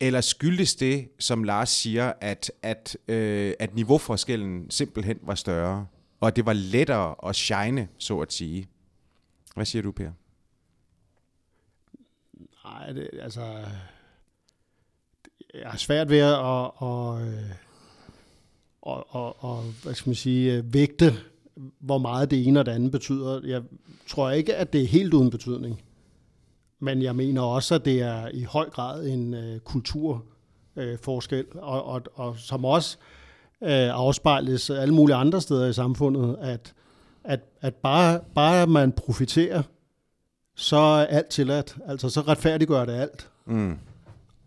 Eller 0.01 0.21
skyldes 0.21 0.75
det, 0.75 1.07
som 1.19 1.43
Lars 1.43 1.69
siger, 1.69 2.13
at, 2.21 2.51
at, 2.61 2.97
øh, 3.07 3.53
at 3.59 3.75
niveauforskellen 3.75 4.71
simpelthen 4.71 5.17
var 5.21 5.35
større, 5.35 5.85
og 6.19 6.35
det 6.35 6.45
var 6.45 6.53
lettere 6.53 7.15
at 7.29 7.35
shine, 7.35 7.87
så 7.97 8.19
at 8.19 8.33
sige? 8.33 8.67
Hvad 9.55 9.65
siger 9.65 9.81
du, 9.81 9.91
Per? 9.91 10.11
Nej, 12.63 12.91
det, 12.91 13.09
altså... 13.21 13.65
Jeg 15.53 15.69
har 15.69 15.77
svært 15.77 16.09
ved 16.09 16.19
at, 16.19 16.35
og, 16.35 16.81
og, 16.81 17.21
og, 18.81 19.15
og, 19.15 19.43
og, 19.43 19.63
hvad 19.83 19.93
skal 19.93 20.09
man 20.09 20.15
sige, 20.15 20.53
øh, 20.53 20.73
vægte, 20.73 21.13
hvor 21.79 21.97
meget 21.97 22.31
det 22.31 22.47
ene 22.47 22.59
og 22.59 22.65
det 22.65 22.71
andet 22.71 22.91
betyder. 22.91 23.41
Jeg 23.45 23.63
tror 24.07 24.29
ikke, 24.29 24.55
at 24.55 24.73
det 24.73 24.81
er 24.81 24.87
helt 24.87 25.13
uden 25.13 25.29
betydning. 25.29 25.81
Men 26.79 27.01
jeg 27.01 27.15
mener 27.15 27.41
også, 27.41 27.75
at 27.75 27.85
det 27.85 28.01
er 28.01 28.27
i 28.33 28.43
høj 28.43 28.69
grad 28.69 29.07
en 29.07 29.33
øh, 29.33 29.59
kulturforskel, 29.59 31.45
øh, 31.55 31.61
og, 31.63 31.83
og, 31.83 32.01
og 32.13 32.37
som 32.37 32.65
også 32.65 32.97
øh, 32.97 33.18
afspejles 33.61 34.69
alle 34.69 34.93
mulige 34.93 35.15
andre 35.15 35.41
steder 35.41 35.67
i 35.67 35.73
samfundet, 35.73 36.37
at, 36.41 36.73
at, 37.23 37.39
at 37.61 37.75
bare, 37.75 38.19
bare 38.35 38.67
man 38.67 38.91
profiterer, 38.91 39.61
så 40.55 40.77
er 40.77 41.05
alt 41.05 41.27
tilladt. 41.27 41.77
Altså, 41.87 42.09
så 42.09 42.21
retfærdiggør 42.21 42.85
det 42.85 42.93
alt. 42.93 43.29
Mm. 43.45 43.77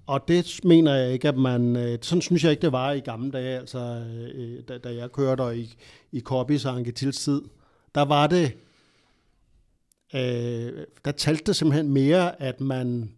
Og 0.06 0.28
det 0.28 0.60
mener 0.64 0.94
jeg 0.94 1.12
ikke, 1.12 1.28
at 1.28 1.36
man... 1.36 1.76
Øh, 1.76 1.98
sådan 2.02 2.22
synes 2.22 2.44
jeg 2.44 2.50
ikke, 2.50 2.62
det 2.62 2.72
var 2.72 2.92
i 2.92 3.00
gamle 3.00 3.30
dage, 3.30 3.58
altså, 3.58 3.78
øh, 3.78 4.62
da, 4.68 4.78
da 4.78 4.94
jeg 4.94 5.12
kørte 5.12 5.58
i, 5.58 5.74
i 6.12 6.20
Korbis 6.20 6.64
og 6.64 6.84
tid. 6.94 7.42
Der 7.94 8.04
var 8.04 8.26
det 8.26 8.52
øh, 10.14 10.86
der 11.04 11.12
talte 11.16 11.44
det 11.46 11.56
simpelthen 11.56 11.92
mere, 11.92 12.42
at 12.42 12.60
man 12.60 13.12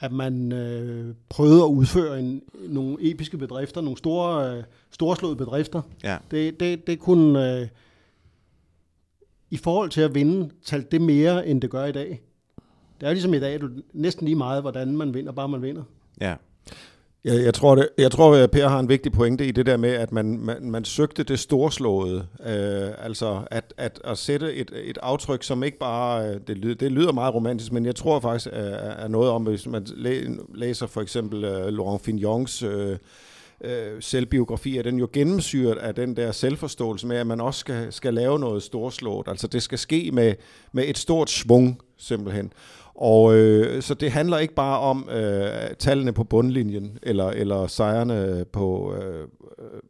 at 0.00 0.12
man 0.12 0.52
øh, 0.52 1.14
prøvede 1.28 1.62
at 1.62 1.68
udføre 1.68 2.20
en, 2.20 2.42
nogle 2.68 2.96
episke 3.00 3.38
bedrifter, 3.38 3.80
nogle 3.80 3.98
store, 3.98 4.56
øh, 4.56 4.64
storslåede 4.90 5.36
bedrifter. 5.36 5.82
Ja. 6.04 6.18
Det, 6.30 6.60
det, 6.60 6.86
det 6.86 6.98
kunne, 6.98 7.58
øh, 7.60 7.68
i 9.50 9.56
forhold 9.56 9.90
til 9.90 10.00
at 10.00 10.14
vinde, 10.14 10.50
talte 10.64 10.88
det 10.90 11.00
mere, 11.00 11.46
end 11.46 11.62
det 11.62 11.70
gør 11.70 11.84
i 11.84 11.92
dag. 11.92 12.22
Det 13.00 13.08
er 13.08 13.12
ligesom 13.12 13.34
i 13.34 13.40
dag, 13.40 13.60
du 13.60 13.68
næsten 13.92 14.24
lige 14.24 14.36
meget, 14.36 14.62
hvordan 14.62 14.96
man 14.96 15.14
vinder, 15.14 15.32
bare 15.32 15.48
man 15.48 15.62
vinder. 15.62 15.82
Ja. 16.20 16.34
Jeg, 17.24 17.44
jeg, 17.44 17.54
tror, 17.54 17.74
det, 17.74 17.88
jeg 17.98 18.10
tror, 18.10 18.34
at 18.36 18.50
Per 18.50 18.68
har 18.68 18.80
en 18.80 18.88
vigtig 18.88 19.12
pointe 19.12 19.46
i 19.46 19.50
det 19.50 19.66
der 19.66 19.76
med, 19.76 19.90
at 19.90 20.12
man, 20.12 20.38
man, 20.38 20.70
man 20.70 20.84
søgte 20.84 21.22
det 21.22 21.38
storslåede. 21.38 22.26
Øh, 22.46 22.90
altså 22.98 23.40
at, 23.50 23.74
at, 23.76 24.00
at 24.04 24.18
sætte 24.18 24.54
et, 24.54 24.70
et 24.84 24.98
aftryk, 25.02 25.42
som 25.42 25.62
ikke 25.62 25.78
bare... 25.78 26.28
Øh, 26.28 26.40
det 26.46 26.58
lyder, 26.58 26.74
det 26.74 26.92
lyder 26.92 27.12
meget 27.12 27.34
romantisk, 27.34 27.72
men 27.72 27.86
jeg 27.86 27.96
tror 27.96 28.20
faktisk 28.20 28.50
er, 28.52 28.60
er 28.76 29.08
noget 29.08 29.30
om, 29.30 29.42
hvis 29.42 29.66
man 29.66 29.86
læser 30.54 30.86
for 30.86 31.00
eksempel 31.00 31.44
uh, 31.44 31.66
Laurent 31.66 32.04
Fignons... 32.04 32.62
Uh, 32.62 32.96
øh, 33.64 34.02
selvbiografi, 34.02 34.76
er 34.78 34.82
den 34.82 34.98
jo 34.98 35.08
gennemsyret 35.12 35.78
af 35.78 35.94
den 35.94 36.16
der 36.16 36.32
selvforståelse 36.32 37.06
med, 37.06 37.16
at 37.16 37.26
man 37.26 37.40
også 37.40 37.60
skal, 37.60 37.92
skal 37.92 38.14
lave 38.14 38.38
noget 38.38 38.62
storslået. 38.62 39.28
Altså 39.28 39.46
det 39.46 39.62
skal 39.62 39.78
ske 39.78 40.10
med, 40.12 40.34
med 40.72 40.84
et 40.86 40.98
stort 40.98 41.30
svung, 41.30 41.80
simpelthen. 41.98 42.52
Og 42.94 43.34
øh, 43.34 43.82
så 43.82 43.94
det 43.94 44.12
handler 44.12 44.38
ikke 44.38 44.54
bare 44.54 44.78
om 44.78 45.08
øh, 45.10 45.74
tallene 45.78 46.12
på 46.12 46.24
bundlinjen 46.24 46.98
eller 47.02 47.26
eller 47.26 47.66
sejrene 47.66 48.44
på 48.52 48.94
øh, 48.94 49.28
øh, 49.58 49.80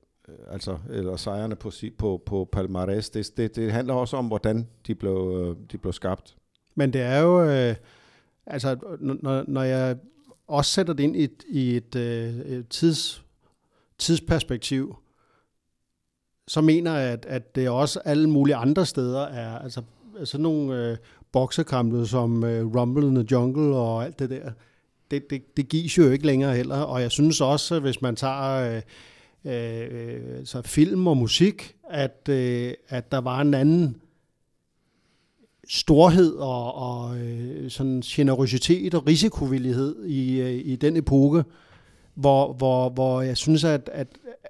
altså 0.50 0.78
eller 0.90 1.16
sejrene 1.16 1.56
på 1.56 1.70
på 1.98 2.22
på 2.26 2.48
Palmares. 2.52 3.10
Det, 3.10 3.36
det, 3.36 3.56
det 3.56 3.72
handler 3.72 3.94
også 3.94 4.16
om 4.16 4.26
hvordan 4.26 4.68
de 4.86 4.94
blev 4.94 5.34
øh, 5.36 5.56
de 5.72 5.78
blev 5.78 5.92
skabt. 5.92 6.36
Men 6.74 6.92
det 6.92 7.00
er 7.00 7.18
jo 7.18 7.44
øh, 7.44 7.74
altså 8.46 8.76
når, 9.00 9.44
når 9.48 9.62
jeg 9.62 9.96
også 10.46 10.70
sætter 10.70 10.94
det 10.94 11.04
ind 11.04 11.16
i 11.16 11.24
et, 11.24 11.44
i 11.48 11.76
et, 11.76 11.96
øh, 11.96 12.64
tids 12.70 13.24
tidsperspektiv, 13.98 14.96
så 16.48 16.60
mener 16.60 16.94
jeg, 16.94 17.12
at, 17.12 17.26
at 17.26 17.54
det 17.54 17.68
også 17.68 18.00
alle 18.04 18.30
mulige 18.30 18.56
andre 18.56 18.86
steder 18.86 19.20
er, 19.20 19.58
altså 19.58 19.82
sådan 20.24 20.42
nogle 20.42 20.90
øh, 20.90 20.96
boksekampe 21.34 22.06
som 22.06 22.44
øh, 22.44 22.76
Rumble 22.76 23.06
in 23.06 23.14
the 23.14 23.26
Jungle 23.30 23.76
og 23.76 24.04
alt 24.04 24.18
det 24.18 24.30
der, 24.30 24.50
det, 25.10 25.30
det, 25.30 25.56
det 25.56 25.68
gives 25.68 25.98
jo 25.98 26.10
ikke 26.10 26.26
længere 26.26 26.56
heller. 26.56 26.76
Og 26.76 27.02
jeg 27.02 27.10
synes 27.10 27.40
også, 27.40 27.80
hvis 27.80 28.02
man 28.02 28.16
tager 28.16 28.82
øh, 29.44 29.52
øh, 29.52 30.46
så 30.46 30.62
film 30.62 31.06
og 31.06 31.16
musik, 31.16 31.74
at, 31.90 32.28
øh, 32.28 32.72
at 32.88 33.12
der 33.12 33.18
var 33.18 33.40
en 33.40 33.54
anden 33.54 33.96
storhed 35.68 36.34
og, 36.34 36.74
og 36.74 37.18
øh, 37.18 37.70
sådan 37.70 38.00
generøsitet 38.00 38.94
og 38.94 39.06
risikovillighed 39.06 40.04
i, 40.04 40.40
øh, 40.40 40.60
i 40.64 40.76
den 40.76 40.96
epoke, 40.96 41.44
hvor, 42.14 42.52
hvor, 42.52 42.88
hvor 42.88 43.22
jeg 43.22 43.36
synes, 43.36 43.64
at, 43.64 43.90
at 43.92 44.08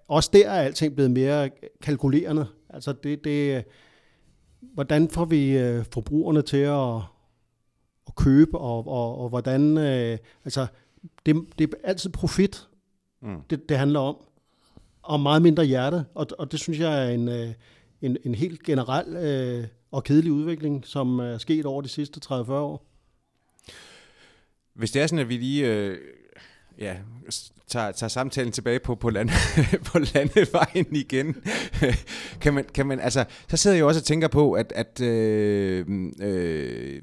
også 0.08 0.30
der 0.32 0.48
er 0.48 0.62
alting 0.62 0.94
blevet 0.94 1.10
mere 1.10 1.50
kalkulerende. 1.82 2.46
Altså 2.70 2.92
det, 2.92 3.24
det, 3.24 3.64
hvordan 4.74 5.08
får 5.08 5.24
vi 5.24 5.58
øh, 5.58 5.84
forbrugerne 5.92 6.42
til 6.42 6.56
at, 6.56 6.96
at 8.06 8.14
købe, 8.16 8.58
og, 8.58 8.88
og, 8.88 9.18
og 9.18 9.28
hvordan, 9.28 9.78
øh, 9.78 10.18
altså, 10.44 10.66
det, 11.26 11.36
det 11.58 11.74
er 11.74 11.88
altid 11.88 12.10
profit, 12.10 12.68
mm. 13.22 13.40
det, 13.50 13.68
det 13.68 13.78
handler 13.78 14.00
om, 14.00 14.16
og 15.02 15.20
meget 15.20 15.42
mindre 15.42 15.64
hjerte, 15.64 16.04
og, 16.14 16.26
og 16.38 16.52
det 16.52 16.60
synes 16.60 16.80
jeg 16.80 17.06
er 17.06 17.10
en, 17.10 17.28
øh, 17.28 17.54
en, 18.02 18.16
en 18.24 18.34
helt 18.34 18.62
generel 18.62 19.16
øh, 19.16 19.66
og 19.90 20.04
kedelig 20.04 20.32
udvikling, 20.32 20.86
som 20.86 21.18
er 21.18 21.38
sket 21.38 21.66
over 21.66 21.82
de 21.82 21.88
sidste 21.88 22.20
30-40 22.24 22.52
år. 22.52 22.86
Hvis 24.74 24.90
det 24.90 25.02
er 25.02 25.06
sådan, 25.06 25.18
at 25.18 25.28
vi 25.28 25.36
lige 25.36 25.66
øh, 25.66 25.98
ja, 26.78 26.96
tager, 27.68 27.92
tager 27.92 28.08
samtalen 28.08 28.52
tilbage 28.52 28.78
på, 28.78 28.94
på, 28.94 29.10
lande, 29.10 29.32
på 29.92 29.98
landevejen 29.98 30.86
igen, 30.90 31.36
kan 32.42 32.54
man, 32.54 32.64
kan 32.74 32.86
man, 32.86 33.00
altså, 33.00 33.24
så 33.48 33.56
sidder 33.56 33.76
jeg 33.76 33.84
også 33.84 34.00
og 34.00 34.04
tænker 34.04 34.28
på, 34.28 34.52
at, 34.52 34.72
at 34.76 35.00
øh, 35.00 35.86
øh, 36.20 37.02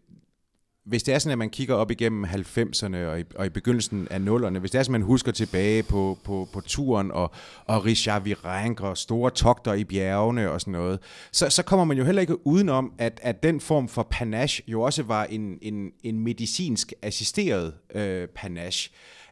hvis 0.85 1.03
det 1.03 1.13
er 1.13 1.19
sådan, 1.19 1.31
at 1.31 1.37
man 1.37 1.49
kigger 1.49 1.75
op 1.75 1.91
igennem 1.91 2.25
90'erne 2.25 2.97
og 2.97 3.19
i, 3.19 3.23
og 3.35 3.45
i 3.45 3.49
begyndelsen 3.49 4.07
af 4.11 4.17
0'erne, 4.17 4.59
hvis 4.59 4.71
det 4.71 4.79
er 4.79 4.83
sådan, 4.83 4.95
at 4.95 4.99
man 4.99 5.01
husker 5.01 5.31
tilbage 5.31 5.83
på, 5.83 6.17
på, 6.23 6.47
på 6.53 6.61
turen 6.61 7.11
og, 7.11 7.31
og 7.65 7.85
Richard 7.85 8.23
Virenk 8.23 8.81
og 8.81 8.97
store 8.97 9.31
togter 9.31 9.73
i 9.73 9.83
bjergene 9.83 10.51
og 10.51 10.61
sådan 10.61 10.71
noget, 10.71 10.99
så, 11.31 11.49
så 11.49 11.63
kommer 11.63 11.85
man 11.85 11.97
jo 11.97 12.03
heller 12.03 12.21
ikke 12.21 12.47
udenom, 12.47 12.93
at, 12.97 13.19
at 13.23 13.43
den 13.43 13.61
form 13.61 13.87
for 13.87 14.07
panache 14.11 14.63
jo 14.67 14.81
også 14.81 15.03
var 15.03 15.23
en, 15.23 15.57
en, 15.61 15.91
en 16.03 16.19
medicinsk 16.19 16.93
assisteret 17.01 17.73
øh, 17.95 18.27
panache. 18.27 18.91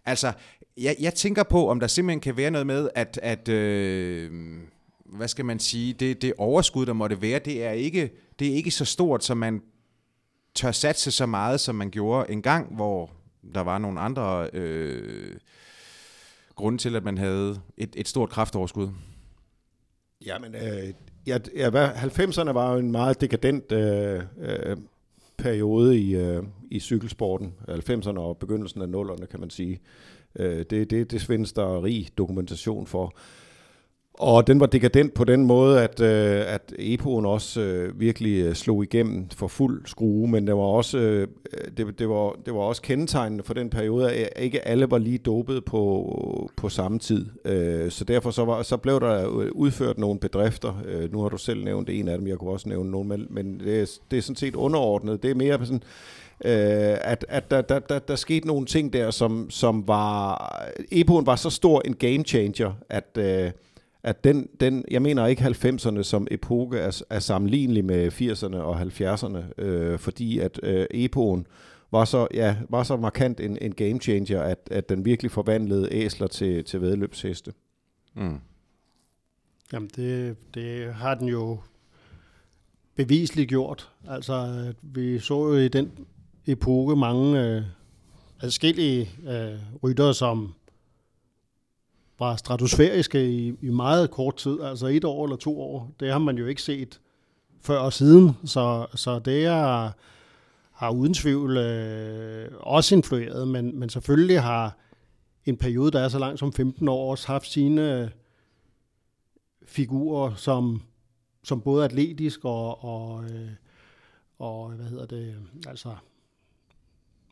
Altså, 0.10 0.34
jeg, 0.78 0.96
jeg 1.00 1.14
tænker 1.14 1.44
på, 1.44 1.70
om 1.70 1.80
der 1.80 1.88
simpelthen 1.88 2.20
kan 2.20 2.38
være 2.38 2.52
noget 2.52 2.68
med, 2.68 2.90
at, 2.96 3.20
at 3.24 3.50
øh, 3.50 4.32
hvad 5.06 5.28
skal 5.28 5.46
man 5.46 5.60
sige, 5.60 5.94
det, 5.94 6.22
det 6.22 6.34
overskud, 6.38 6.86
der 6.86 6.94
måtte 6.94 7.22
være, 7.22 7.40
det 7.40 7.64
er 7.64 7.72
ikke, 7.72 8.12
det 8.40 8.48
er 8.48 8.54
ikke 8.56 8.72
så 8.72 8.86
stort, 8.86 9.24
som 9.24 9.38
man 9.38 9.62
tør 10.56 10.72
satse 10.72 11.12
så 11.12 11.26
meget, 11.26 11.60
som 11.60 11.76
man 11.76 11.92
gjorde 11.92 12.32
en 12.32 12.42
gang, 12.42 12.76
hvor 12.76 13.12
der 13.54 13.62
var 13.62 13.78
nogle 13.78 14.00
andre 14.00 14.50
øh, 14.54 15.36
grunde 16.56 16.78
til, 16.78 16.96
at 16.96 17.04
man 17.04 17.18
havde 17.18 17.62
et, 17.78 17.90
et 17.96 18.08
stort 18.08 18.30
kraftoverskud. 18.30 18.90
Jamen, 20.26 20.56
øh, 20.56 20.94
ja, 21.28 21.38
ja, 21.56 21.70
90'erne 21.90 22.52
var 22.52 22.74
jo 22.74 22.80
en 22.80 22.92
meget 22.92 23.22
dekadent 23.22 23.72
øh, 23.72 24.24
øh, 24.40 24.78
periode 25.40 26.00
i, 26.00 26.16
øh, 26.16 26.44
i 26.72 26.80
cykelsporten. 26.80 27.54
90'erne 27.70 28.20
og 28.20 28.38
begyndelsen 28.38 28.82
af 28.82 28.88
0'erne, 28.88 29.26
kan 29.26 29.40
man 29.40 29.50
sige. 29.50 29.80
Øh, 30.40 30.66
det, 30.70 30.90
det, 30.90 31.12
det 31.12 31.22
findes 31.22 31.54
der 31.54 31.84
rig 31.84 32.08
dokumentation 32.18 32.88
for. 32.88 33.14
Og 34.20 34.48
den 34.48 34.60
var 34.60 34.66
dekadent 34.66 35.14
på 35.14 35.24
den 35.24 35.46
måde, 35.46 35.82
at, 35.82 36.00
øh, 36.02 36.54
at 36.54 36.74
EPO'en 36.80 37.28
også 37.28 37.62
øh, 37.62 38.00
virkelig 38.00 38.44
øh, 38.44 38.56
slog 38.56 38.84
igennem 38.84 39.30
for 39.30 39.48
fuld 39.48 39.86
skrue, 39.86 40.28
men 40.28 40.48
det 40.48 40.56
var 40.56 40.62
også, 40.62 40.98
øh, 40.98 41.28
det, 41.78 42.00
det 42.00 42.10
var, 42.10 42.36
det 42.46 42.54
var 42.54 42.60
også 42.60 42.82
kendetegnende 42.82 43.44
for 43.44 43.54
den 43.54 43.70
periode, 43.70 44.12
at 44.12 44.44
ikke 44.44 44.68
alle 44.68 44.92
var 44.92 44.98
lige 44.98 45.18
dopet 45.18 45.66
på, 45.66 46.50
på 46.58 46.70
samme 46.70 47.00
tid. 47.00 47.26
Øh, 47.46 47.92
så 47.92 48.04
derfor 48.04 48.32
så, 48.32 48.46
var, 48.46 48.62
så 48.62 48.78
blev 48.78 49.00
der 49.00 49.40
øh, 49.40 49.52
udført 49.52 49.98
nogle 49.98 50.20
bedrifter. 50.20 50.84
Øh, 50.86 51.12
nu 51.12 51.22
har 51.22 51.30
du 51.30 51.38
selv 51.38 51.64
nævnt 51.64 51.90
en 51.90 52.08
af 52.08 52.18
dem, 52.18 52.28
jeg 52.28 52.38
kunne 52.38 52.52
også 52.52 52.70
nævne 52.70 52.92
nogle, 52.92 53.10
men, 53.10 53.28
men 53.30 53.60
det, 53.60 53.82
er, 53.82 53.86
det 54.12 54.18
er 54.18 54.22
sådan 54.22 54.36
set 54.36 54.56
underordnet. 54.56 55.24
Det 55.24 55.32
er 55.32 55.36
mere 55.36 55.66
sådan 55.66 55.84
øh, 56.46 56.98
at, 57.02 57.26
at 57.30 57.52
der, 57.52 57.62
der, 57.62 57.80
der, 57.80 58.00
der 58.00 58.16
skete 58.16 58.48
nogle 58.48 58.66
ting 58.66 58.94
der, 58.94 59.12
som, 59.12 59.50
som 59.50 59.88
var... 59.88 60.38
EPO'en 60.94 61.26
var 61.26 61.36
så 61.36 61.50
stor 61.50 61.82
en 61.86 61.94
game 61.94 62.24
changer, 62.24 62.74
at, 62.90 63.18
øh, 63.18 63.52
at 64.04 64.24
den, 64.24 64.50
den, 64.60 64.86
jeg 64.92 65.02
mener 65.02 65.26
ikke 65.26 65.42
90'erne 65.42 66.04
som 66.04 66.28
epoke 66.32 66.78
er, 66.78 67.02
er 67.10 67.20
sammenlignelig 67.20 67.86
med 67.86 68.12
80'erne 68.12 68.56
og 68.56 68.82
70'erne, 68.82 69.62
øh, 69.64 70.00
fordi 70.00 70.40
at 70.40 70.60
øh, 70.64 70.86
EPO'en 70.94 71.44
var 71.92 72.06
så, 72.06 72.28
ja, 72.34 72.56
var 72.70 72.84
så 72.84 72.98
markant 72.98 73.40
en, 73.40 73.58
en 73.62 73.76
game 73.76 74.00
changer, 74.00 74.42
at, 74.42 74.68
at 74.72 74.90
den 74.90 75.06
virkelig 75.06 75.32
forvandlede 75.32 75.88
æsler 75.92 76.28
til, 76.28 76.64
til 76.64 76.82
vedløbsheste. 76.82 77.54
Mm. 78.14 78.40
Jamen, 79.74 79.90
det, 79.96 80.36
det 80.54 80.94
har 80.94 81.16
den 81.16 81.28
jo 81.28 81.58
bevisligt 82.96 83.50
gjort. 83.50 83.90
Altså, 84.08 84.66
vi 84.82 85.20
så 85.20 85.48
jo 85.48 85.54
i 85.54 85.68
den 85.68 85.92
epoke 86.48 86.96
mange 86.96 87.44
øh, 87.44 87.62
adskillige 88.42 89.10
øh, 89.28 89.60
rytter, 89.84 90.12
som 90.12 90.54
var 92.20 92.36
stratosfæriske 92.36 93.30
i, 93.30 93.54
i 93.62 93.70
meget 93.70 94.12
kort 94.12 94.36
tid, 94.36 94.62
altså 94.62 94.88
et 94.88 95.06
år 95.06 95.26
eller 95.26 95.38
to 95.38 95.62
år. 95.62 95.92
Det 96.00 96.12
har 96.12 96.20
man 96.20 96.38
jo 96.38 96.46
ikke 96.46 96.62
set 96.62 97.00
før 97.62 97.78
og 97.80 97.94
siden, 97.94 98.38
så, 98.46 98.88
så 98.96 99.20
det 99.20 99.46
er, 99.46 99.92
har 100.72 100.90
uden 100.92 101.14
tvivl 101.14 101.58
øh, 101.58 102.52
også 102.60 102.96
influeret, 102.96 103.48
men, 103.48 103.80
men 103.80 103.90
selvfølgelig 103.90 104.42
har 104.42 104.78
en 105.46 105.58
periode, 105.58 105.92
der 105.92 106.00
er 106.00 106.08
så 106.08 106.20
lang 106.20 106.40
som 106.40 106.54
15 106.54 106.88
år, 106.88 107.12
også 107.12 107.28
haft 107.28 107.48
sine 107.48 108.02
øh, 108.02 108.10
figurer, 109.66 110.36
som, 110.36 110.82
som 111.44 111.62
både 111.62 111.86
atletisk 111.86 112.46
og, 112.46 112.84
og, 112.84 113.24
øh, 113.24 113.50
og 114.40 114.70
hvad 114.70 114.86
hedder 114.86 115.06
det, 115.06 115.36
altså 115.68 115.96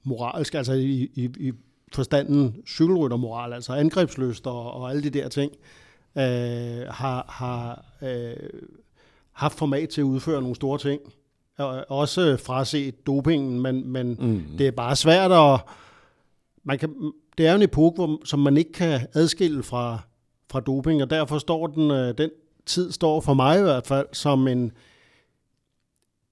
moralsk, 0.03 0.55
altså 0.55 0.73
i, 0.73 1.09
i, 1.15 1.29
i 1.39 1.53
forstanden 1.93 2.55
cykelryttermoral, 2.67 3.53
altså 3.53 3.73
angrebsløst 3.73 4.47
og, 4.47 4.73
og 4.73 4.89
alle 4.89 5.03
de 5.03 5.09
der 5.09 5.29
ting, 5.29 5.51
øh, 6.17 6.87
har, 6.89 7.25
har 7.29 7.85
øh, 8.01 8.49
haft 9.31 9.57
format 9.57 9.89
til 9.89 10.01
at 10.01 10.05
udføre 10.05 10.41
nogle 10.41 10.55
store 10.55 10.77
ting. 10.77 11.01
Også 11.89 12.37
fraset 12.37 13.07
dopingen, 13.07 13.59
men, 13.59 13.87
men 13.87 14.17
mm. 14.19 14.57
det 14.57 14.67
er 14.67 14.71
bare 14.71 14.95
svært 14.95 15.31
at... 15.31 15.59
Man 16.63 16.79
kan, 16.79 17.11
det 17.37 17.47
er 17.47 17.51
jo 17.51 17.55
en 17.55 17.61
epoke, 17.61 17.95
hvor, 17.95 18.21
som 18.25 18.39
man 18.39 18.57
ikke 18.57 18.71
kan 18.71 19.07
adskille 19.13 19.63
fra, 19.63 19.99
fra 20.51 20.59
doping, 20.59 21.01
og 21.01 21.09
derfor 21.09 21.37
står 21.37 21.67
den, 21.67 21.91
øh, 21.91 22.17
den 22.17 22.29
tid 22.65 22.91
står 22.91 23.21
for 23.21 23.33
mig 23.33 23.59
i 23.59 23.61
hvert 23.61 23.87
fald 23.87 24.07
som 24.13 24.47
en, 24.47 24.71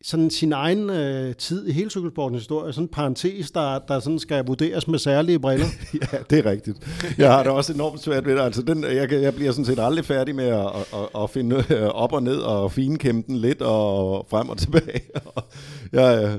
sådan 0.05 0.29
sin 0.29 0.53
egen 0.53 0.89
øh, 0.89 1.35
tid 1.35 1.67
i 1.67 1.71
hele 1.71 1.89
cykelsportens 1.89 2.41
historie, 2.41 2.73
sådan 2.73 2.83
en 2.83 2.87
parentes, 2.87 3.51
der, 3.51 3.79
der 3.79 3.99
sådan 3.99 4.19
skal 4.19 4.45
vurderes 4.45 4.87
med 4.87 4.99
særlige 4.99 5.39
briller. 5.39 5.65
ja, 6.11 6.17
det 6.29 6.39
er 6.39 6.45
rigtigt. 6.45 6.77
Jeg 7.17 7.31
har 7.31 7.43
det 7.43 7.51
også 7.51 7.73
enormt 7.73 7.99
svært 7.99 8.25
ved 8.25 8.35
det. 8.35 8.41
Altså, 8.41 8.61
den, 8.61 8.83
jeg, 8.83 9.11
jeg 9.11 9.35
bliver 9.35 9.51
sådan 9.51 9.65
set 9.65 9.79
aldrig 9.79 10.05
færdig 10.05 10.35
med 10.35 10.45
at, 10.45 10.65
at, 10.93 11.23
at 11.23 11.29
finde 11.29 11.63
øh, 11.69 11.83
op 11.83 12.13
og 12.13 12.23
ned 12.23 12.37
og 12.37 12.71
finkæmpe 12.71 13.27
den 13.27 13.37
lidt 13.37 13.61
og 13.61 14.25
frem 14.29 14.49
og 14.49 14.57
tilbage. 14.57 15.01
ja, 15.93 16.35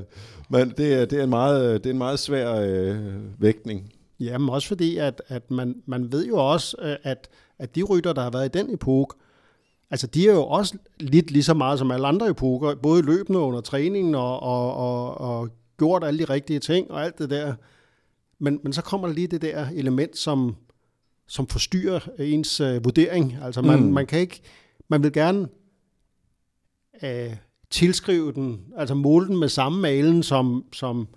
men 0.49 0.69
det, 0.69 1.11
det, 1.11 1.13
er 1.13 1.25
en 1.25 1.31
meget, 1.31 1.85
det 1.85 1.91
er 1.91 1.95
en 1.95 1.99
meget 1.99 2.19
svær 2.19 2.55
øh, 2.55 2.97
vægtning. 3.39 3.93
Jamen 4.21 4.49
også 4.49 4.69
fordi, 4.69 4.97
at, 4.97 5.23
at 5.29 5.51
man, 5.51 5.75
man 5.87 6.13
ved 6.13 6.27
jo 6.27 6.37
også, 6.37 6.77
øh, 6.83 6.97
at, 7.03 7.29
at 7.59 7.77
de 7.77 7.83
rytter, 7.83 8.13
der 8.13 8.23
har 8.23 8.31
været 8.31 8.57
i 8.57 8.59
den 8.59 8.75
epoke, 8.75 9.17
Altså, 9.91 10.07
de 10.07 10.29
er 10.29 10.33
jo 10.33 10.47
også 10.47 10.79
lidt 11.01 11.31
lige 11.31 11.43
så 11.43 11.55
meget 11.55 11.79
som 11.79 11.91
alle 11.91 12.07
andre 12.07 12.29
epoker, 12.29 12.75
både 12.75 13.03
løbende 13.03 13.39
under 13.39 13.61
træningen 13.61 14.15
og, 14.15 14.43
og, 14.43 14.75
og, 14.75 15.19
og 15.19 15.49
gjort 15.79 16.05
alle 16.05 16.19
de 16.19 16.25
rigtige 16.25 16.59
ting 16.59 16.91
og 16.91 17.05
alt 17.05 17.19
det 17.19 17.31
der. 17.31 17.55
Men, 18.39 18.61
men 18.63 18.73
så 18.73 18.83
kommer 18.83 19.07
der 19.07 19.15
lige 19.15 19.27
det 19.27 19.43
der 19.43 19.69
element, 19.69 20.17
som, 20.17 20.57
som 21.27 21.47
forstyrrer 21.47 22.01
ens 22.19 22.61
uh, 22.61 22.85
vurdering. 22.85 23.39
Altså, 23.43 23.63
man, 23.63 23.83
mm. 23.83 23.93
man 23.93 24.07
kan 24.07 24.19
ikke, 24.19 24.43
man 24.89 25.03
vil 25.03 25.13
gerne 25.13 25.49
uh, 27.03 27.37
tilskrive 27.71 28.33
den, 28.33 28.65
altså 28.77 28.95
måle 28.95 29.27
den 29.27 29.37
med 29.37 29.49
samme 29.49 29.81
malen 29.81 30.23
som, 30.23 30.65
som, 30.73 31.09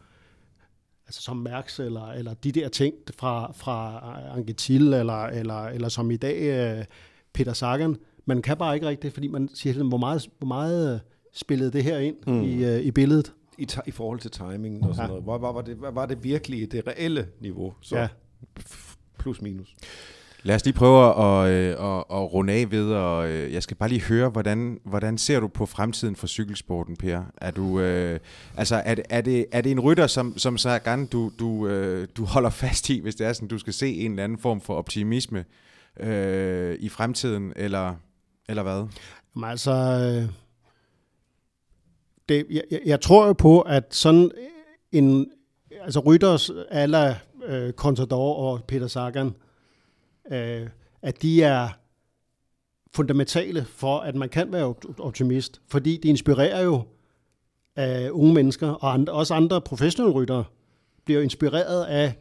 altså 1.07 1.22
som 1.22 1.38
Mærks 1.38 1.80
eller, 1.80 2.11
eller 2.11 2.34
de 2.34 2.51
der 2.51 2.70
ting 2.70 2.95
fra, 3.17 3.51
fra 3.51 4.01
Angetil, 4.36 4.93
eller, 4.93 5.24
eller, 5.24 5.65
eller 5.65 5.89
som 5.89 6.11
i 6.11 6.17
dag 6.17 6.78
uh, 6.80 6.86
Peter 7.34 7.53
Sagan 7.53 7.97
man 8.26 8.41
kan 8.41 8.57
bare 8.57 8.76
ikke 8.76 8.88
rigtigt, 8.88 9.13
fordi 9.13 9.28
man 9.28 9.49
siger, 9.53 9.84
hvor 9.84 9.97
meget, 9.97 10.28
hvor 10.38 10.47
meget 10.47 10.93
øh, 10.93 10.99
spillede 11.34 11.72
det 11.72 11.84
her 11.84 11.97
ind 11.97 12.15
mm. 12.28 12.41
i, 12.41 12.65
uh, 12.65 12.80
i 12.80 12.91
billedet. 12.91 13.34
I, 13.57 13.67
I 13.88 13.91
forhold 13.91 14.20
til 14.20 14.32
timingen 14.32 14.84
og 14.84 14.95
sådan 14.95 15.03
ja. 15.03 15.07
noget. 15.07 15.24
Hvor, 15.24 15.38
hvor, 15.38 15.51
var 15.51 15.61
det, 15.61 15.76
hvor 15.76 15.91
var 15.91 16.05
det 16.05 16.24
virkelig 16.24 16.72
det 16.72 16.88
reelle 16.88 17.28
niveau? 17.41 17.74
Så 17.82 17.97
ja. 17.97 18.07
plus 19.20 19.41
minus. 19.41 19.76
Lad 20.43 20.55
os 20.55 20.65
lige 20.65 20.74
prøve 20.74 21.05
at, 21.05 21.47
at, 21.47 21.72
at, 21.72 22.03
at 22.11 22.34
runde 22.34 22.53
af 22.53 22.72
ved, 22.72 22.91
og 22.93 23.30
øh, 23.30 23.53
jeg 23.53 23.63
skal 23.63 23.78
bare 23.78 23.89
lige 23.89 24.01
høre, 24.01 24.30
hvordan, 24.30 24.80
hvordan 24.86 25.17
ser 25.17 25.39
du 25.39 25.47
på 25.47 25.65
fremtiden 25.65 26.15
for 26.15 26.28
cykelsporten, 26.28 26.95
Per? 26.95 27.22
Er 27.38 27.51
du, 27.51 27.80
øh, 27.80 28.20
altså, 28.57 28.76
er, 28.76 28.95
er, 29.09 29.22
det, 29.22 29.45
er 29.51 29.61
det 29.61 29.72
en 29.72 29.80
rytter, 29.80 30.07
som, 30.07 30.38
som 30.38 30.57
så 30.57 30.80
gerne 30.80 31.07
du, 31.07 31.32
du, 31.39 31.67
øh, 31.67 32.07
du 32.17 32.26
holder 32.26 32.49
fast 32.49 32.89
i, 32.89 32.99
hvis 32.99 33.15
det 33.15 33.28
er 33.28 33.34
sådan, 33.34 33.47
du 33.47 33.57
skal 33.57 33.74
se 33.74 33.95
en 33.95 34.11
eller 34.11 34.24
anden 34.24 34.38
form 34.38 34.61
for 34.61 34.74
optimisme 34.74 35.45
øh, 35.99 36.76
i 36.80 36.89
fremtiden, 36.89 37.53
eller 37.55 37.95
eller 38.50 38.64
hvad? 38.64 38.88
Jamen 39.36 39.50
altså, 39.50 39.72
øh, 39.72 40.30
det, 42.30 42.45
jeg, 42.50 42.80
jeg 42.86 43.02
tror 43.02 43.28
jo 43.28 43.34
på, 43.34 43.62
at 43.62 43.86
sådan 43.89 44.32
en, 44.91 45.32
altså 45.82 46.00
Rytters 46.00 46.52
aller 46.70 47.16
øh, 47.45 47.74
Contador 47.74 48.36
og 48.36 48.64
Peter 48.64 48.88
Sagan, 48.88 49.36
øh, 50.32 50.68
at 51.02 51.22
de 51.22 51.43
er 51.43 51.70
fundamentale 52.91 53.66
for, 53.66 54.00
at 54.00 54.16
man 54.16 54.30
kan 54.30 54.52
være 54.52 54.76
optimist, 55.00 55.62
fordi 55.68 55.97
de 55.97 56.08
inspirerer 56.08 56.64
jo 56.64 56.84
af 57.76 58.10
unge 58.12 58.34
mennesker, 58.34 58.68
og 58.70 58.93
andre, 58.93 59.14
også 59.14 59.34
andre 59.34 59.62
professionelle 59.62 60.14
ryttere 60.14 60.43
bliver 61.06 61.22
inspireret 61.22 61.86
af 61.86 62.14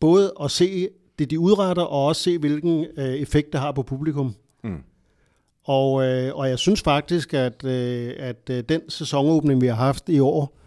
både 0.00 0.32
at 0.42 0.50
se 0.50 0.88
det, 1.18 1.30
de 1.30 1.40
udretter, 1.40 1.82
og 1.82 2.06
også 2.06 2.22
se, 2.22 2.38
hvilken 2.38 2.86
øh, 2.96 3.04
effekt 3.04 3.52
det 3.52 3.60
har 3.60 3.72
på 3.72 3.82
publikum. 3.82 4.34
Mm. 4.64 4.82
Og, 5.68 6.04
øh, 6.04 6.36
og 6.36 6.48
jeg 6.48 6.58
synes 6.58 6.82
faktisk, 6.82 7.34
at, 7.34 7.64
øh, 7.64 8.14
at 8.18 8.50
øh, 8.50 8.64
den 8.68 8.90
sæsonåbning, 8.90 9.60
vi 9.60 9.66
har 9.66 9.74
haft 9.74 10.08
i 10.08 10.18
år, 10.20 10.58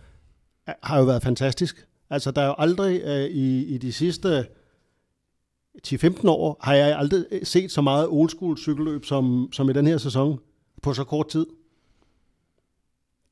har 0.84 0.98
jo 0.98 1.04
været 1.04 1.24
fantastisk. 1.24 1.88
Altså, 2.10 2.32
der 2.32 2.42
er 2.42 2.46
jo 2.46 2.56
aldrig 2.58 3.02
øh, 3.04 3.26
i, 3.26 3.66
i 3.66 3.78
de 3.78 3.94
sidste 3.94 4.48
10-15 5.88 6.30
år, 6.30 6.58
har 6.64 6.74
jeg 6.74 6.98
aldrig 6.98 7.26
øh, 7.32 7.46
set 7.46 7.72
så 7.72 7.82
meget 7.82 8.08
old 8.08 8.30
school 8.30 8.58
cykelløb 8.58 9.06
som, 9.06 9.50
som 9.52 9.70
i 9.70 9.74
den 9.74 9.88
her 9.88 9.98
sæson 9.98 10.40
på 10.82 10.94
så 10.94 11.04
kort 11.04 11.28
tid. 11.28 11.46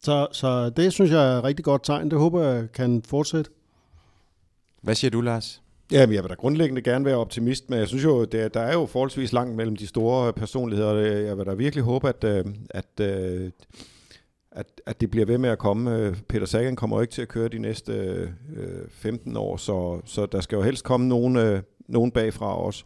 Så, 0.02 0.28
så 0.32 0.70
det 0.70 0.94
synes 0.94 1.12
jeg 1.12 1.34
er 1.34 1.38
et 1.38 1.44
rigtig 1.44 1.66
godt 1.66 1.84
tegn. 1.84 2.12
Det 2.12 2.20
håber 2.20 2.42
jeg 2.42 2.72
kan 2.72 3.02
fortsætte. 3.02 3.52
Hvad 4.82 4.96
siger 4.96 5.12
du, 5.12 5.22
Lars? 5.22 5.62
Ja, 5.92 6.00
jeg 6.00 6.24
vil 6.24 6.30
da 6.30 6.34
grundlæggende 6.34 6.82
gerne 6.82 7.06
være 7.06 7.16
optimist, 7.16 7.70
men 7.70 7.80
jeg 7.80 7.88
synes 7.88 8.04
jo, 8.04 8.26
det, 8.26 8.54
der 8.54 8.60
er 8.60 8.74
jo 8.74 8.86
forholdsvis 8.86 9.34
langt 9.34 9.56
mellem 9.56 9.76
de 9.76 9.88
store 9.88 10.28
øh, 10.28 10.34
personligheder. 10.34 10.94
Øh, 10.94 11.26
jeg 11.26 11.38
vil 11.38 11.46
da 11.46 11.54
virkelig 11.54 11.84
håbe, 11.84 12.10
at, 12.10 12.24
øh, 12.24 12.46
at, 12.70 13.00
at, 14.52 14.66
at 14.86 15.02
det 15.02 15.12
bliver 15.12 15.26
ved 15.26 15.38
med 15.38 15.50
at 15.50 15.60
komme. 15.60 16.16
Peter 16.28 16.46
Sagan 16.46 16.76
kommer 16.76 16.98
jo 16.98 17.02
ikke 17.02 17.12
til 17.12 17.22
at 17.22 17.28
køre 17.28 17.48
de 17.48 17.60
næste 17.60 18.34
15 18.90 19.38
år, 19.38 19.58
så, 19.58 20.02
så 20.06 20.26
der 20.26 20.42
skal 20.42 20.56
jo 20.56 20.62
helst 20.62 20.84
komme 20.84 21.08
nogen, 21.08 21.62
nogen 21.88 22.12
bagfra 22.12 22.58
også. 22.58 22.84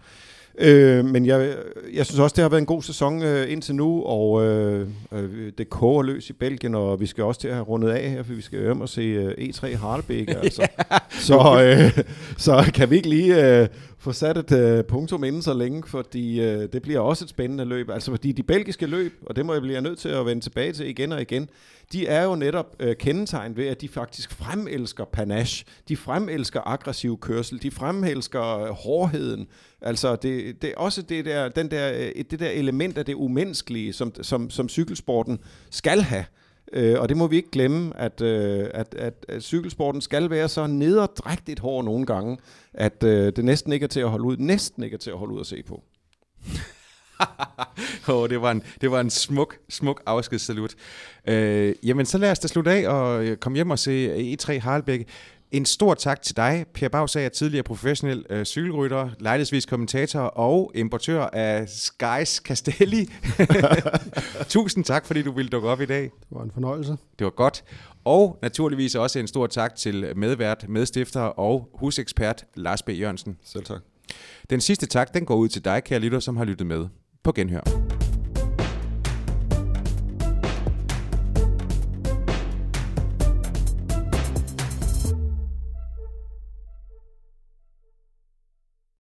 Øh, 0.60 1.06
men 1.06 1.26
jeg, 1.26 1.56
jeg 1.94 2.06
synes 2.06 2.20
også, 2.20 2.34
det 2.34 2.42
har 2.42 2.50
været 2.50 2.62
en 2.62 2.66
god 2.66 2.82
sæson 2.82 3.24
øh, 3.24 3.52
indtil 3.52 3.76
nu, 3.76 4.04
og 4.04 4.44
øh, 4.46 4.88
øh, 5.12 5.52
det 5.58 5.70
koger 5.70 6.04
løs 6.04 6.30
i 6.30 6.34
Belgien, 6.34 6.76
og 6.76 7.00
vi 7.00 7.06
skal 7.06 7.24
også 7.24 7.42
til 7.42 7.48
at 7.48 7.54
have 7.54 7.66
rundet 7.66 7.90
af 7.90 8.10
her, 8.10 8.24
for 8.24 8.34
vi 8.34 8.42
skal 8.42 8.60
hjem 8.60 8.82
og 8.82 8.90
se 8.90 9.02
øh, 9.02 9.32
E3 9.50 9.78
Harlebæk. 9.78 10.30
Altså. 10.44 10.68
så, 11.10 11.64
øh, 11.64 12.04
så 12.38 12.72
kan 12.74 12.90
vi 12.90 12.96
ikke 12.96 13.10
lige 13.10 13.60
øh, 13.62 13.68
få 14.04 14.12
sat 14.12 14.38
et 14.38 14.52
øh, 14.52 14.84
punktum 14.84 15.24
inden 15.24 15.42
så 15.42 15.54
længe, 15.54 15.84
fordi 15.88 16.42
øh, 16.42 16.70
det 16.74 16.82
bliver 16.82 17.00
også 17.00 17.26
et 17.26 17.30
spændende 17.30 17.66
løb. 17.66 17.90
Altså 17.90 18.12
fordi 18.12 18.32
de 18.32 18.44
belgiske 18.44 18.86
løb, 18.86 19.14
og 19.26 19.36
det 19.36 19.46
må 19.46 19.54
jeg 19.54 19.62
blive 19.62 19.82
nødt 19.82 20.00
til 20.00 20.10
at 20.10 20.26
vende 20.26 20.42
tilbage 20.42 20.74
til 20.74 20.88
igen 20.90 21.12
og 21.12 21.22
igen, 21.22 21.50
de 21.94 22.08
er 22.08 22.24
jo 22.24 22.36
netop 22.36 22.76
øh, 22.80 22.96
kendetegn 22.96 23.58
ved, 23.58 23.68
at 23.68 23.82
de 23.82 23.88
faktisk 23.90 24.32
fremelsker 24.32 25.06
panache, 25.06 25.66
de 25.88 25.98
fremelsker 25.98 26.62
aggressiv 26.66 27.20
kørsel, 27.20 27.62
de 27.62 27.72
fremelsker 27.72 28.58
øh, 28.60 28.70
hårdheden. 28.70 29.48
Altså 29.82 30.16
det, 30.16 30.62
det 30.62 30.70
er 30.70 30.78
også 30.78 31.02
det 31.02 31.26
der, 31.26 31.50
den 31.50 31.72
der, 31.72 31.94
øh, 31.94 32.24
det 32.32 32.40
der 32.40 32.50
element 32.50 32.98
af 32.98 33.06
det 33.06 33.14
umenneskelige, 33.14 33.94
som, 33.94 34.14
som, 34.22 34.50
som 34.50 34.70
cykelsporten 34.70 35.40
skal 35.70 36.02
have. 36.02 36.26
Øh, 36.74 37.00
og 37.00 37.10
det 37.10 37.18
må 37.18 37.28
vi 37.28 37.36
ikke 37.36 37.52
glemme, 37.52 37.98
at, 37.98 38.22
øh, 38.22 38.68
at, 38.74 38.96
at, 38.96 39.26
at 39.28 39.44
cykelsporten 39.44 40.02
skal 40.02 40.30
være 40.30 40.50
så 40.50 40.68
nederdrægtigt 40.68 41.60
hård 41.60 41.86
nogle 41.86 42.06
gange, 42.06 42.38
at 42.74 43.04
øh, 43.04 43.34
det 43.36 43.46
næsten 43.46 43.74
ikke 43.74 43.84
er 43.84 43.88
til 43.88 44.00
at 44.00 44.10
holde 44.10 44.26
ud, 44.26 44.38
næsten 44.38 44.84
ikke 44.84 44.94
er 44.94 45.00
til 45.00 45.12
at 45.12 45.18
holde 45.18 45.34
ud 45.34 45.40
at 45.40 45.46
se 45.46 45.64
på. 45.64 45.84
oh, 48.14 48.30
det, 48.30 48.42
var 48.42 48.52
en, 48.52 48.64
det 48.82 48.92
var 48.92 49.00
en 49.00 49.10
smuk, 49.10 49.58
smuk 49.70 50.02
afskedssalut. 50.06 50.76
Øh, 51.28 51.76
jamen, 51.84 52.06
så 52.06 52.18
lad 52.18 52.32
os 52.32 52.40
da 52.40 52.48
slutte 52.48 52.72
af 52.72 52.88
og 52.88 53.26
øh, 53.26 53.38
komme 53.38 53.56
hjem 53.56 53.72
og 53.72 53.80
se 53.80 54.36
E3 54.36 54.60
Harlebæk. 54.60 55.08
En 55.54 55.66
stor 55.66 55.94
tak 55.94 56.22
til 56.22 56.36
dig, 56.36 56.66
Per 56.74 56.90
Bagsager, 56.90 57.30
tidligere 57.30 57.64
professionel 57.64 58.26
øh, 58.30 58.46
cykelrytter, 58.46 59.10
lejlighedsvis 59.20 59.66
kommentator 59.66 60.20
og 60.20 60.72
importør 60.76 61.22
af 61.34 61.70
Skies 61.70 62.30
Castelli. 62.30 63.10
Tusind 64.50 64.84
tak, 64.84 65.06
fordi 65.06 65.22
du 65.22 65.32
ville 65.32 65.50
dukke 65.50 65.70
op 65.70 65.82
i 65.82 65.86
dag. 65.86 66.02
Det 66.02 66.12
var 66.32 66.44
en 66.44 66.52
fornøjelse. 66.52 66.98
Det 67.20 67.26
var 67.26 67.32
godt. 67.32 67.64
Og 68.06 68.40
naturligvis 68.42 68.96
også 68.96 69.20
en 69.20 69.28
stor 69.28 69.48
tak 69.48 69.76
til 69.76 70.14
medvært, 70.16 70.66
medstifter 70.70 71.22
og 71.22 71.70
husekspert 71.74 72.46
Lars 72.56 72.84
B. 72.84 72.90
Jørgensen. 72.90 73.38
Selv 73.44 73.66
tak. 73.66 73.82
Den 74.50 74.62
sidste 74.62 74.86
tak, 74.86 75.14
den 75.14 75.26
går 75.26 75.36
ud 75.36 75.48
til 75.48 75.66
dig, 75.66 75.84
kære 75.84 76.00
lytter, 76.00 76.20
som 76.20 76.38
har 76.38 76.46
lyttet 76.46 76.68
med. 76.68 76.88
På 77.24 77.32
genhør. 77.32 77.93